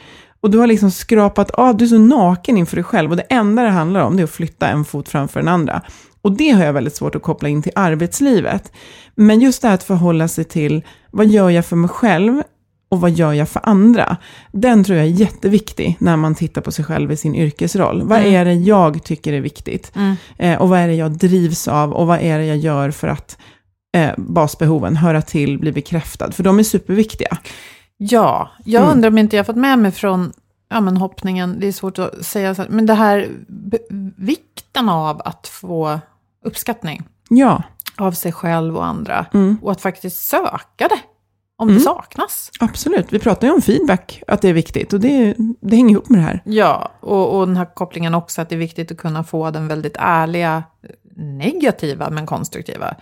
Och 0.46 0.52
du 0.52 0.58
har 0.58 0.66
liksom 0.66 0.90
skrapat 0.90 1.50
av, 1.50 1.76
du 1.76 1.84
är 1.84 1.88
så 1.88 1.98
naken 1.98 2.56
inför 2.56 2.76
dig 2.76 2.84
själv 2.84 3.10
och 3.10 3.16
det 3.16 3.22
enda 3.22 3.62
det 3.62 3.68
handlar 3.68 4.00
om 4.00 4.16
det 4.16 4.22
är 4.22 4.24
att 4.24 4.30
flytta 4.30 4.68
en 4.68 4.84
fot 4.84 5.08
framför 5.08 5.40
den 5.40 5.48
andra. 5.48 5.82
Och 6.22 6.32
det 6.32 6.50
har 6.50 6.64
jag 6.64 6.72
väldigt 6.72 6.96
svårt 6.96 7.14
att 7.14 7.22
koppla 7.22 7.48
in 7.48 7.62
till 7.62 7.72
arbetslivet. 7.74 8.72
Men 9.14 9.40
just 9.40 9.62
det 9.62 9.68
här 9.68 9.74
att 9.74 9.82
förhålla 9.82 10.28
sig 10.28 10.44
till, 10.44 10.82
vad 11.10 11.26
gör 11.26 11.50
jag 11.50 11.66
för 11.66 11.76
mig 11.76 11.88
själv 11.88 12.42
och 12.88 13.00
vad 13.00 13.10
gör 13.10 13.32
jag 13.32 13.48
för 13.48 13.60
andra? 13.64 14.16
Den 14.52 14.84
tror 14.84 14.98
jag 14.98 15.06
är 15.06 15.10
jätteviktig 15.10 15.96
när 15.98 16.16
man 16.16 16.34
tittar 16.34 16.60
på 16.60 16.72
sig 16.72 16.84
själv 16.84 17.12
i 17.12 17.16
sin 17.16 17.34
yrkesroll. 17.34 18.02
Vad 18.02 18.20
är 18.20 18.44
det 18.44 18.54
jag 18.54 19.04
tycker 19.04 19.32
är 19.32 19.40
viktigt? 19.40 19.92
Eh, 20.38 20.60
och 20.60 20.68
vad 20.68 20.78
är 20.78 20.88
det 20.88 20.94
jag 20.94 21.12
drivs 21.12 21.68
av? 21.68 21.92
Och 21.92 22.06
vad 22.06 22.20
är 22.20 22.38
det 22.38 22.46
jag 22.46 22.56
gör 22.56 22.90
för 22.90 23.08
att 23.08 23.38
eh, 23.96 24.10
basbehoven, 24.16 24.96
höra 24.96 25.22
till, 25.22 25.58
bli 25.58 25.72
bekräftad? 25.72 26.32
För 26.32 26.42
de 26.42 26.58
är 26.58 26.62
superviktiga. 26.62 27.38
Ja, 27.98 28.50
jag 28.64 28.82
Mm. 28.82 28.92
undrar 28.96 29.08
om 29.10 29.18
inte 29.18 29.36
jag 29.36 29.46
fått 29.46 29.56
med 29.56 29.78
mig 29.78 29.90
från 29.90 30.32
ja, 30.68 30.80
men 30.80 30.96
hoppningen, 30.96 31.60
det 31.60 31.66
är 31.68 31.72
svårt 31.72 31.98
att 31.98 32.24
säga, 32.24 32.54
men 32.68 32.86
det 32.86 32.94
här 32.94 33.28
vikten 34.16 34.88
av 34.88 35.22
att 35.24 35.48
få 35.48 36.00
uppskattning 36.44 37.02
Ja, 37.28 37.62
av 37.96 38.12
sig 38.12 38.32
själv 38.32 38.76
och 38.76 38.84
andra. 38.86 39.26
Mm. 39.34 39.58
Och 39.62 39.72
att 39.72 39.80
faktiskt 39.80 40.28
söka 40.28 40.88
det, 40.88 40.98
om 41.56 41.68
det 41.74 41.80
saknas. 41.80 42.50
absolut. 42.60 43.12
Vi 43.12 43.18
pratar 43.18 43.46
ju 43.46 43.54
om 43.54 43.62
feedback, 43.62 44.22
att 44.26 44.42
det 44.42 44.48
är 44.48 44.52
viktigt. 44.52 44.92
Och 44.92 45.00
det, 45.00 45.34
det 45.60 45.76
hänger 45.76 45.90
ihop 45.90 46.08
med 46.08 46.18
det 46.20 46.24
här. 46.24 46.42
Ja, 46.44 46.90
och, 47.00 47.38
och 47.38 47.46
den 47.46 47.56
här 47.56 47.74
kopplingen 47.74 48.14
också 48.14 48.42
att 48.42 48.48
det 48.48 48.54
är 48.54 48.58
viktigt 48.58 48.90
att 48.92 48.96
kunna 48.98 49.24
få 49.24 49.50
den 49.50 49.68
väldigt 49.68 49.96
ärliga, 49.98 50.62
negativa 51.16 52.10
men 52.10 52.26
konstruktiva 52.26 52.94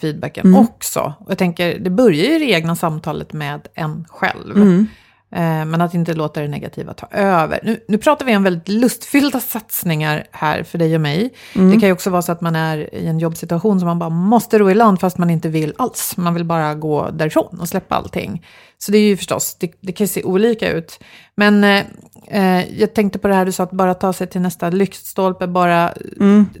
feedbacken 0.00 0.46
Mm. 0.46 0.60
också. 0.60 1.14
Och 1.18 1.30
jag 1.30 1.38
tänker, 1.38 1.78
det 1.78 1.90
börjar 1.90 2.24
ju 2.24 2.36
i 2.36 2.38
det 2.38 2.50
egna 2.52 2.76
samtalet 2.76 3.32
med 3.32 3.68
en 3.74 4.04
själv. 4.08 4.56
Mm. 4.56 4.86
Eh, 5.34 5.64
Men 5.64 5.80
att 5.80 5.94
inte 5.94 6.14
låta 6.14 6.40
det 6.40 6.48
negativa 6.48 6.94
ta 6.94 7.06
över. 7.10 7.60
Nu, 7.62 7.80
nu 7.88 7.98
pratar 7.98 8.26
vi 8.26 8.36
om 8.36 8.42
väldigt 8.42 8.68
lustfyllda 8.68 9.40
satsningar 9.40 10.26
här 10.30 10.62
för 10.62 10.78
dig 10.78 10.94
och 10.94 11.00
mig. 11.00 11.30
Mm. 11.54 11.70
Det 11.70 11.80
kan 11.80 11.88
ju 11.88 11.92
också 11.92 12.10
vara 12.10 12.22
så 12.22 12.32
att 12.32 12.40
man 12.40 12.56
är 12.56 12.94
i 12.94 13.06
en 13.06 13.18
jobbsituation 13.18 13.80
som 13.80 13.86
man 13.86 13.98
bara 13.98 14.10
måste 14.10 14.58
ro 14.58 14.70
i 14.70 14.74
land 14.74 15.00
fast 15.00 15.18
man 15.18 15.30
inte 15.30 15.48
vill 15.48 15.74
alls. 15.78 16.14
Man 16.16 16.34
vill 16.34 16.44
bara 16.44 16.74
gå 16.74 17.10
därifrån 17.10 17.60
och 17.60 17.68
släppa 17.68 17.94
allting. 17.94 18.46
Så 18.78 18.92
det 18.92 18.98
är 18.98 19.02
ju 19.02 19.16
förstås, 19.16 19.56
det, 19.60 19.72
det 19.80 19.92
kan 19.92 20.04
ju 20.04 20.08
se 20.08 20.22
olika 20.22 20.72
ut. 20.72 21.00
Men 21.36 21.64
eh, 21.64 21.82
eh, 22.28 22.80
jag 22.80 22.94
tänkte 22.94 23.18
på 23.18 23.28
det 23.28 23.34
här 23.34 23.46
du 23.46 23.52
sa, 23.52 23.62
att 23.62 23.70
bara 23.70 23.94
ta 23.94 24.12
sig 24.12 24.26
till 24.26 24.40
nästa 24.40 24.70
lyktstolpe, 24.70 25.46
bara... 25.46 25.92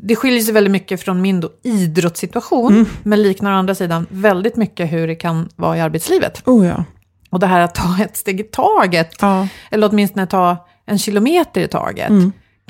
Det 0.00 0.16
skiljer 0.16 0.40
sig 0.40 0.54
väldigt 0.54 0.72
mycket 0.72 1.00
från 1.00 1.20
min 1.20 1.40
då, 1.40 1.50
idrottssituation, 1.62 2.86
men 3.02 3.22
liknar 3.22 3.52
å 3.52 3.54
andra 3.54 3.74
sidan 3.74 4.06
väldigt 4.10 4.56
mycket 4.56 4.92
hur 4.92 5.06
det 5.06 5.14
kan 5.14 5.48
vara 5.56 5.76
i 5.76 5.80
arbetslivet. 5.80 6.42
Oh 6.46 6.66
ja. 6.66 6.84
Och 7.34 7.40
det 7.40 7.46
här 7.46 7.60
att 7.60 7.74
ta 7.74 7.96
ett 8.02 8.16
steg 8.16 8.40
i 8.40 8.44
taget, 8.44 9.10
Ja. 9.20 9.48
eller 9.70 9.88
åtminstone 9.90 10.26
ta 10.26 10.56
en 10.86 10.98
kilometer 10.98 11.60
i 11.60 11.68
taget, 11.68 12.12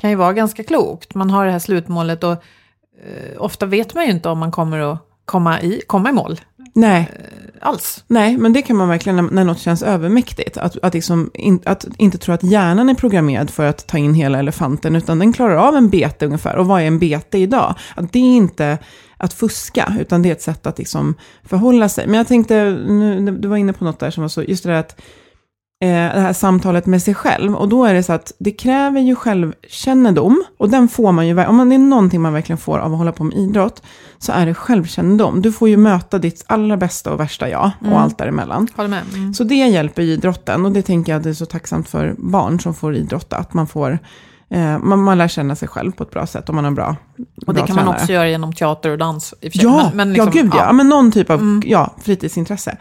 kan 0.01 0.09
ju 0.09 0.15
vara 0.15 0.33
ganska 0.33 0.63
klokt. 0.63 1.15
Man 1.15 1.29
har 1.29 1.45
det 1.45 1.51
här 1.51 1.59
slutmålet 1.59 2.23
och 2.23 2.31
eh, 2.31 2.37
ofta 3.37 3.65
vet 3.65 3.93
man 3.95 4.05
ju 4.05 4.11
inte 4.11 4.29
om 4.29 4.39
man 4.39 4.51
kommer 4.51 4.79
att 4.79 4.99
komma 5.25 5.61
i, 5.61 5.81
komma 5.87 6.09
i 6.09 6.11
mål 6.11 6.39
Nej, 6.73 7.11
alls. 7.61 8.03
nej, 8.07 8.37
men 8.37 8.53
det 8.53 8.61
kan 8.61 8.75
man 8.75 8.89
verkligen 8.89 9.15
när, 9.15 9.23
när 9.23 9.43
något 9.43 9.59
känns 9.59 9.83
övermäktigt. 9.83 10.57
Att, 10.57 10.77
att, 10.83 10.93
liksom 10.93 11.31
in, 11.33 11.59
att 11.65 11.85
inte 11.97 12.17
tro 12.17 12.33
att 12.33 12.43
hjärnan 12.43 12.89
är 12.89 12.93
programmerad 12.93 13.49
för 13.49 13.65
att 13.65 13.87
ta 13.87 13.97
in 13.97 14.13
hela 14.13 14.39
elefanten, 14.39 14.95
utan 14.95 15.19
den 15.19 15.33
klarar 15.33 15.55
av 15.55 15.75
en 15.75 15.89
bete 15.89 16.25
ungefär. 16.25 16.55
Och 16.55 16.65
vad 16.67 16.81
är 16.81 16.85
en 16.87 16.99
bete 16.99 17.37
idag? 17.37 17.75
Att 17.95 18.13
det 18.13 18.19
är 18.19 18.35
inte 18.37 18.77
att 19.17 19.33
fuska, 19.33 19.93
utan 19.99 20.21
det 20.21 20.29
är 20.29 20.33
ett 20.33 20.41
sätt 20.41 20.65
att 20.67 20.77
liksom 20.77 21.15
förhålla 21.43 21.89
sig. 21.89 22.07
Men 22.07 22.17
jag 22.17 22.27
tänkte, 22.27 22.63
nu, 22.87 23.37
du 23.39 23.47
var 23.47 23.57
inne 23.57 23.73
på 23.73 23.83
något 23.83 23.99
där 23.99 24.11
som 24.11 24.21
var 24.21 24.29
så, 24.29 24.43
just 24.43 24.63
det 24.63 24.69
där 24.69 24.79
att 24.79 25.01
eh, 25.83 26.15
det 26.15 26.21
här 26.21 26.33
samtalet 26.33 26.85
med 26.85 27.01
sig 27.01 27.13
själv. 27.13 27.55
Och 27.55 27.69
då 27.69 27.85
är 27.85 27.93
det 27.93 28.03
så 28.03 28.13
att 28.13 28.33
det 28.37 28.51
kräver 28.51 29.01
ju 29.01 29.15
självkännedom. 29.15 30.43
Och 30.57 30.69
den 30.69 30.87
får 30.87 31.11
man 31.11 31.27
ju, 31.27 31.45
om 31.45 31.69
det 31.69 31.75
är 31.75 31.79
någonting 31.79 32.21
man 32.21 32.33
verkligen 32.33 32.57
får 32.57 32.79
av 32.79 32.91
att 32.91 32.97
hålla 32.97 33.11
på 33.11 33.23
med 33.23 33.37
idrott, 33.37 33.83
så 34.17 34.31
är 34.31 34.45
det 34.45 34.53
självkännedom. 34.53 35.41
Du 35.41 35.51
får 35.51 35.69
ju 35.69 35.77
möta 35.77 36.19
ditt 36.19 36.43
allra 36.47 36.77
bästa 36.77 37.13
och 37.13 37.19
värsta 37.19 37.49
jag 37.49 37.71
och 37.79 37.99
allt 37.99 38.17
däremellan. 38.17 38.67
Håller 38.75 38.89
med. 38.89 39.01
Mm. 39.13 39.33
Så 39.33 39.43
det 39.43 39.55
hjälper 39.55 40.01
i 40.01 40.13
idrotten 40.13 40.65
och 40.65 40.71
det 40.71 40.81
tänker 40.81 41.11
jag 41.11 41.17
att 41.17 41.23
det 41.23 41.29
är 41.29 41.33
så 41.33 41.45
tacksamt 41.45 41.89
för 41.89 42.15
barn 42.17 42.59
som 42.59 42.73
får 42.73 42.95
idrotta. 42.95 43.37
Att 43.37 43.53
man 43.53 43.67
får, 43.67 43.99
man, 44.59 44.99
man 45.03 45.17
lär 45.17 45.27
känna 45.27 45.55
sig 45.55 45.67
själv 45.67 45.91
på 45.91 46.03
ett 46.03 46.11
bra 46.11 46.27
sätt 46.27 46.49
om 46.49 46.55
man 46.55 46.63
har 46.63 46.69
en 46.69 46.75
bra 46.75 46.95
Och 47.47 47.53
det 47.53 47.59
bra 47.59 47.65
kan 47.67 47.75
man 47.75 47.85
tränare. 47.85 48.01
också 48.01 48.13
göra 48.13 48.29
genom 48.29 48.53
teater 48.53 48.89
och 48.89 48.97
dans. 48.97 49.33
Ja, 49.41 49.83
Men- 49.83 49.97
men 49.97 50.13
liksom, 50.13 50.31
ja 50.35 50.41
gud 50.41 50.51
ja. 50.53 50.65
ja. 50.65 50.73
Men 50.73 50.89
någon 50.89 51.11
typ 51.11 51.29
av 51.29 51.61
ja, 51.65 51.95
fritidsintresse. 52.03 52.77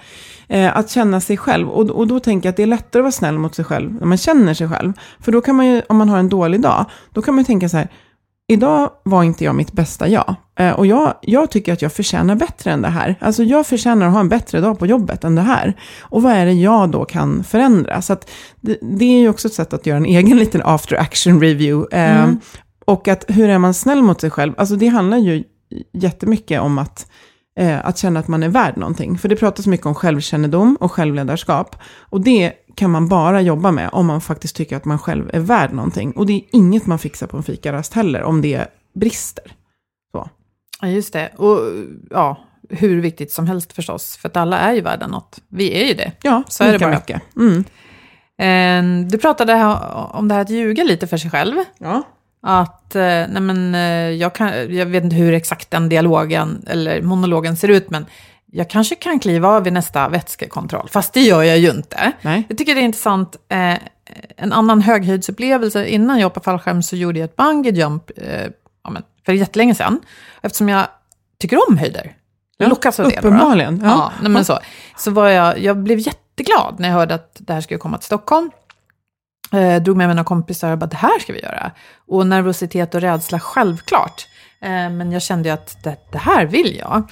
Eh, 0.48 0.76
att 0.76 0.90
känna 0.90 1.20
sig 1.20 1.36
själv. 1.36 1.68
Och, 1.68 1.90
och 1.90 2.06
då 2.06 2.20
tänker 2.20 2.46
jag 2.46 2.50
att 2.50 2.56
det 2.56 2.62
är 2.62 2.66
lättare 2.66 3.00
att 3.00 3.04
vara 3.04 3.12
snäll 3.12 3.38
mot 3.38 3.54
sig 3.54 3.64
själv 3.64 3.92
när 3.94 4.06
man 4.06 4.18
känner 4.18 4.54
sig 4.54 4.68
själv. 4.68 4.92
För 5.20 5.32
då 5.32 5.40
kan 5.40 5.56
man 5.56 5.66
ju, 5.66 5.82
om 5.88 5.96
man 5.96 6.08
har 6.08 6.18
en 6.18 6.28
dålig 6.28 6.60
dag, 6.60 6.84
då 7.12 7.22
kan 7.22 7.34
man 7.34 7.42
ju 7.42 7.46
tänka 7.46 7.68
så 7.68 7.76
här, 7.76 7.88
idag 8.46 8.90
var 9.02 9.22
inte 9.22 9.44
jag 9.44 9.54
mitt 9.54 9.72
bästa 9.72 10.08
jag. 10.08 10.34
Eh, 10.58 10.70
och 10.70 10.86
jag, 10.86 11.14
jag 11.22 11.50
tycker 11.50 11.72
att 11.72 11.82
jag 11.82 11.92
förtjänar 11.92 12.34
bättre 12.34 12.70
än 12.72 12.82
det 12.82 12.88
här. 12.88 13.16
Alltså 13.20 13.42
jag 13.42 13.66
förtjänar 13.66 14.06
att 14.06 14.12
ha 14.12 14.20
en 14.20 14.28
bättre 14.28 14.60
dag 14.60 14.78
på 14.78 14.86
jobbet 14.86 15.24
än 15.24 15.34
det 15.34 15.42
här. 15.42 15.74
Och 16.00 16.22
vad 16.22 16.32
är 16.32 16.46
det 16.46 16.52
jag 16.52 16.90
då 16.90 17.04
kan 17.04 17.44
förändra? 17.44 18.02
Så 18.02 18.16
det, 18.60 18.78
det 18.82 19.04
är 19.04 19.20
ju 19.20 19.28
också 19.28 19.48
ett 19.48 19.54
sätt 19.54 19.72
att 19.72 19.86
göra 19.86 19.96
en 19.96 20.06
egen 20.16 20.36
liten 20.36 20.62
after 20.64 20.96
action 20.96 21.40
review. 21.40 21.96
Eh, 21.98 22.24
Mm. 22.24 22.40
Och 22.86 23.08
att 23.08 23.24
hur 23.28 23.48
är 23.48 23.58
man 23.58 23.74
snäll 23.74 24.02
mot 24.02 24.20
sig 24.20 24.30
själv? 24.30 24.52
Alltså 24.56 24.76
det 24.76 24.86
handlar 24.86 25.18
ju 25.18 25.44
jättemycket 25.92 26.60
om 26.60 26.78
att, 26.78 27.06
eh, 27.58 27.86
att 27.86 27.98
känna 27.98 28.20
att 28.20 28.28
man 28.28 28.42
är 28.42 28.48
värd 28.48 28.76
någonting. 28.76 29.18
För 29.18 29.28
det 29.28 29.36
pratas 29.36 29.66
mycket 29.66 29.86
om 29.86 29.94
självkännedom 29.94 30.76
och 30.80 30.92
självledarskap. 30.92 31.76
Och 32.10 32.20
det 32.20 32.52
kan 32.74 32.90
man 32.90 33.08
bara 33.08 33.40
jobba 33.40 33.70
med 33.70 33.88
om 33.92 34.06
man 34.06 34.20
faktiskt 34.20 34.56
tycker 34.56 34.76
att 34.76 34.84
man 34.84 34.98
själv 34.98 35.30
är 35.32 35.40
värd 35.40 35.72
någonting. 35.72 36.12
Och 36.12 36.26
det 36.26 36.32
är 36.32 36.42
inget 36.52 36.86
man 36.86 36.98
fixar 36.98 37.26
på 37.26 37.36
en 37.36 37.42
fikarast 37.42 37.94
heller, 37.94 38.22
om 38.22 38.40
det 38.42 38.66
brister. 38.94 39.44
Så. 40.12 40.28
Ja, 40.80 40.88
just 40.88 41.12
det. 41.12 41.28
Och 41.36 41.58
ja, 42.10 42.38
hur 42.70 43.00
viktigt 43.00 43.32
som 43.32 43.46
helst 43.46 43.72
förstås. 43.72 44.16
För 44.16 44.28
att 44.28 44.36
alla 44.36 44.58
är 44.58 44.72
ju 44.72 44.80
värda 44.80 45.06
något. 45.06 45.38
Vi 45.48 45.82
är 45.82 45.86
ju 45.88 45.94
det. 45.94 46.12
Ja, 46.22 46.42
Så 46.48 46.64
är 46.64 46.72
det 46.72 46.78
bara. 46.78 46.90
mycket. 46.94 47.22
Mm. 47.36 47.64
Eh, 48.38 49.06
Du 49.10 49.18
pratade 49.18 49.64
om 50.12 50.28
det 50.28 50.34
här 50.34 50.42
att 50.42 50.50
ljuga 50.50 50.84
lite 50.84 51.06
för 51.06 51.16
sig 51.16 51.30
själv. 51.30 51.54
Ja. 51.78 52.02
Att, 52.46 52.94
eh, 52.96 53.02
nej 53.02 53.40
men, 53.40 53.74
eh, 53.74 53.80
jag, 54.10 54.34
kan, 54.34 54.74
jag 54.76 54.86
vet 54.86 55.04
inte 55.04 55.16
hur 55.16 55.32
exakt 55.32 55.70
den 55.70 55.88
dialogen 55.88 56.64
eller 56.66 57.02
monologen 57.02 57.56
ser 57.56 57.68
ut, 57.68 57.90
men 57.90 58.06
jag 58.56 58.70
kanske 58.70 58.94
kan 58.94 59.18
kliva 59.18 59.48
av 59.48 59.64
vid 59.64 59.72
nästa 59.72 60.08
vätskekontroll. 60.08 60.88
Fast 60.88 61.12
det 61.12 61.20
gör 61.20 61.42
jag 61.42 61.58
ju 61.58 61.70
inte. 61.70 62.12
Nej. 62.22 62.44
Jag 62.48 62.58
tycker 62.58 62.74
det 62.74 62.80
är 62.80 62.84
intressant. 62.84 63.36
Eh, 63.48 63.74
en 64.36 64.52
annan 64.52 64.82
höghöjdsupplevelse, 64.82 65.86
innan 65.86 66.18
jag 66.18 66.26
hoppade 66.26 66.44
fallskärm 66.44 66.82
så 66.82 66.96
gjorde 66.96 67.18
jag 67.18 67.24
ett 67.24 67.36
bungee 67.36 67.72
jump 67.72 68.10
eh, 68.16 68.46
ja, 68.84 68.90
men, 68.90 69.02
för 69.26 69.32
jättelänge 69.32 69.74
sedan. 69.74 70.00
Eftersom 70.42 70.68
jag 70.68 70.86
tycker 71.38 71.68
om 71.68 71.78
höjder. 71.78 72.16
Jag 72.56 72.66
Ja, 72.66 72.68
lockas 72.68 73.00
av 73.00 73.10
det. 73.10 73.18
uppenbarligen, 73.18 73.80
ja. 73.84 73.90
Ja, 73.90 74.12
nej, 74.22 74.30
men 74.30 74.44
så. 74.44 74.58
Så 74.96 75.10
var 75.10 75.28
jag, 75.28 75.58
jag 75.58 75.76
blev 75.76 75.98
jätteglad 75.98 76.74
när 76.78 76.88
jag 76.88 76.96
hörde 76.96 77.14
att 77.14 77.36
det 77.38 77.52
här 77.52 77.60
skulle 77.60 77.78
komma 77.78 77.98
till 77.98 78.06
Stockholm. 78.06 78.50
Eh, 79.52 79.82
drog 79.82 79.96
med 79.96 80.06
mig 80.08 80.16
några 80.16 80.24
kompisar 80.24 80.72
och 80.72 80.78
bara, 80.78 80.86
det 80.86 80.96
här 80.96 81.18
ska 81.18 81.32
vi 81.32 81.40
göra. 81.42 81.70
Och 82.08 82.26
nervositet 82.26 82.94
och 82.94 83.00
rädsla, 83.00 83.40
självklart. 83.40 84.26
Eh, 84.60 84.68
men 84.68 85.12
jag 85.12 85.22
kände 85.22 85.48
ju 85.48 85.52
att 85.52 85.84
det, 85.84 85.96
det 86.12 86.18
här 86.18 86.46
vill 86.46 86.76
jag. 86.78 87.10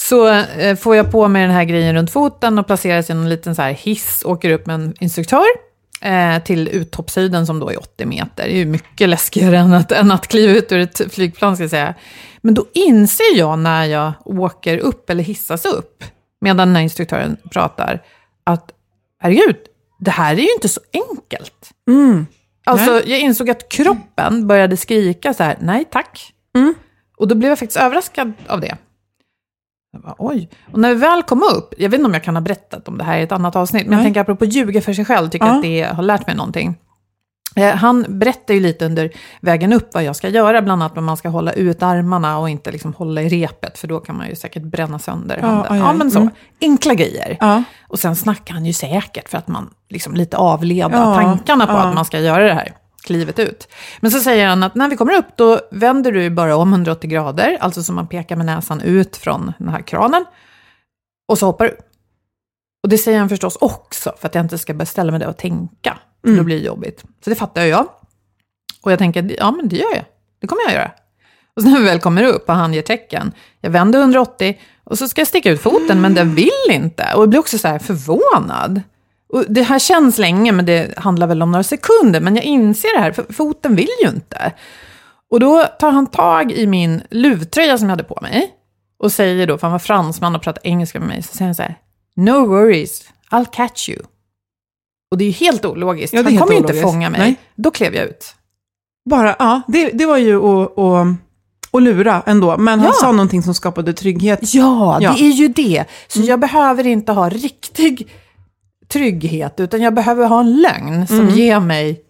Så 0.00 0.28
eh, 0.28 0.76
får 0.76 0.96
jag 0.96 1.10
på 1.10 1.28
mig 1.28 1.42
den 1.42 1.50
här 1.50 1.64
grejen 1.64 1.94
runt 1.94 2.10
foten 2.10 2.58
och 2.58 2.66
placeras 2.66 3.10
i 3.10 3.12
en 3.12 3.28
liten 3.28 3.54
så 3.54 3.62
här 3.62 3.72
hiss, 3.72 4.22
åker 4.26 4.50
upp 4.50 4.66
med 4.66 4.74
en 4.74 4.94
instruktör 5.00 5.46
eh, 6.00 6.42
till 6.42 6.68
uttoppshöjden 6.68 7.46
som 7.46 7.60
då 7.60 7.70
är 7.70 7.78
80 7.78 8.06
meter. 8.06 8.44
Det 8.44 8.52
är 8.52 8.56
ju 8.56 8.66
mycket 8.66 9.08
läskigare 9.08 9.58
än 9.58 9.72
att, 9.72 9.92
än 9.92 10.10
att 10.10 10.28
kliva 10.28 10.52
ut 10.52 10.72
ur 10.72 10.78
ett 10.78 11.14
flygplan, 11.14 11.56
ska 11.56 11.62
jag 11.62 11.70
säga. 11.70 11.94
Men 12.40 12.54
då 12.54 12.66
inser 12.72 13.36
jag 13.36 13.58
när 13.58 13.84
jag 13.84 14.12
åker 14.24 14.78
upp 14.78 15.10
eller 15.10 15.24
hissas 15.24 15.64
upp, 15.64 16.04
medan 16.40 16.68
den 16.68 16.76
här 16.76 16.82
instruktören 16.82 17.36
pratar, 17.50 18.02
att 18.44 18.70
herregud, 19.20 19.56
det 19.98 20.10
här 20.10 20.34
är 20.34 20.42
ju 20.42 20.52
inte 20.52 20.68
så 20.68 20.80
enkelt. 20.92 21.70
Mm. 21.88 22.26
Alltså, 22.66 22.92
Nej. 22.92 23.02
jag 23.06 23.20
insåg 23.20 23.50
att 23.50 23.68
kroppen 23.68 24.46
började 24.46 24.76
skrika 24.76 25.34
så 25.34 25.42
här, 25.42 25.56
nej 25.60 25.84
tack. 25.90 26.32
Mm. 26.56 26.74
Och 27.16 27.28
då 27.28 27.34
blev 27.34 27.48
jag 27.48 27.58
faktiskt 27.58 27.80
överraskad 27.80 28.32
av 28.46 28.60
det. 28.60 28.76
Jag 29.92 30.02
bara, 30.02 30.14
Oj. 30.18 30.48
Och 30.72 30.78
när 30.78 30.88
vi 30.88 31.00
väl 31.00 31.22
kom 31.22 31.42
upp, 31.42 31.74
jag 31.78 31.88
vet 31.90 31.98
inte 31.98 32.06
om 32.08 32.14
jag 32.14 32.24
kan 32.24 32.36
ha 32.36 32.40
berättat 32.40 32.88
om 32.88 32.98
det 32.98 33.04
här 33.04 33.18
i 33.18 33.22
ett 33.22 33.32
annat 33.32 33.56
avsnitt, 33.56 33.86
men 33.86 33.98
jag 33.98 34.04
tänker 34.06 34.20
apropå 34.20 34.44
ljuga 34.44 34.80
för 34.80 34.92
sig 34.92 35.04
själv, 35.04 35.28
tycker 35.28 35.46
Ja. 35.46 35.56
att 35.56 35.62
det 35.62 35.82
har 35.82 36.02
lärt 36.02 36.26
mig 36.26 36.36
någonting. 36.36 36.76
Eh, 37.56 37.74
Han 37.74 38.04
berättar 38.08 38.54
ju 38.54 38.60
lite 38.60 38.86
under 38.86 39.10
vägen 39.40 39.72
upp 39.72 39.94
vad 39.94 40.04
jag 40.04 40.16
ska 40.16 40.28
göra, 40.28 40.62
bland 40.62 40.82
annat 40.82 40.98
att 40.98 41.04
man 41.04 41.16
ska 41.16 41.28
hålla 41.28 41.52
ut 41.52 41.82
armarna 41.82 42.38
och 42.38 42.50
inte 42.50 42.70
liksom 42.72 42.92
hålla 42.92 43.22
i 43.22 43.28
repet, 43.28 43.78
för 43.78 43.88
då 43.88 44.00
kan 44.00 44.16
man 44.16 44.28
ju 44.28 44.36
säkert 44.36 44.62
bränna 44.62 44.98
sönder 44.98 45.38
Ja, 45.42 45.46
handen. 45.46 45.72
aj, 45.72 45.78
aj. 45.80 45.86
Ja, 45.86 45.92
men 45.92 46.10
så. 46.10 46.18
Mm. 46.18 46.30
Enkla 46.60 46.94
grejer. 46.94 47.36
Ja. 47.40 47.62
Och 47.88 47.98
sen 47.98 48.16
snackar 48.16 48.54
han 48.54 48.64
ju 48.66 48.72
säkert 48.72 49.28
för 49.28 49.38
att 49.38 49.48
man 49.48 49.70
liksom 49.88 50.14
lite 50.14 50.36
avleder 50.36 50.96
Ja, 50.98 51.14
tankarna 51.14 51.66
på 51.66 51.72
ja. 51.72 51.78
att 51.82 51.94
man 51.94 52.04
ska 52.04 52.18
göra 52.20 52.44
det 52.44 52.54
här 52.54 52.72
klivet 53.08 53.38
ut. 53.38 53.68
Men 54.00 54.10
så 54.10 54.20
säger 54.20 54.48
han 54.48 54.62
att 54.62 54.74
när 54.74 54.88
vi 54.88 54.96
kommer 54.96 55.12
upp 55.16 55.26
då 55.36 55.60
vänder 55.70 56.12
du 56.12 56.30
bara 56.30 56.56
om 56.56 56.72
180 56.72 57.10
grader, 57.10 57.56
alltså 57.60 57.82
som 57.82 57.94
man 57.94 58.06
pekar 58.06 58.36
med 58.36 58.46
näsan 58.46 58.80
ut 58.80 59.16
från 59.16 59.52
den 59.58 59.68
här 59.68 59.80
kranen. 59.82 60.24
Och 61.28 61.38
så 61.38 61.46
hoppar 61.46 61.64
du. 61.64 61.76
Och 62.82 62.88
det 62.88 62.98
säger 62.98 63.18
han 63.18 63.28
förstås 63.28 63.56
också 63.60 64.12
för 64.20 64.28
att 64.28 64.34
jag 64.34 64.44
inte 64.44 64.58
ska 64.58 64.74
beställa 64.74 65.10
mig 65.10 65.20
det 65.20 65.26
och 65.26 65.36
tänka. 65.36 65.98
För 66.20 66.28
Mm. 66.28 66.38
då 66.38 66.44
blir 66.44 66.58
det 66.60 66.64
jobbigt. 66.66 67.04
Så 67.24 67.30
det 67.30 67.36
fattar 67.36 67.62
jag. 67.62 67.86
Och 68.82 68.92
jag 68.92 68.98
tänker, 68.98 69.36
ja 69.38 69.50
men 69.50 69.68
det 69.68 69.76
gör 69.76 69.94
jag. 69.94 70.04
Det 70.40 70.46
kommer 70.46 70.62
jag 70.66 70.72
göra. 70.74 70.90
Och 71.56 71.62
sen 71.62 71.72
när 71.72 71.78
vi 71.78 71.84
väl 71.84 72.00
kommer 72.00 72.22
upp 72.24 72.48
och 72.48 72.54
han 72.54 72.74
ger 72.74 72.82
tecken, 72.82 73.32
jag 73.60 73.70
vänder 73.70 73.98
180 74.00 74.60
och 74.84 74.98
så 74.98 75.08
ska 75.08 75.20
jag 75.20 75.28
sticka 75.28 75.50
ut 75.50 75.60
foten, 75.62 76.00
men 76.00 76.14
den 76.14 76.34
vill 76.34 76.50
inte. 76.70 77.12
Och 77.14 77.22
jag 77.22 77.28
blir 77.28 77.40
också 77.40 77.58
så 77.58 77.68
här 77.68 77.78
förvånad. 77.78 78.82
Och 79.32 79.44
det 79.48 79.62
här 79.62 79.78
känns 79.78 80.18
länge, 80.18 80.52
men 80.52 80.66
det 80.66 80.98
handlar 80.98 81.26
väl 81.26 81.42
om 81.42 81.50
några 81.50 81.62
sekunder. 81.62 82.20
Men 82.20 82.36
jag 82.36 82.44
inser 82.44 82.94
det 82.96 83.00
här, 83.02 83.12
för 83.12 83.32
foten 83.32 83.76
vill 83.76 83.88
ju 84.02 84.08
inte. 84.08 84.52
Och 85.30 85.40
då 85.40 85.64
tar 85.80 85.90
han 85.90 86.06
tag 86.06 86.52
i 86.52 86.66
min 86.66 87.02
luvtröja 87.10 87.78
som 87.78 87.88
jag 87.88 87.92
hade 87.92 88.04
på 88.04 88.18
mig. 88.22 88.50
Och 89.02 89.12
säger 89.12 89.46
då, 89.46 89.58
för 89.58 89.66
han 89.66 89.72
var 89.72 89.78
fransman 89.78 90.36
och 90.36 90.42
pratade 90.42 90.68
engelska 90.68 90.98
med 91.00 91.08
mig, 91.08 91.22
så 91.22 91.36
säger 91.36 91.46
han 91.46 91.54
så 91.54 91.62
här, 91.62 91.74
No 92.16 92.46
worries, 92.46 93.08
I'll 93.30 93.46
catch 93.52 93.88
you. 93.88 94.02
Och 95.10 95.18
det 95.18 95.24
är 95.24 95.26
ju 95.26 95.32
helt 95.32 95.64
ologiskt. 95.64 96.14
Ja, 96.14 96.22
han 96.22 96.38
kommer 96.38 96.52
ju 96.52 96.58
inte 96.58 96.74
fånga 96.74 97.10
mig. 97.10 97.20
Nej. 97.20 97.36
Då 97.56 97.70
klev 97.70 97.94
jag 97.94 98.04
ut. 98.06 98.34
Bara, 99.10 99.36
ja, 99.38 99.62
det, 99.68 99.90
det 99.90 100.06
var 100.06 100.16
ju 100.16 100.36
att, 100.44 100.78
att, 100.78 101.06
att 101.72 101.82
lura 101.82 102.22
ändå. 102.26 102.56
Men 102.56 102.78
han 102.80 102.88
Ja. 102.88 102.92
sa 103.00 103.12
någonting 103.12 103.42
som 103.42 103.54
skapade 103.54 103.92
trygghet. 103.92 104.38
Ja, 104.42 104.98
Ja. 105.00 105.12
det 105.18 105.20
är 105.24 105.30
ju 105.32 105.48
det. 105.48 105.84
Så 106.08 106.20
jag 106.20 106.40
behöver 106.40 106.86
inte 106.86 107.12
ha 107.12 107.28
riktig 107.28 108.08
trygghet, 108.92 109.60
utan 109.60 109.80
jag 109.82 109.94
behöver 109.94 110.26
ha 110.26 110.40
en 110.40 110.56
lögn 110.60 111.06
som 111.06 111.28
ger 111.28 111.60
mig 111.60 112.00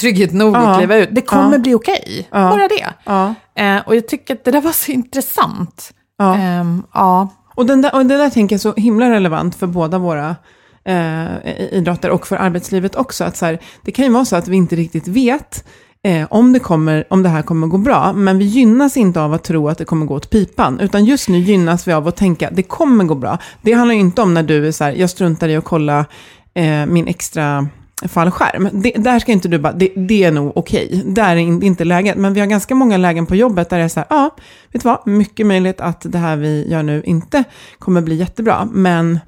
trygghet 0.00 0.32
nog 0.32 0.56
att 0.56 0.62
Ja. 0.64 0.78
kliva 0.78 0.96
ut. 0.96 1.08
Det 1.12 1.20
kommer 1.20 1.52
Ja. 1.52 1.58
bli 1.58 1.74
okej, 1.74 2.28
Ja. 2.30 2.38
bara 2.50 2.68
det. 2.68 3.62
Eh, 3.62 3.86
och 3.86 3.96
jag 3.96 4.08
tycker 4.08 4.34
att 4.34 4.44
det 4.44 4.50
där 4.50 4.60
var 4.60 4.72
så 4.72 4.92
intressant. 4.92 5.92
Ja. 6.18 6.36
Ja. 6.94 7.28
Och, 7.54 7.66
den 7.66 7.82
där, 7.82 7.94
och 7.94 8.06
det 8.06 8.16
där 8.16 8.30
tänker 8.30 8.54
jag 8.54 8.58
är 8.58 8.62
så 8.62 8.74
himla 8.74 9.10
relevant 9.10 9.54
för 9.54 9.66
båda 9.66 9.98
våra 9.98 10.36
eh, 10.84 11.26
idrotter 11.72 12.10
och 12.10 12.26
för 12.26 12.36
arbetslivet 12.36 12.94
också. 12.94 13.24
Att 13.24 13.36
så 13.36 13.46
här, 13.46 13.58
det 13.82 13.92
kan 13.92 14.04
ju 14.04 14.10
vara 14.10 14.24
så 14.24 14.36
att 14.36 14.48
vi 14.48 14.56
inte 14.56 14.76
riktigt 14.76 15.08
vet 15.08 15.64
eh, 16.08 16.26
om, 16.30 16.52
det 16.52 16.58
kommer, 16.58 17.04
om 17.10 17.22
det 17.22 17.28
här 17.28 17.42
kommer 17.42 17.66
gå 17.66 17.78
bra, 17.78 18.12
men 18.12 18.38
vi 18.38 18.44
gynnas 18.44 18.96
inte 18.96 19.20
av 19.20 19.32
att 19.32 19.44
tro 19.44 19.68
att 19.68 19.78
det 19.78 19.84
kommer 19.84 20.06
gå 20.06 20.14
åt 20.14 20.30
pipan, 20.30 20.80
utan 20.80 21.04
just 21.04 21.28
nu 21.28 21.38
gynnas 21.38 21.88
vi 21.88 21.92
av 21.92 22.08
att 22.08 22.16
tänka 22.16 22.50
det 22.52 22.62
kommer 22.62 23.04
gå 23.04 23.14
bra. 23.14 23.38
Det 23.62 23.72
handlar 23.72 23.94
ju 23.94 24.00
inte 24.00 24.22
om 24.22 24.34
när 24.34 24.42
du 24.42 24.66
är 24.66 24.72
så 24.72 24.84
här, 24.84 24.92
jag 24.92 25.10
struntar 25.10 25.48
i 25.48 25.56
att 25.56 25.64
kolla 25.64 26.04
eh, 26.54 26.86
min 26.86 27.06
extra 27.06 27.68
fallskärm. 28.08 28.68
Det, 28.72 28.90
där 28.90 29.18
ska 29.18 29.32
inte 29.32 29.48
du 29.48 29.58
bara, 29.58 29.72
det, 29.72 29.88
det 29.96 30.24
är 30.24 30.32
nog 30.32 30.52
okej. 30.56 31.02
Där 31.06 31.28
är 31.32 31.36
in- 31.36 31.62
inte 31.62 31.84
läget. 31.84 32.16
Men 32.16 32.34
vi 32.34 32.40
har 32.40 32.46
ganska 32.46 32.74
många 32.74 32.96
lägen 32.96 33.26
på 33.26 33.36
jobbet 33.36 33.70
där 33.70 33.78
det 33.78 33.84
är 33.84 33.88
så 33.88 34.00
här, 34.00 34.06
ja, 34.10 34.30
vet 34.72 34.82
du 34.82 34.88
vad, 34.88 35.06
mycket 35.06 35.46
möjligt 35.46 35.80
att 35.80 36.00
det 36.12 36.18
här 36.18 36.36
vi 36.36 36.70
gör 36.70 36.82
nu 36.82 37.02
inte 37.04 37.44
kommer 37.78 38.00
bli 38.00 38.14
jättebra. 38.16 38.68
Men 38.72 39.20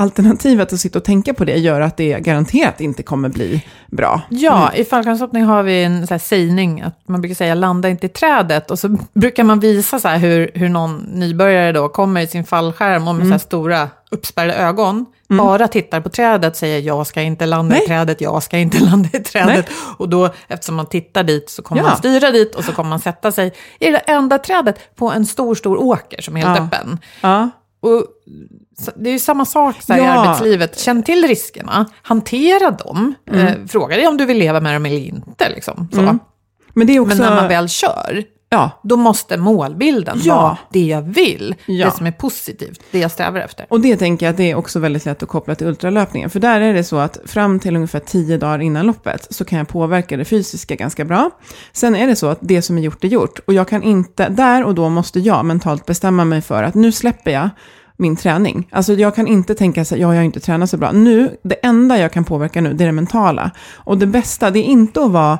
alternativet 0.00 0.72
att 0.72 0.80
sitta 0.80 0.98
och 0.98 1.04
tänka 1.04 1.34
på 1.34 1.44
det 1.44 1.56
gör 1.56 1.80
att 1.80 1.96
det 1.96 2.20
garanterat 2.20 2.80
inte 2.80 3.02
kommer 3.02 3.28
bli 3.28 3.64
bra. 3.86 4.20
Ja, 4.28 4.72
i 4.74 4.84
fallskärmshoppning 4.84 5.44
har 5.44 5.62
vi 5.62 5.84
en 5.84 6.06
så 6.06 6.14
här 6.14 6.18
sägning, 6.18 6.80
att 6.80 7.08
man 7.08 7.20
brukar 7.20 7.34
säga 7.34 7.54
landa 7.54 7.88
inte 7.88 8.06
i 8.06 8.08
trädet, 8.08 8.70
och 8.70 8.78
så 8.78 8.96
brukar 9.12 9.44
man 9.44 9.60
visa 9.60 9.98
så 9.98 10.08
hur, 10.08 10.50
hur 10.54 10.68
någon 10.68 10.96
nybörjare 10.96 11.72
då 11.72 11.88
kommer 11.88 12.20
i 12.20 12.26
sin 12.26 12.44
fallskärm 12.44 13.08
och 13.08 13.14
med 13.14 13.26
så 13.26 13.32
här 13.32 13.38
stora 13.38 13.88
uppspärrade 14.10 14.54
ögon, 14.54 15.06
bara 15.28 15.68
tittar 15.68 16.00
på 16.00 16.08
trädet 16.08 16.52
och 16.52 16.56
säger 16.56 16.80
jag 16.80 17.06
ska 17.06 17.22
inte 17.22 17.46
landa 17.46 17.74
i 17.76 17.78
Nej. 17.78 17.86
trädet, 17.86 18.20
jag 18.20 18.42
ska 18.42 18.58
inte 18.58 18.78
landa 18.84 19.08
i 19.12 19.20
trädet. 19.20 19.66
Och 19.96 20.08
då, 20.08 20.30
eftersom 20.48 20.74
man 20.74 20.86
tittar 20.86 21.22
dit, 21.22 21.50
så 21.50 21.62
kommer 21.62 21.82
Ja. 21.82 21.88
man 21.88 21.96
styra 21.96 22.30
dit 22.30 22.54
och 22.54 22.64
så 22.64 22.72
kommer 22.72 22.90
man 22.90 23.00
sätta 23.00 23.32
sig 23.32 23.52
i 23.78 23.90
det 23.90 23.98
enda 23.98 24.38
trädet 24.38 24.96
på 24.96 25.10
en 25.12 25.26
stor, 25.26 25.54
stor 25.54 25.76
åker 25.82 26.22
som 26.22 26.36
är 26.36 26.40
helt 26.46 26.58
Ja. 26.58 26.64
öppen. 26.64 26.98
Ja, 27.20 27.50
Och 27.80 28.04
det 28.96 29.08
är 29.10 29.12
ju 29.12 29.18
samma 29.18 29.44
sak 29.44 29.82
så 29.82 29.92
här 29.92 30.00
i 30.00 30.04
Ja. 30.04 30.10
arbetslivet. 30.10 30.78
Känn 30.78 31.02
till 31.02 31.24
riskerna, 31.28 31.86
hantera 32.02 32.70
dem. 32.70 33.14
Mm. 33.30 33.46
Eh, 33.46 33.54
fråga 33.68 33.96
dig 33.96 34.06
om 34.06 34.16
du 34.16 34.24
vill 34.26 34.38
leva 34.38 34.60
med 34.60 34.74
dem 34.74 34.86
eller 34.86 34.96
inte. 34.98 35.48
Liksom, 35.48 35.88
så. 35.92 36.18
men 36.74 36.86
det 36.86 36.96
är 36.96 37.00
också... 37.00 37.16
Men 37.16 37.26
när 37.26 37.34
man 37.36 37.48
väl 37.48 37.68
kör, 37.68 38.24
Ja, 38.52 38.70
då 38.82 38.96
måste 38.96 39.36
målbilden 39.36 40.18
Ja. 40.22 40.34
vara 40.36 40.56
det 40.70 40.86
jag 40.86 41.02
vill, 41.02 41.54
Ja. 41.66 41.86
det 41.86 41.92
som 41.96 42.06
är 42.06 42.12
positivt, 42.12 42.80
det 42.90 42.98
jag 42.98 43.10
strävar 43.10 43.40
efter. 43.40 43.66
Och 43.68 43.80
det 43.80 43.96
tänker 43.96 44.26
jag 44.26 44.30
att 44.30 44.36
det 44.36 44.50
är 44.50 44.54
också 44.54 44.78
väldigt 44.78 45.04
lätt 45.04 45.22
att 45.22 45.28
koppla 45.28 45.54
till 45.54 45.66
ultralöpningen. 45.66 46.30
För 46.30 46.40
där 46.40 46.60
är 46.60 46.74
det 46.74 46.84
så 46.84 46.96
att 46.96 47.18
fram 47.26 47.58
till 47.60 47.76
ungefär 47.76 48.00
tio 48.00 48.36
dagar 48.38 48.58
innan 48.58 48.86
loppet 48.86 49.26
så 49.30 49.44
kan 49.44 49.58
jag 49.58 49.68
påverka 49.68 50.16
det 50.16 50.24
fysiska 50.24 50.74
ganska 50.74 51.04
bra. 51.04 51.30
Sen 51.72 51.94
är 51.94 52.06
det 52.06 52.16
så 52.16 52.26
att 52.26 52.38
det 52.40 52.62
som 52.62 52.78
är 52.78 52.82
gjort 52.82 53.04
är 53.04 53.08
gjort. 53.08 53.38
Och 53.46 53.54
jag 53.54 53.68
kan 53.68 53.82
inte, 53.82 54.28
där 54.28 54.64
och 54.64 54.74
då 54.74 54.88
måste 54.88 55.20
jag 55.20 55.44
mentalt 55.44 55.86
bestämma 55.86 56.24
mig 56.24 56.42
för 56.42 56.62
att 56.62 56.74
nu 56.74 56.92
släpper 56.92 57.30
jag 57.30 57.48
min 57.96 58.16
träning. 58.16 58.68
Alltså 58.72 58.92
jag 58.92 59.14
kan 59.14 59.26
inte 59.26 59.54
tänka 59.54 59.84
så 59.84 59.94
ja 59.94 59.98
jag 60.00 60.08
har 60.08 60.22
inte 60.22 60.40
tränat 60.40 60.70
så 60.70 60.76
bra. 60.76 60.92
Nu, 60.92 61.36
det 61.42 61.54
enda 61.54 61.98
jag 61.98 62.12
kan 62.12 62.24
påverka 62.24 62.60
nu, 62.60 62.72
det 62.72 62.84
är 62.84 62.86
det 62.86 62.92
mentala. 62.92 63.50
Och 63.74 63.98
det 63.98 64.06
bästa, 64.06 64.50
det 64.50 64.58
är 64.58 64.64
inte 64.64 65.02
att 65.04 65.10
vara 65.10 65.38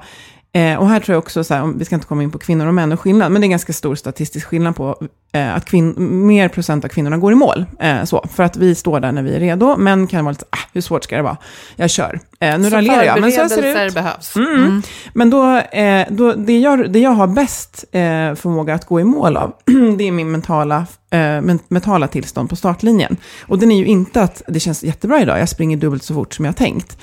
Eh, 0.53 0.77
och 0.79 0.89
här 0.89 1.01
tror 1.01 1.15
jag 1.15 1.19
också, 1.23 1.45
så 1.45 1.55
här, 1.55 1.63
om, 1.63 1.79
vi 1.79 1.85
ska 1.85 1.95
inte 1.95 2.07
komma 2.07 2.23
in 2.23 2.31
på 2.31 2.39
kvinnor 2.39 2.67
och 2.67 2.75
män 2.75 2.93
och 2.93 3.01
skillnad, 3.01 3.33
men 3.33 3.41
det 3.41 3.47
är 3.47 3.49
ganska 3.49 3.73
stor 3.73 3.95
statistisk 3.95 4.47
skillnad 4.47 4.77
på 4.77 4.97
eh, 5.33 5.55
att 5.55 5.71
kvin- 5.71 5.99
mer 5.99 6.49
procent 6.49 6.85
av 6.85 6.89
kvinnorna 6.89 7.17
går 7.19 7.33
i 7.33 7.35
mål. 7.35 7.65
Eh, 7.81 8.05
så, 8.05 8.25
för 8.35 8.43
att 8.43 8.57
vi 8.57 8.75
står 8.75 9.01
där 9.01 9.13
när 9.13 9.23
vi 9.23 9.35
är 9.35 9.41
redo, 9.41 9.77
män 9.77 10.07
kan 10.07 10.25
vara 10.25 10.33
lite, 10.33 10.45
ah, 10.51 10.59
hur 10.73 10.81
svårt 10.81 11.05
ska 11.05 11.17
det 11.17 11.23
vara? 11.23 11.37
Jag 11.77 11.91
kör. 11.91 12.21
Eh, 12.41 12.59
nu 12.59 12.71
raljerar 12.71 13.03
jag, 13.05 13.21
men 13.21 13.33
så 13.33 13.49
ser 13.49 13.63
det 13.63 13.87
ut. 13.87 13.95
behövs. 13.95 14.37
Mm. 14.37 14.83
Men 15.13 15.31
då, 15.31 15.57
eh, 15.57 16.07
då, 16.11 16.33
det, 16.33 16.59
jag, 16.59 16.93
det 16.93 16.99
jag 16.99 17.11
har 17.11 17.27
bäst 17.27 17.85
eh, 17.93 18.01
förmåga 18.35 18.75
att 18.75 18.87
gå 18.87 19.01
i 19.01 19.05
mål 19.05 19.37
av, 19.37 19.53
det 19.99 20.05
är 20.09 20.13
min 20.13 20.31
mentala, 20.31 20.87
men- 21.11 21.59
mentala 21.69 22.09
tillstånd 22.09 22.51
på 22.51 22.57
startlinjen. 22.57 23.17
Och 23.41 23.59
den 23.59 23.71
är 23.73 23.77
ju 23.79 23.87
inte 23.87 24.23
att 24.23 24.43
det 24.49 24.61
känns 24.61 24.85
jättebra 24.85 25.21
idag, 25.21 25.41
jag 25.41 25.49
springer 25.49 25.77
dubbelt 25.77 26.03
så 26.03 26.15
fort 26.15 26.35
som 26.35 26.45
jag 26.45 26.57
tänkt. 26.57 26.99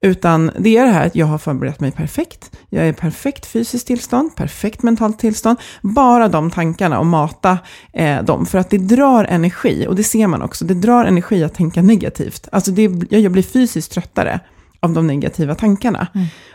Utan 0.00 0.50
det 0.58 0.76
är 0.76 0.84
det 0.84 0.90
här 0.90 1.06
att 1.06 1.14
jag 1.14 1.26
har 1.26 1.38
förberett 1.38 1.80
mig 1.80 1.92
perfekt. 1.92 2.50
Jag 2.68 2.84
är 2.84 2.88
i 2.88 2.92
perfekt 2.92 3.46
fysiskt 3.46 3.86
tillstånd, 3.86 4.36
perfekt 4.36 4.82
mentalt 4.82 5.18
tillstånd. 5.18 5.58
Bara 5.82 6.28
de 6.28 6.50
tankarna 6.50 6.98
och 6.98 7.06
mata 7.06 7.58
eh, 7.92 8.22
dem. 8.22 8.46
För 8.46 8.58
att 8.58 8.70
det 8.70 8.78
drar 8.78 9.24
energi, 9.24 9.86
och 9.88 9.96
det 9.96 10.04
ser 10.04 10.26
man 10.26 10.42
också. 10.42 10.64
Det 10.64 10.74
drar 10.74 11.04
energi 11.04 11.44
att 11.44 11.54
tänka 11.54 11.82
negativt. 11.82 12.48
Alltså 12.52 12.70
det, 12.70 12.82
jag 13.10 13.20
jag 13.20 13.32
blir 13.32 13.42
fysiskt 13.42 13.92
tröttare 13.92 14.40
av 14.80 14.92
de 14.92 15.06
negativa 15.06 15.54
tankarna. 15.54 16.06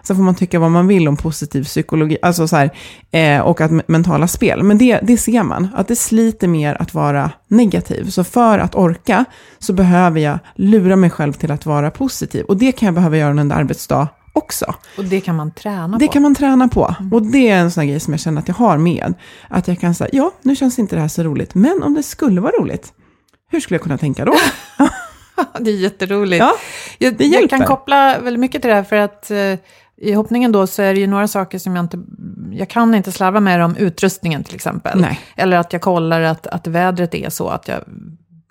Sen 0.04 0.16
får 0.16 0.24
man 0.24 0.36
tycka 0.36 0.60
vad 0.60 0.72
man 0.72 0.88
vill 0.88 1.08
om 1.08 1.18
positiv 1.18 1.64
psykologi, 1.64 2.18
alltså 2.22 2.48
så 2.48 2.56
här, 2.56 2.70
eh, 3.12 3.40
och 3.42 3.62
att 3.62 3.72
me- 3.72 3.84
mentala 3.88 4.28
spel. 4.28 4.64
Men 4.64 4.78
det, 4.78 5.00
det 5.04 5.18
ser 5.18 5.44
man, 5.44 5.68
att 5.76 5.88
det 5.88 5.96
sliter 5.96 6.48
mer 6.48 6.82
att 6.82 6.94
vara 6.94 7.32
negativ. 7.48 8.10
Så 8.10 8.24
för 8.24 8.60
att 8.60 8.76
orka 8.76 9.26
så 9.60 9.74
behöver 9.74 10.20
jag 10.20 10.40
lura 10.56 10.96
mig 10.96 11.10
själv 11.10 11.34
till 11.34 11.52
att 11.52 11.66
vara 11.66 11.92
positiv. 11.92 12.46
Och 12.46 12.58
det 12.58 12.72
kan 12.72 12.86
jag 12.86 12.96
behöva 12.96 13.18
göra 13.18 13.30
under 13.42 13.56
arbetsdag 13.56 14.08
också. 14.34 14.74
Och 14.98 15.06
det 15.06 15.22
kan 15.22 15.36
man 15.36 15.52
träna 15.52 15.98
Det 15.98 16.08
på. 16.08 16.14
kan 16.14 16.22
man 16.22 16.36
träna 16.36 16.68
på. 16.68 16.96
Och 17.12 17.22
det 17.22 17.50
är 17.50 17.58
en 17.60 17.72
sån 17.72 17.88
grej 17.88 18.00
som 18.00 18.14
jag 18.14 18.20
känner 18.20 18.42
att 18.42 18.48
jag 18.48 18.56
har 18.56 18.78
med. 18.78 19.14
Att 19.50 19.68
jag 19.68 19.80
kan 19.80 19.96
säga, 19.96 20.10
ja, 20.14 20.32
nu 20.42 20.56
känns 20.56 20.80
inte 20.80 20.96
det 20.96 21.02
här 21.02 21.08
så 21.08 21.24
roligt, 21.24 21.56
men 21.56 21.84
om 21.84 21.94
det 21.94 22.04
skulle 22.04 22.42
vara 22.42 22.52
roligt, 22.62 22.94
hur 23.52 23.60
skulle 23.60 23.76
jag 23.76 23.82
kunna 23.84 23.98
tänka 23.98 24.26
då? 24.26 24.34
det 25.60 25.72
är 25.72 25.76
jätteroligt. 25.76 26.40
Ja, 26.40 26.54
jag, 26.98 27.18
det 27.18 27.26
jag 27.26 27.50
kan 27.50 27.66
koppla 27.66 28.20
väldigt 28.20 28.40
mycket 28.40 28.62
till 28.62 28.70
det 28.70 28.76
här 28.76 28.84
för 28.84 28.96
att 28.96 29.32
eh, 29.32 29.56
i 29.98 30.14
hoppningen 30.14 30.52
då 30.52 30.68
så 30.68 30.82
är 30.82 30.94
det 30.94 31.00
ju 31.00 31.08
några 31.08 31.28
saker 31.28 31.60
som 31.60 31.76
jag 31.76 31.86
inte, 31.86 32.00
jag 32.52 32.70
kan 32.70 32.96
inte 32.96 33.12
slarva 33.12 33.40
med 33.40 33.64
om 33.64 33.76
utrustningen 33.78 34.44
till 34.44 34.56
exempel. 34.56 35.02
Nej. 35.02 35.20
Eller 35.36 35.58
att 35.58 35.74
jag 35.74 35.82
kollar 35.82 36.22
att, 36.22 36.48
att 36.48 36.68
vädret 36.68 37.16
är 37.16 37.30
så 37.30 37.48
att 37.50 37.68
jag 37.68 37.84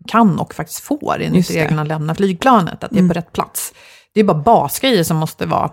kan 0.08 0.38
och 0.38 0.54
faktiskt 0.54 0.80
får 0.80 1.20
enligt 1.20 1.48
det. 1.48 1.54
Mm. 1.54 1.62
reglerna 1.62 1.84
lämna 1.84 2.14
flygplanet, 2.14 2.84
att 2.84 2.92
jag 2.92 3.04
är 3.04 3.08
på 3.08 3.14
rätt 3.14 3.32
plats. 3.32 3.72
Det 4.14 4.20
är 4.20 4.24
bara 4.24 4.38
basgrejer 4.38 5.04
som 5.04 5.16
måste 5.16 5.46
vara 5.46 5.70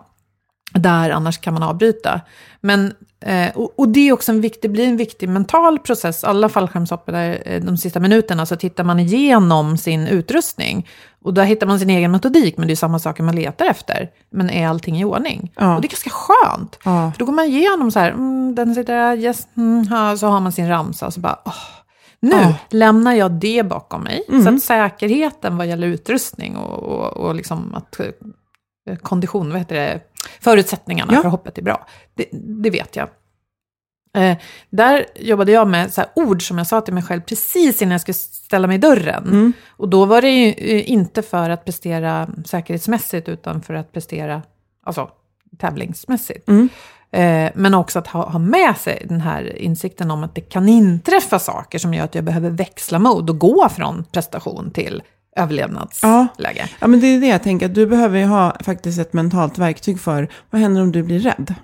där, 0.74 1.10
annars 1.10 1.38
kan 1.38 1.54
man 1.54 1.64
avbryta. 1.64 2.22
Men, 2.62 2.94
eh, 3.26 3.50
och, 3.58 3.74
och 3.80 3.90
det 3.90 4.10
är 4.10 4.14
också 4.14 4.32
en 4.32 4.42
viktig, 4.42 4.72
blir 4.72 4.88
en 4.88 4.98
viktig 4.98 5.30
mental 5.30 5.80
process. 5.80 6.24
Alla 6.24 6.50
fallskärmshoppare, 6.50 7.36
eh, 7.36 7.64
de 7.64 7.78
sista 7.78 8.00
minuterna, 8.00 8.46
så 8.46 8.56
tittar 8.56 8.84
man 8.84 9.00
igenom 9.00 9.78
sin 9.78 10.08
utrustning. 10.08 10.88
Och 11.24 11.34
där 11.34 11.44
hittar 11.44 11.68
man 11.68 11.80
sin 11.80 11.90
egen 11.90 12.12
metodik, 12.12 12.58
men 12.58 12.68
det 12.68 12.74
är 12.74 12.76
samma 12.76 13.00
saker 13.00 13.24
man 13.24 13.36
letar 13.36 13.66
efter. 13.66 14.10
Men 14.30 14.50
är 14.50 14.68
allting 14.68 15.00
i 15.00 15.06
ordning? 15.06 15.52
Ja. 15.56 15.76
Och 15.76 15.82
det 15.82 15.88
är 15.88 15.90
ganska 15.90 16.10
skönt. 16.10 16.80
Ja. 16.86 17.12
För 17.12 17.20
då 17.20 17.26
går 17.26 17.34
man 17.34 17.46
igenom 17.46 17.92
så 17.92 18.00
här, 18.00 18.12
mm, 18.12 18.56
den 18.56 18.76
sitter 18.76 18.94
där, 18.96 19.18
yes, 19.18 19.48
mm, 19.58 19.88
ja, 19.90 20.18
så 20.18 20.28
har 20.28 20.40
man 20.40 20.52
sin 20.52 20.68
ramsa 20.70 21.06
och 21.06 21.14
så 21.14 21.20
bara, 21.20 21.40
åh, 21.46 21.54
nu 22.22 22.32
Ja. 22.32 22.54
lämnar 22.70 23.14
jag 23.14 23.32
det 23.32 23.64
bakom 23.64 24.02
mig. 24.04 24.24
Mm. 24.30 24.44
Så 24.44 24.50
att 24.56 24.64
säkerheten 24.64 25.58
vad 25.58 25.68
gäller 25.68 25.88
utrustning 25.88 26.56
och, 26.58 26.80
och, 26.84 27.18
och 27.18 27.36
liksom 27.36 27.76
att 27.76 28.00
eh, 28.00 28.96
kondition, 28.96 29.50
vad 29.50 29.58
heter 29.58 29.76
det, 29.76 30.00
förutsättningarna 30.42 31.14
Ja. 31.14 31.22
för 31.22 31.30
hoppet 31.30 31.58
är 31.58 31.62
bra. 31.62 31.88
Det, 32.14 32.26
det 32.32 32.70
vet 32.70 32.96
jag. 32.96 33.10
Eh, 34.18 34.38
där 34.70 35.06
jobbade 35.16 35.52
jag 35.52 35.68
med 35.68 35.94
så 35.94 36.04
ord 36.16 36.48
som 36.48 36.58
jag 36.58 36.68
sa 36.68 36.82
till 36.82 36.94
mig 36.94 37.04
själv 37.04 37.22
precis 37.22 37.82
innan 37.82 37.92
jag 37.92 38.02
skulle 38.02 38.14
ställa 38.14 38.68
mig 38.68 38.76
i 38.76 38.80
dörren. 38.80 39.24
Mm. 39.24 39.54
Och 39.70 39.90
då 39.90 40.06
var 40.06 40.22
det 40.22 40.30
ju 40.30 40.48
eh, 40.48 40.92
inte 40.92 41.22
för 41.22 41.50
att 41.50 41.66
prestera 41.66 42.30
säkerhetsmässigt 42.46 43.30
utan 43.30 43.62
för 43.62 43.74
att 43.74 43.92
prestera 43.92 44.42
alltså, 44.84 45.10
tävlingsmässigt. 45.58 46.48
Mm. 46.48 46.70
Eh, 47.12 47.52
men 47.56 47.74
också 47.74 48.00
att 48.00 48.08
ha, 48.08 48.30
ha 48.30 48.40
med 48.40 48.78
sig 48.78 49.06
den 49.10 49.22
här 49.22 49.58
insikten 49.58 50.12
om 50.12 50.24
att 50.24 50.36
det 50.36 50.42
kan 50.42 50.70
inträffa 50.70 51.40
saker 51.40 51.80
som 51.80 51.94
gör 51.94 52.04
att 52.04 52.16
jag 52.16 52.24
behöver 52.24 52.50
växla 52.50 53.00
mod 53.00 53.30
och 53.30 53.40
gå 53.40 53.70
från 53.70 54.04
prestation 54.12 54.72
till 54.72 55.04
överlevnadsläge. 55.40 56.70
Ja, 56.80 56.88
men 56.88 57.00
det 57.00 57.08
är 57.08 57.20
det 57.22 57.28
jag 57.28 57.44
tänker, 57.44 57.66
att 57.66 57.76
du 57.76 57.88
behöver 57.88 58.20
ju 58.20 58.26
ha 58.26 58.56
faktiskt 58.64 59.00
ett 59.00 59.14
mentalt 59.14 59.58
verktyg 59.58 60.00
för 60.00 60.28
vad 60.50 60.62
händer 60.62 60.82
om 60.82 60.92
du 60.92 61.04
blir 61.04 61.20
rädd? 61.20 61.56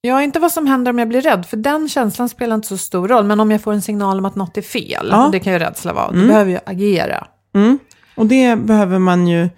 Ja, 0.00 0.22
inte 0.22 0.38
vad 0.38 0.52
som 0.52 0.66
händer 0.66 0.90
om 0.90 0.98
jag 0.98 1.08
blir 1.08 1.20
rädd, 1.20 1.46
för 1.46 1.56
den 1.56 1.88
känslan 1.88 2.28
spelar 2.28 2.54
inte 2.54 2.68
så 2.68 2.76
stor 2.78 3.08
roll. 3.08 3.24
Men 3.24 3.40
om 3.40 3.50
jag 3.50 3.60
får 3.62 3.72
en 3.72 3.82
signal 3.82 4.18
om 4.18 4.24
att 4.24 4.34
något 4.36 4.56
är 4.56 4.62
fel, 4.62 5.08
Ja. 5.10 5.28
det 5.32 5.40
kan 5.40 5.52
ju 5.52 5.58
rädsla 5.58 5.92
vara, 5.92 6.12
då 6.12 6.26
behöver 6.26 6.52
jag 6.52 6.60
agera. 6.66 7.26
Mm. 7.54 7.78
Och 8.14 8.26
det 8.26 8.56
behöver 8.56 8.98
man 8.98 9.28
ju, 9.28 9.48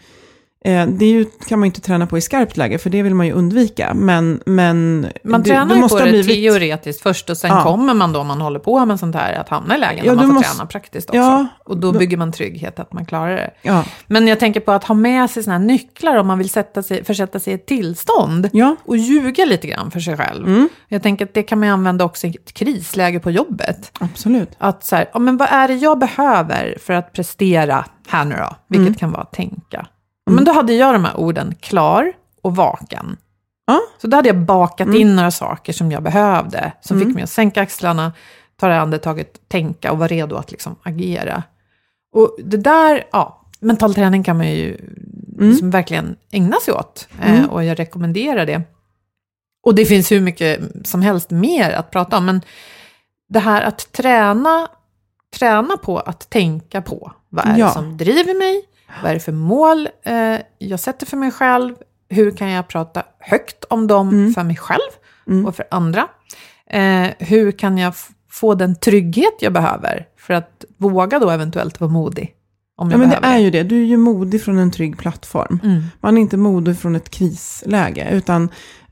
det 0.64 1.04
är 1.04 1.10
ju, 1.10 1.24
kan 1.48 1.58
man 1.58 1.66
ju 1.66 1.68
inte 1.68 1.80
träna 1.80 2.06
på 2.06 2.18
i 2.18 2.20
skarpt 2.20 2.56
läge, 2.56 2.78
för 2.78 2.90
det 2.90 3.02
vill 3.02 3.14
man 3.14 3.26
ju 3.26 3.32
undvika. 3.32 3.94
Men, 3.94 4.40
men 4.46 5.06
Man 5.24 5.42
du, 5.42 5.50
tränar 5.50 5.74
du 5.74 5.80
måste 5.80 5.98
på 5.98 6.04
det 6.04 6.10
blivit- 6.10 6.26
teoretiskt 6.52 7.02
först 7.02 7.30
och 7.30 7.36
sen 7.36 7.50
Ja. 7.50 7.62
kommer 7.62 7.94
man 7.94 8.12
då, 8.12 8.20
om 8.20 8.26
man 8.26 8.40
håller 8.40 8.58
på 8.58 8.84
med 8.86 9.00
sånt 9.00 9.14
här, 9.16 9.32
att 9.34 9.48
hamna 9.48 9.76
i 9.76 9.78
lägen 9.78 10.04
Ja, 10.04 10.10
där 10.12 10.16
man 10.16 10.26
får 10.26 10.32
måste- 10.34 10.52
träna 10.54 10.66
praktiskt 10.66 11.08
också. 11.10 11.18
Ja. 11.20 11.46
Och 11.64 11.76
då 11.76 11.92
bygger 11.92 12.16
man 12.16 12.32
trygghet 12.32 12.78
att 12.78 12.92
man 12.92 13.06
klarar 13.06 13.36
det. 13.36 13.50
Ja, 13.62 13.84
Men 14.06 14.28
jag 14.28 14.40
tänker 14.40 14.60
på 14.60 14.72
att 14.72 14.84
ha 14.84 14.94
med 14.94 15.30
sig 15.30 15.42
såna 15.42 15.58
här 15.58 15.64
nycklar 15.64 16.16
om 16.16 16.26
man 16.26 16.38
vill 16.38 16.50
sätta 16.50 16.82
sig, 16.82 17.04
försätta 17.04 17.38
sig 17.40 17.52
i 17.52 17.54
ett 17.54 17.66
tillstånd. 17.66 18.50
Och 18.84 18.96
ljuga 18.96 19.44
lite 19.44 19.66
grann 19.66 19.90
för 19.90 20.00
sig 20.00 20.16
själv. 20.16 20.46
Mm. 20.48 20.68
Jag 20.88 21.02
tänker 21.02 21.24
att 21.24 21.34
det 21.34 21.42
kan 21.42 21.60
man 21.60 21.68
använda 21.68 22.04
också 22.04 22.26
i 22.26 22.30
ett 22.30 22.52
krisläge 22.52 23.20
på 23.20 23.30
jobbet. 23.30 23.90
absolut. 24.00 24.50
Att 24.58 24.84
så 24.84 24.96
här, 24.96 25.10
ja, 25.12 25.18
men 25.18 25.36
vad 25.36 25.48
är 25.50 25.68
det 25.68 25.74
jag 25.74 25.98
behöver 25.98 26.76
för 26.82 26.92
att 26.94 27.12
prestera 27.12 27.84
här 28.08 28.24
nu 28.24 28.34
då? 28.38 28.56
Vilket 28.68 28.86
Mm. 28.88 28.94
kan 28.94 29.10
vara 29.12 29.22
att 29.22 29.32
tänka. 29.32 29.86
Ja, 30.28 30.34
Men 30.34 30.44
då 30.44 30.52
hade 30.52 30.72
jag 30.72 30.94
de 30.94 31.04
här 31.04 31.16
orden 31.16 31.54
klar 31.60 32.12
och 32.42 32.56
vaken. 32.56 33.16
Ja. 33.66 33.80
Så 34.00 34.06
då 34.06 34.16
hade 34.16 34.28
jag 34.28 34.38
bakat 34.38 34.86
Mm. 34.86 35.00
in 35.00 35.16
några 35.16 35.30
saker 35.30 35.72
som 35.72 35.92
jag 35.92 36.02
behövde. 36.02 36.72
Som 36.80 37.00
fick 37.00 37.14
mig 37.14 37.22
att 37.22 37.30
sänka 37.30 37.62
axlarna, 37.62 38.12
ta 38.60 38.68
det 38.68 38.80
andetaget, 38.80 39.48
tänka 39.48 39.92
och 39.92 39.98
vara 39.98 40.08
redo 40.08 40.36
att 40.36 40.50
liksom 40.50 40.76
agera. 40.82 41.42
Och 42.14 42.36
det 42.44 42.56
där, 42.56 43.04
ja, 43.12 43.42
mental 43.60 43.94
träning 43.94 44.22
kan 44.22 44.36
man 44.36 44.50
ju 44.50 44.76
Mm. 45.38 45.50
liksom 45.50 45.70
verkligen 45.70 46.16
ägna 46.30 46.56
sig 46.64 46.74
åt. 46.74 47.08
Eh, 47.22 47.44
och 47.50 47.64
jag 47.64 47.78
rekommenderar 47.78 48.46
det. 48.46 48.62
Och 49.62 49.74
det 49.74 49.84
finns 49.84 50.12
hur 50.12 50.20
mycket 50.20 50.60
som 50.84 51.02
helst 51.02 51.30
mer 51.30 51.70
att 51.70 51.90
prata 51.90 52.16
om. 52.18 52.26
Men 52.26 52.40
det 53.28 53.38
här 53.38 53.62
att 53.62 53.92
träna, 53.92 54.68
träna 55.38 55.76
på 55.76 55.98
att 55.98 56.30
tänka 56.30 56.82
på. 56.82 57.12
Vad 57.28 57.46
är 57.48 57.56
Ja. 57.58 57.66
det 57.66 57.72
som 57.72 57.96
driver 57.96 58.38
mig? 58.38 58.62
Vad 59.02 59.10
är 59.10 59.14
det 59.14 59.20
för 59.20 59.32
mål 59.32 59.88
eh, 60.02 60.36
jag 60.58 60.80
sätter 60.80 61.06
för 61.06 61.16
mig 61.16 61.30
själv? 61.30 61.74
Hur 62.08 62.30
kan 62.30 62.50
jag 62.50 62.68
prata 62.68 63.02
högt 63.18 63.64
om 63.64 63.86
dem 63.86 64.08
Mm. 64.08 64.34
för 64.34 64.42
mig 64.42 64.56
själv 64.56 64.90
och 65.46 65.54
för 65.56 65.64
andra? 65.70 66.08
Eh, 66.70 67.06
hur 67.18 67.52
kan 67.52 67.78
jag 67.78 67.94
få 68.30 68.54
den 68.54 68.76
trygghet 68.76 69.34
jag 69.40 69.52
behöver 69.52 70.06
för 70.18 70.34
att 70.34 70.64
våga 70.76 71.18
då 71.18 71.30
eventuellt 71.30 71.80
vara 71.80 71.90
modig? 71.90 72.34
Om 72.76 72.88
Ja, 72.90 72.92
jag 72.94 73.00
men 73.00 73.10
det 73.10 73.18
är 73.22 73.38
ju 73.38 73.50
det. 73.50 73.62
Du 73.62 73.82
är 73.82 73.86
ju 73.86 73.96
modig 73.96 74.42
från 74.42 74.58
en 74.58 74.70
trygg 74.70 74.98
plattform. 74.98 75.60
Mm. 75.64 75.82
Man 76.00 76.16
är 76.16 76.20
inte 76.20 76.36
modig 76.36 76.78
från 76.78 76.96
ett 76.96 77.10
krisläge, 77.10 78.08
utan 78.12 78.48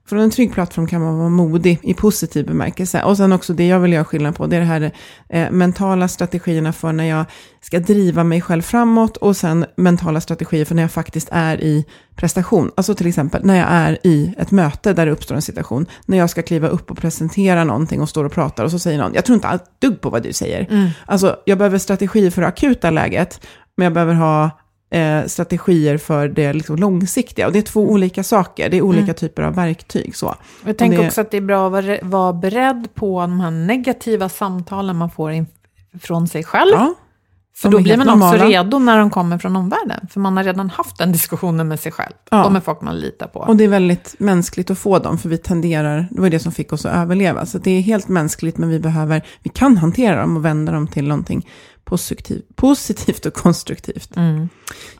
från 0.09 0.19
en 0.19 0.31
trygg 0.31 0.53
plattform 0.53 0.87
kan 0.87 1.01
man 1.01 1.19
vara 1.19 1.29
modig 1.29 1.79
i 1.83 1.95
positiv 1.95 2.47
bemärkelse. 2.47 3.03
Och 3.03 3.17
sen 3.17 3.33
också 3.33 3.53
det 3.53 3.67
jag 3.67 3.81
vill 3.81 3.93
göra 3.93 4.05
skillnad 4.05 4.37
på, 4.37 4.47
det 4.47 4.57
är 4.57 4.61
det 4.61 4.67
här 4.67 4.93
eh, 5.29 5.51
mentala 5.51 6.09
strategierna 6.09 6.73
för 6.73 6.93
när 6.93 7.05
jag 7.05 7.25
ska 7.61 7.79
driva 7.79 8.25
mig 8.25 8.41
själv 8.41 8.63
framåt 8.63 9.17
och 9.17 9.37
sen 9.37 9.67
mentala 9.77 10.21
strategier 10.21 10.65
för 10.65 10.75
när 10.75 10.83
jag 10.83 10.93
faktiskt 10.93 11.29
är 11.33 11.61
i 11.61 11.85
prestation. 12.17 12.71
Alltså 12.77 12.95
till 12.95 13.07
exempel 13.07 13.45
när 13.45 13.57
jag 13.57 13.67
är 13.71 13.99
i 14.03 14.35
ett 14.39 14.51
möte 14.51 14.93
där 14.93 15.07
det 15.07 15.13
uppstår 15.13 15.35
en 15.35 15.43
situation, 15.43 15.87
när 16.07 16.19
jag 16.19 16.31
ska 16.31 16.43
kliva 16.43 16.69
upp 16.69 16.91
och 16.91 16.99
presentera 16.99 17.65
någonting 17.65 18.01
och 18.01 18.09
står 18.09 18.25
och 18.25 18.33
pratar 18.33 18.65
och 18.65 18.71
så 18.71 18.79
säger 18.79 18.99
någon, 18.99 19.15
jag 19.15 19.25
tror 19.25 19.35
inte 19.35 19.49
ett 19.49 19.81
dugg 19.81 20.01
på 20.01 20.11
vad 20.11 20.23
du 20.23 20.33
säger. 20.33 20.93
Alltså 21.07 21.37
jag 21.45 21.59
behöver 21.59 21.79
strategier 21.79 22.31
för 22.31 22.43
det 22.43 22.49
akuta 22.49 22.91
läget, 22.91 23.47
men 23.77 23.85
jag 23.85 23.93
behöver 23.93 24.15
ha 24.15 24.51
eh, 24.91 25.25
strategier 25.27 25.99
för 25.99 26.29
det 26.29 26.53
liksom 26.53 26.77
långsiktiga. 26.77 27.47
Och 27.47 27.53
det 27.53 27.59
är 27.59 27.63
två 27.63 27.91
olika 27.91 28.23
saker, 28.23 28.69
det 28.71 28.77
är 28.77 28.83
olika 28.83 29.15
typer 29.15 29.43
av 29.43 29.55
verktyg. 29.55 30.17
Så. 30.17 30.35
Jag 30.67 30.79
tänker 30.79 30.99
det- 30.99 31.07
också 31.07 31.21
att 31.21 31.31
det 31.31 31.37
är 31.37 31.41
bra 31.41 31.67
att 31.67 31.73
vara, 31.73 31.99
vara 32.03 32.33
beredd 32.33 32.89
på 32.95 33.21
de 33.21 33.41
här 33.41 33.51
negativa 33.51 34.29
samtalen 34.29 34.97
man 34.97 35.11
får 35.11 35.33
in, 35.33 35.47
från 36.01 36.29
sig 36.29 36.45
själv. 36.45 36.71
Ja, 36.73 36.95
för 37.57 37.69
då 37.69 37.81
blir 37.81 37.97
man 37.97 38.09
också 38.09 38.19
normala. 38.19 38.45
redo 38.45 38.79
när 38.79 38.99
de 38.99 39.11
kommer 39.11 39.39
från 39.39 39.57
omvärlden. 39.57 40.07
För 40.11 40.21
man 40.21 40.37
har 40.37 40.45
redan 40.45 40.71
haft 40.71 40.99
den 40.99 41.13
diskussionen 41.13 41.69
med 41.69 41.81
sig 41.81 41.93
själv. 41.93 42.13
Ja. 42.31 42.45
Och 42.45 42.53
med 42.53 42.65
folk 42.65 42.81
man 42.81 42.97
litar 42.97 43.27
på. 43.27 43.41
och 43.41 43.57
det 43.57 43.65
är 43.65 43.69
väldigt 43.69 44.15
mänskligt 44.19 44.71
att 44.71 44.79
få 44.79 44.99
dem, 44.99 45.19
för 45.19 45.29
vi 45.29 45.39
tenderar, 45.39 46.09
det 46.11 46.21
var 46.21 46.31
det 46.31 46.39
som 46.39 46.53
fick 46.53 46.73
oss 46.73 46.87
att 46.87 46.95
överleva. 46.97 47.47
Så 47.47 47.59
det 47.59 47.71
är 47.71 47.81
helt 47.81 48.09
mänskligt, 48.09 48.59
men 48.59 48.69
vi 48.69 48.81
behöver, 48.81 49.23
vi 49.43 49.51
kan 49.51 49.77
hantera 49.77 50.21
dem 50.21 50.37
och 50.37 50.45
vända 50.45 50.73
dem 50.73 50.87
till 50.89 51.09
någonting 51.09 51.49
positivt, 51.87 52.57
positivt 52.57 53.27
och 53.27 53.35
konstruktivt. 53.35 54.17
Mm. 54.17 54.49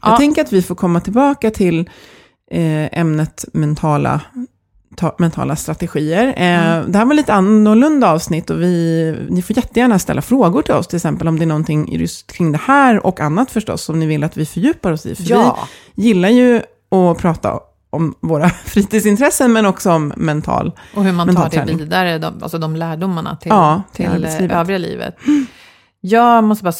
Jag 0.03 0.11
Ja. 0.13 0.17
tänker 0.17 0.41
att 0.41 0.53
vi 0.53 0.61
får 0.61 0.75
komma 0.75 0.99
tillbaka 0.99 1.51
till 1.51 1.79
eh, 2.51 2.99
ämnet 2.99 3.45
mentala 3.53 4.21
ta- 4.97 5.15
mentala 5.19 5.55
strategier. 5.55 6.27
Eh, 6.27 6.85
Det 6.87 6.97
här 6.97 7.05
var 7.05 7.13
lite 7.13 7.33
annorlunda 7.33 8.11
avsnitt 8.11 8.49
och 8.49 8.61
vi, 8.61 9.15
ni 9.29 9.41
får 9.41 9.55
jättegärna 9.57 9.99
ställa 9.99 10.21
frågor 10.21 10.61
till 10.61 10.73
oss, 10.73 10.87
till 10.87 10.95
exempel 10.95 11.27
om 11.27 11.39
det 11.39 11.43
är 11.45 11.47
någonting 11.47 11.95
just 11.99 12.31
kring 12.31 12.51
det 12.51 12.61
här 12.65 13.05
och 13.05 13.19
annat 13.19 13.51
förstås, 13.51 13.81
som 13.83 13.99
ni 13.99 14.05
vill 14.05 14.23
att 14.23 14.37
vi 14.37 14.45
fördjupar 14.45 14.91
oss 14.91 15.05
i. 15.05 15.15
För 15.15 15.23
Ja. 15.29 15.57
vi 15.95 16.03
gillar 16.03 16.29
ju 16.29 16.61
att 16.91 17.17
prata 17.17 17.59
om 17.89 18.15
våra 18.21 18.49
fritidsintressen, 18.65 19.53
men 19.53 19.65
också 19.65 19.91
om 19.91 20.13
mental. 20.17 20.71
Och 20.95 21.03
hur 21.03 21.11
man 21.13 21.35
tar 21.35 21.43
det 21.43 21.49
träning. 21.49 21.77
vidare, 21.77 22.17
de, 22.17 22.43
alltså 22.43 22.57
de 22.57 22.75
lärdomarna 22.75 23.35
till, 23.35 23.49
Ja, 23.49 23.83
till 23.93 24.05
till, 24.37 24.49
eh, 24.51 24.59
övriga 24.59 24.77
livet. 24.77 25.15
Jag 26.01 26.43
måste 26.43 26.63
bara 26.63 26.71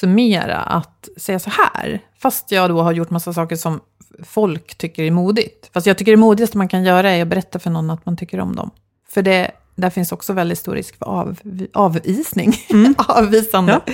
summera 0.00 0.56
att 0.56 1.08
säga 1.16 1.38
så 1.38 1.50
här, 1.50 2.00
fast 2.18 2.50
jag 2.50 2.70
då 2.70 2.82
har 2.82 2.92
gjort 2.92 3.10
massa 3.10 3.32
saker 3.32 3.56
som 3.56 3.80
folk 4.24 4.78
tycker 4.78 5.02
är 5.02 5.10
modigt. 5.10 5.70
Fast 5.72 5.86
jag 5.86 5.98
tycker 5.98 6.12
det 6.12 6.16
modigaste 6.16 6.58
man 6.58 6.68
kan 6.68 6.84
göra 6.84 7.10
är 7.10 7.22
att 7.22 7.28
berätta 7.28 7.58
för 7.58 7.70
någon 7.70 7.90
att 7.90 8.06
man 8.06 8.16
tycker 8.16 8.40
om 8.40 8.56
dem. 8.56 8.70
För 9.08 9.22
det, 9.22 9.50
där 9.74 9.90
finns 9.90 10.12
också 10.12 10.32
väldigt 10.32 10.58
stor 10.58 10.74
risk 10.74 10.98
för 10.98 11.06
av, 11.06 11.38
avvisning. 11.72 12.54
Avvisande. 12.98 13.72
Mm. 13.72 13.82
Ja. 13.86 13.92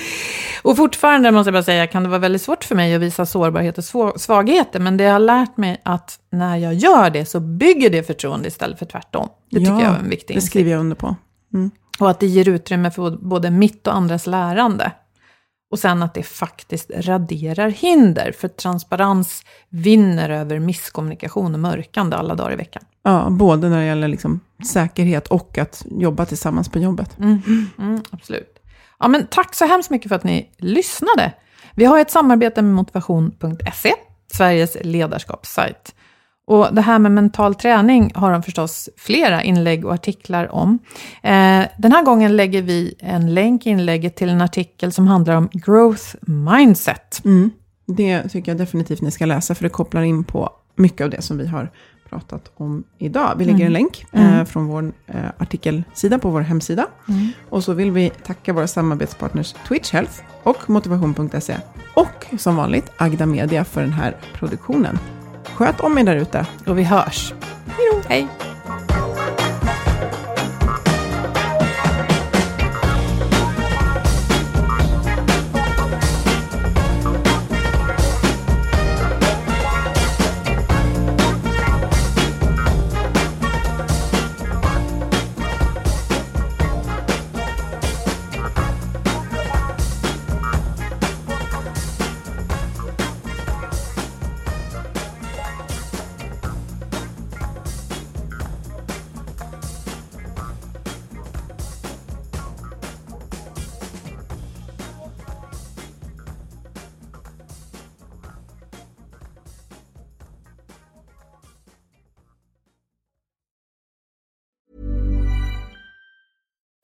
Och 0.62 0.76
fortfarande 0.76 1.30
måste 1.30 1.48
jag 1.48 1.54
bara 1.54 1.62
säga, 1.62 1.86
kan 1.86 2.02
det 2.02 2.08
vara 2.08 2.18
väldigt 2.18 2.42
svårt 2.42 2.64
för 2.64 2.74
mig 2.74 2.94
att 2.94 3.00
visa 3.00 3.26
sårbarhet 3.26 3.78
och 3.78 3.84
svagheter. 4.20 4.80
Men 4.80 4.96
det 4.96 5.04
har 5.04 5.18
lärt 5.18 5.56
mig 5.56 5.80
att 5.84 6.18
när 6.30 6.56
jag 6.56 6.74
gör 6.74 7.10
det 7.10 7.24
så 7.24 7.40
bygger 7.40 7.90
det 7.90 8.02
förtroende 8.02 8.48
istället 8.48 8.78
för 8.78 8.86
tvärtom. 8.86 9.28
Det 9.50 9.58
tycker 9.58 9.72
jag 9.72 9.82
är 9.82 9.98
en 9.98 10.10
viktig 10.10 10.28
Det 10.28 10.34
insikt. 10.34 10.50
skriver 10.50 10.70
jag 10.70 10.80
under 10.80 10.96
på. 10.96 11.16
Och 11.98 12.10
att 12.10 12.20
det 12.20 12.26
ger 12.26 12.48
utrymme 12.48 12.90
för 12.90 13.10
både 13.10 13.50
mitt 13.50 13.86
och 13.86 13.94
andras 13.94 14.26
lärande. 14.26 14.92
Och 15.70 15.78
sen 15.78 16.02
att 16.02 16.14
det 16.14 16.22
faktiskt 16.22 16.90
raderar 16.96 17.68
hinder, 17.68 18.32
för 18.38 18.48
transparens 18.48 19.44
vinner 19.68 20.30
över 20.30 20.58
misskommunikation 20.58 21.54
och 21.54 21.60
mörkande 21.60 22.16
alla 22.16 22.34
dagar 22.34 22.52
i 22.52 22.56
veckan. 22.56 22.82
Ja, 23.02 23.28
både 23.30 23.68
när 23.68 23.78
det 23.78 23.86
gäller 23.86 24.08
liksom 24.08 24.40
säkerhet 24.72 25.28
och 25.28 25.58
att 25.58 25.84
jobba 25.90 26.26
tillsammans 26.26 26.68
på 26.68 26.78
jobbet. 26.78 27.18
Mm, 27.18 28.02
absolut. 28.10 28.58
Ja, 28.98 29.08
men 29.08 29.26
tack 29.26 29.54
så 29.54 29.64
hemskt 29.64 29.90
mycket 29.90 30.08
för 30.08 30.16
att 30.16 30.24
ni 30.24 30.50
lyssnade. 30.58 31.32
Vi 31.74 31.84
har 31.84 31.98
ett 31.98 32.10
samarbete 32.10 32.62
med 32.62 32.74
motivation.se, 32.74 33.92
Sveriges 34.32 34.76
ledarskapssajt. 34.80 35.94
Och 36.46 36.74
det 36.74 36.80
här 36.80 36.98
med 36.98 37.12
mental 37.12 37.54
träning 37.54 38.12
har 38.14 38.32
de 38.32 38.42
förstås 38.42 38.88
flera 38.96 39.42
inlägg 39.42 39.84
och 39.84 39.94
artiklar 39.94 40.52
om. 40.52 40.78
Eh, 41.22 41.64
den 41.78 41.92
här 41.92 42.04
gången 42.04 42.36
lägger 42.36 42.62
vi 42.62 42.94
en 42.98 43.34
länk 43.34 43.66
i 43.66 43.70
inlägget 43.70 44.16
till 44.16 44.28
en 44.28 44.40
artikel 44.40 44.92
som 44.92 45.06
handlar 45.06 45.36
om 45.36 45.48
growth 45.52 46.16
mindset. 46.22 47.20
Det 47.86 48.28
tycker 48.28 48.50
jag 48.50 48.58
definitivt 48.58 49.00
ni 49.00 49.10
ska 49.10 49.26
läsa, 49.26 49.54
för 49.54 49.62
det 49.62 49.68
kopplar 49.68 50.02
in 50.02 50.24
på 50.24 50.50
mycket 50.76 51.04
av 51.04 51.10
det 51.10 51.22
som 51.22 51.38
vi 51.38 51.46
har 51.46 51.70
pratat 52.08 52.50
om 52.56 52.84
idag. 52.98 53.34
Vi 53.38 53.44
lägger 53.44 53.66
en 53.66 53.72
länk 53.72 54.06
eh, 54.12 54.44
från 54.44 54.66
vår 54.66 54.92
eh, 55.06 55.24
artikelsida 55.38 56.18
på 56.18 56.30
vår 56.30 56.40
hemsida. 56.40 56.86
Och 57.50 57.64
så 57.64 57.72
vill 57.72 57.90
vi 57.90 58.10
tacka 58.10 58.52
våra 58.52 58.66
samarbetspartners 58.66 59.54
Twitch 59.68 59.92
Health 59.92 60.12
och 60.42 60.70
motivation.se. 60.70 61.56
Och 61.94 62.26
som 62.38 62.56
vanligt 62.56 62.92
Agda 62.96 63.26
Media 63.26 63.64
för 63.64 63.80
den 63.80 63.92
här 63.92 64.16
produktionen. 64.34 64.98
Sköt 65.44 65.80
om 65.80 65.98
er 65.98 66.04
där 66.04 66.16
ute. 66.16 66.46
Och 66.66 66.78
vi 66.78 66.82
hörs. 66.82 67.34
Hej! 68.08 68.28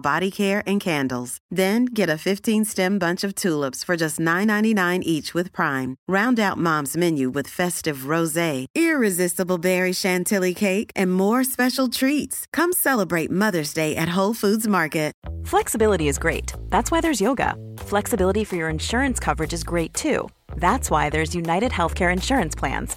body 0.00 0.30
care 0.30 0.62
and 0.66 0.80
candles. 0.80 1.38
Then 1.50 1.84
get 1.84 2.08
a 2.08 2.20
15-stem 2.28 2.98
bunch 2.98 3.22
of 3.22 3.34
tulips 3.34 3.84
for 3.84 3.96
just 3.96 4.18
$9.99 4.18 5.02
each 5.02 5.34
with 5.34 5.52
Prime. 5.52 5.96
Round 6.08 6.40
out 6.40 6.56
Mom's 6.56 6.96
menu 6.96 7.28
with 7.30 7.48
festive 7.48 8.08
rosé, 8.14 8.66
irresistible 8.74 9.58
berry 9.58 9.92
chantilly 9.92 10.54
cake, 10.54 10.92
and 10.96 11.12
more 11.12 11.44
special 11.44 11.88
treats. 11.88 12.46
Come 12.52 12.72
celebrate 12.72 13.30
Mother's 13.30 13.74
Day 13.74 13.94
at 13.96 14.16
Whole 14.16 14.34
Foods 14.34 14.66
Market. 14.66 15.10
Flexibility 15.44 16.08
is 16.08 16.18
great. 16.18 16.52
That's 16.68 16.90
why 16.90 17.00
there's 17.00 17.20
yoga. 17.20 17.54
Flexibility 17.78 18.44
for 18.44 18.56
your 18.56 18.68
insurance 18.68 19.18
coverage 19.18 19.52
is 19.52 19.64
great 19.64 19.92
too. 19.94 20.28
That's 20.56 20.90
why 20.90 21.10
there's 21.10 21.34
United 21.34 21.72
Healthcare 21.72 22.12
Insurance 22.12 22.54
Plans. 22.54 22.96